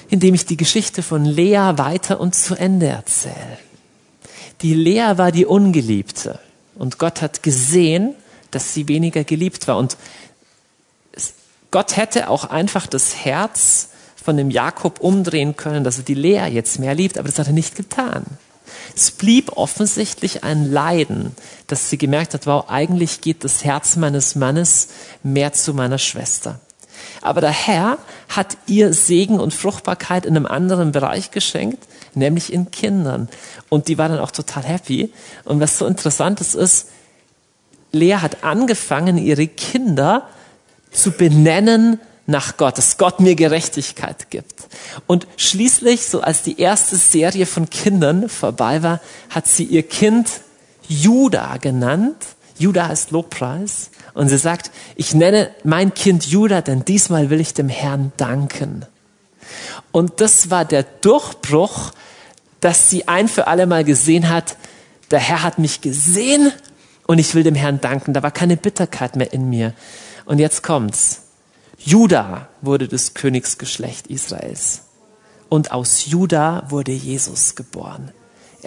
indem 0.08 0.34
ich 0.34 0.46
die 0.46 0.56
Geschichte 0.56 1.02
von 1.02 1.24
Lea 1.24 1.72
weiter 1.74 2.20
und 2.20 2.36
zu 2.36 2.54
Ende 2.54 2.86
erzähle. 2.86 3.58
Die 4.60 4.74
Lea 4.74 5.12
war 5.16 5.32
die 5.32 5.46
Ungeliebte 5.46 6.38
und 6.74 6.98
Gott 6.98 7.22
hat 7.22 7.42
gesehen, 7.42 8.14
dass 8.50 8.74
sie 8.74 8.88
weniger 8.88 9.24
geliebt 9.24 9.68
war. 9.68 9.76
Und 9.76 9.96
Gott 11.70 11.96
hätte 11.96 12.28
auch 12.28 12.44
einfach 12.44 12.86
das 12.86 13.24
Herz 13.24 13.90
von 14.16 14.36
dem 14.36 14.50
Jakob 14.50 15.00
umdrehen 15.00 15.56
können, 15.56 15.84
dass 15.84 15.98
er 15.98 16.04
die 16.04 16.14
Lea 16.14 16.46
jetzt 16.50 16.78
mehr 16.78 16.94
liebt, 16.94 17.18
aber 17.18 17.28
das 17.28 17.38
hat 17.38 17.46
er 17.46 17.52
nicht 17.52 17.76
getan. 17.76 18.24
Es 18.94 19.10
blieb 19.10 19.56
offensichtlich 19.56 20.44
ein 20.44 20.70
Leiden, 20.70 21.34
dass 21.66 21.88
sie 21.88 21.98
gemerkt 21.98 22.34
hat, 22.34 22.46
wow, 22.46 22.68
eigentlich 22.68 23.20
geht 23.20 23.44
das 23.44 23.64
Herz 23.64 23.96
meines 23.96 24.34
Mannes 24.34 24.88
mehr 25.22 25.52
zu 25.52 25.72
meiner 25.72 25.98
Schwester. 25.98 26.60
Aber 27.22 27.40
der 27.40 27.50
Herr 27.50 27.98
hat 28.28 28.56
ihr 28.66 28.92
Segen 28.92 29.40
und 29.40 29.54
Fruchtbarkeit 29.54 30.26
in 30.26 30.36
einem 30.36 30.46
anderen 30.46 30.92
Bereich 30.92 31.30
geschenkt, 31.30 31.86
nämlich 32.14 32.52
in 32.52 32.70
Kindern. 32.70 33.28
Und 33.68 33.88
die 33.88 33.98
war 33.98 34.08
dann 34.08 34.20
auch 34.20 34.30
total 34.30 34.64
happy. 34.64 35.12
Und 35.44 35.60
was 35.60 35.78
so 35.78 35.86
interessant 35.86 36.40
ist, 36.40 36.54
ist, 36.54 36.88
Lea 37.92 38.16
hat 38.16 38.44
angefangen, 38.44 39.18
ihre 39.18 39.46
Kinder 39.46 40.28
zu 40.90 41.12
benennen 41.12 42.00
nach 42.26 42.58
Gott, 42.58 42.76
dass 42.76 42.98
Gott 42.98 43.20
mir 43.20 43.34
Gerechtigkeit 43.34 44.30
gibt. 44.30 44.68
Und 45.06 45.26
schließlich, 45.38 46.06
so 46.06 46.20
als 46.20 46.42
die 46.42 46.60
erste 46.60 46.96
Serie 46.96 47.46
von 47.46 47.70
Kindern 47.70 48.28
vorbei 48.28 48.82
war, 48.82 49.00
hat 49.30 49.46
sie 49.46 49.64
ihr 49.64 49.82
Kind 49.82 50.28
Judah 50.88 51.56
genannt. 51.56 52.16
Judah 52.58 52.92
ist 52.92 53.12
Lobpreis. 53.12 53.90
Und 54.18 54.28
sie 54.28 54.36
sagt, 54.36 54.72
ich 54.96 55.14
nenne 55.14 55.48
mein 55.62 55.94
Kind 55.94 56.26
Judah, 56.26 56.60
denn 56.60 56.84
diesmal 56.84 57.30
will 57.30 57.40
ich 57.40 57.54
dem 57.54 57.68
Herrn 57.68 58.10
danken. 58.16 58.84
Und 59.92 60.20
das 60.20 60.50
war 60.50 60.64
der 60.64 60.82
Durchbruch, 60.82 61.92
dass 62.58 62.90
sie 62.90 63.06
ein 63.06 63.28
für 63.28 63.46
alle 63.46 63.68
Mal 63.68 63.84
gesehen 63.84 64.28
hat, 64.28 64.56
der 65.12 65.20
Herr 65.20 65.44
hat 65.44 65.60
mich 65.60 65.82
gesehen 65.82 66.50
und 67.06 67.20
ich 67.20 67.36
will 67.36 67.44
dem 67.44 67.54
Herrn 67.54 67.80
danken. 67.80 68.12
Da 68.12 68.24
war 68.24 68.32
keine 68.32 68.56
Bitterkeit 68.56 69.14
mehr 69.14 69.32
in 69.32 69.48
mir. 69.48 69.72
Und 70.24 70.40
jetzt 70.40 70.64
kommt's. 70.64 71.22
Juda 71.78 72.48
wurde 72.60 72.88
das 72.88 73.14
Königsgeschlecht 73.14 74.08
Israels. 74.08 74.82
Und 75.48 75.70
aus 75.70 76.06
Juda 76.06 76.64
wurde 76.70 76.90
Jesus 76.90 77.54
geboren. 77.54 78.10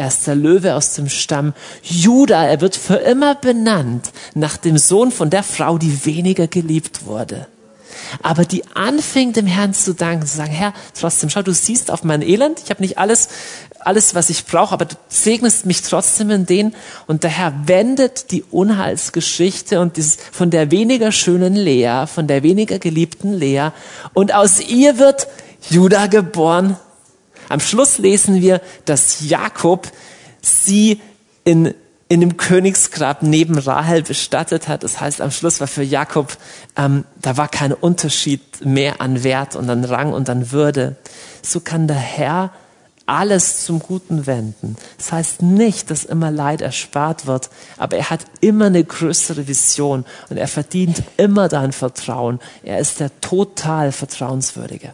Er 0.02 0.08
ist 0.08 0.26
der 0.26 0.34
Löwe 0.34 0.74
aus 0.74 0.96
dem 0.96 1.10
Stamm 1.10 1.54
Juda. 1.84 2.44
Er 2.48 2.60
wird 2.60 2.76
für 2.76 2.96
immer 2.96 3.36
benannt 3.36 4.10
nach 4.34 4.58
dem 4.58 4.80
Sohn 4.80 5.12
von 5.12 5.30
der 5.30 5.44
Frau, 5.44 5.78
die 5.78 6.08
weniger 6.08 6.48
geliebt 6.48 7.06
wurde. 7.06 7.46
Aber 8.24 8.44
die 8.44 8.64
anfing 8.74 9.32
dem 9.32 9.46
Herrn 9.46 9.76
zu 9.76 9.94
danken, 9.94 10.26
zu 10.26 10.38
sagen, 10.38 10.54
Herr, 10.54 10.74
trotzdem, 11.00 11.30
schau, 11.30 11.44
du 11.44 11.54
siehst 11.54 11.92
auf 11.92 12.04
mein 12.04 12.24
Elend, 12.24 12.62
ich 12.64 12.72
habe 12.72 12.82
nicht 12.82 12.98
alles, 12.98 13.30
alles, 13.80 14.16
was 14.16 14.32
ich 14.32 14.48
brauche, 14.48 14.74
aber 14.74 14.86
du 14.86 14.96
segnest 15.08 15.68
mich 15.68 15.84
trotzdem 15.84 16.32
in 16.32 16.48
den. 16.48 16.74
Und 17.06 17.22
der 17.22 17.30
Herr 17.30 17.54
wendet 17.68 18.32
die 18.32 18.42
Unheilsgeschichte 18.50 19.80
und 19.82 19.98
dieses 19.98 20.18
von 20.32 20.50
der 20.50 20.72
weniger 20.72 21.12
schönen 21.12 21.54
Lea, 21.54 22.06
von 22.08 22.26
der 22.26 22.42
weniger 22.42 22.80
geliebten 22.80 23.34
Lea. 23.34 23.70
Und 24.16 24.34
aus 24.34 24.62
ihr 24.62 24.98
wird 24.98 25.28
Judah 25.70 26.08
geboren. 26.08 26.76
Am 27.52 27.60
Schluss 27.60 27.98
lesen 27.98 28.42
wir, 28.42 28.62
dass 28.86 29.30
Jakob 29.30 29.92
sie 30.42 31.02
in 31.44 31.74
in 32.12 32.20
dem 32.20 32.36
Königsgrab 32.36 33.24
neben 33.24 33.58
Rahel 33.58 34.04
bestattet 34.04 34.68
hat. 34.68 34.84
Das 34.84 35.00
heißt, 35.00 35.22
am 35.22 35.32
Schluss 35.32 35.62
war 35.62 35.68
für 35.68 35.82
Jakob, 35.82 36.38
ähm, 36.76 37.06
da 37.22 37.38
war 37.38 37.48
kein 37.48 37.72
Unterschied 37.72 38.66
mehr 38.66 39.00
an 39.00 39.24
Wert 39.24 39.56
und 39.56 39.70
an 39.70 39.86
Rang 39.86 40.12
und 40.12 40.30
an 40.30 40.52
Würde. 40.52 40.98
So 41.42 41.62
kann 41.62 41.88
der 41.88 41.96
Herr 41.96 42.52
alles 43.06 43.64
zum 43.64 43.80
Guten 43.80 44.28
wenden. 44.28 44.76
Das 44.98 45.14
heißt 45.14 45.42
nicht, 45.42 45.90
dass 45.90 46.04
immer 46.04 46.32
Leid 46.32 46.60
erspart 46.60 47.28
wird, 47.28 47.50
aber 47.78 47.96
er 47.96 48.10
hat 48.10 48.26
immer 48.42 48.66
eine 48.66 48.84
größere 48.84 49.48
Vision 49.48 50.04
und 50.30 50.36
er 50.36 50.50
verdient 50.50 51.04
immer 51.16 51.48
dein 51.48 51.72
Vertrauen. 51.72 52.42
Er 52.62 52.80
ist 52.80 53.00
der 53.00 53.22
total 53.22 53.94
Vertrauenswürdige. 53.94 54.94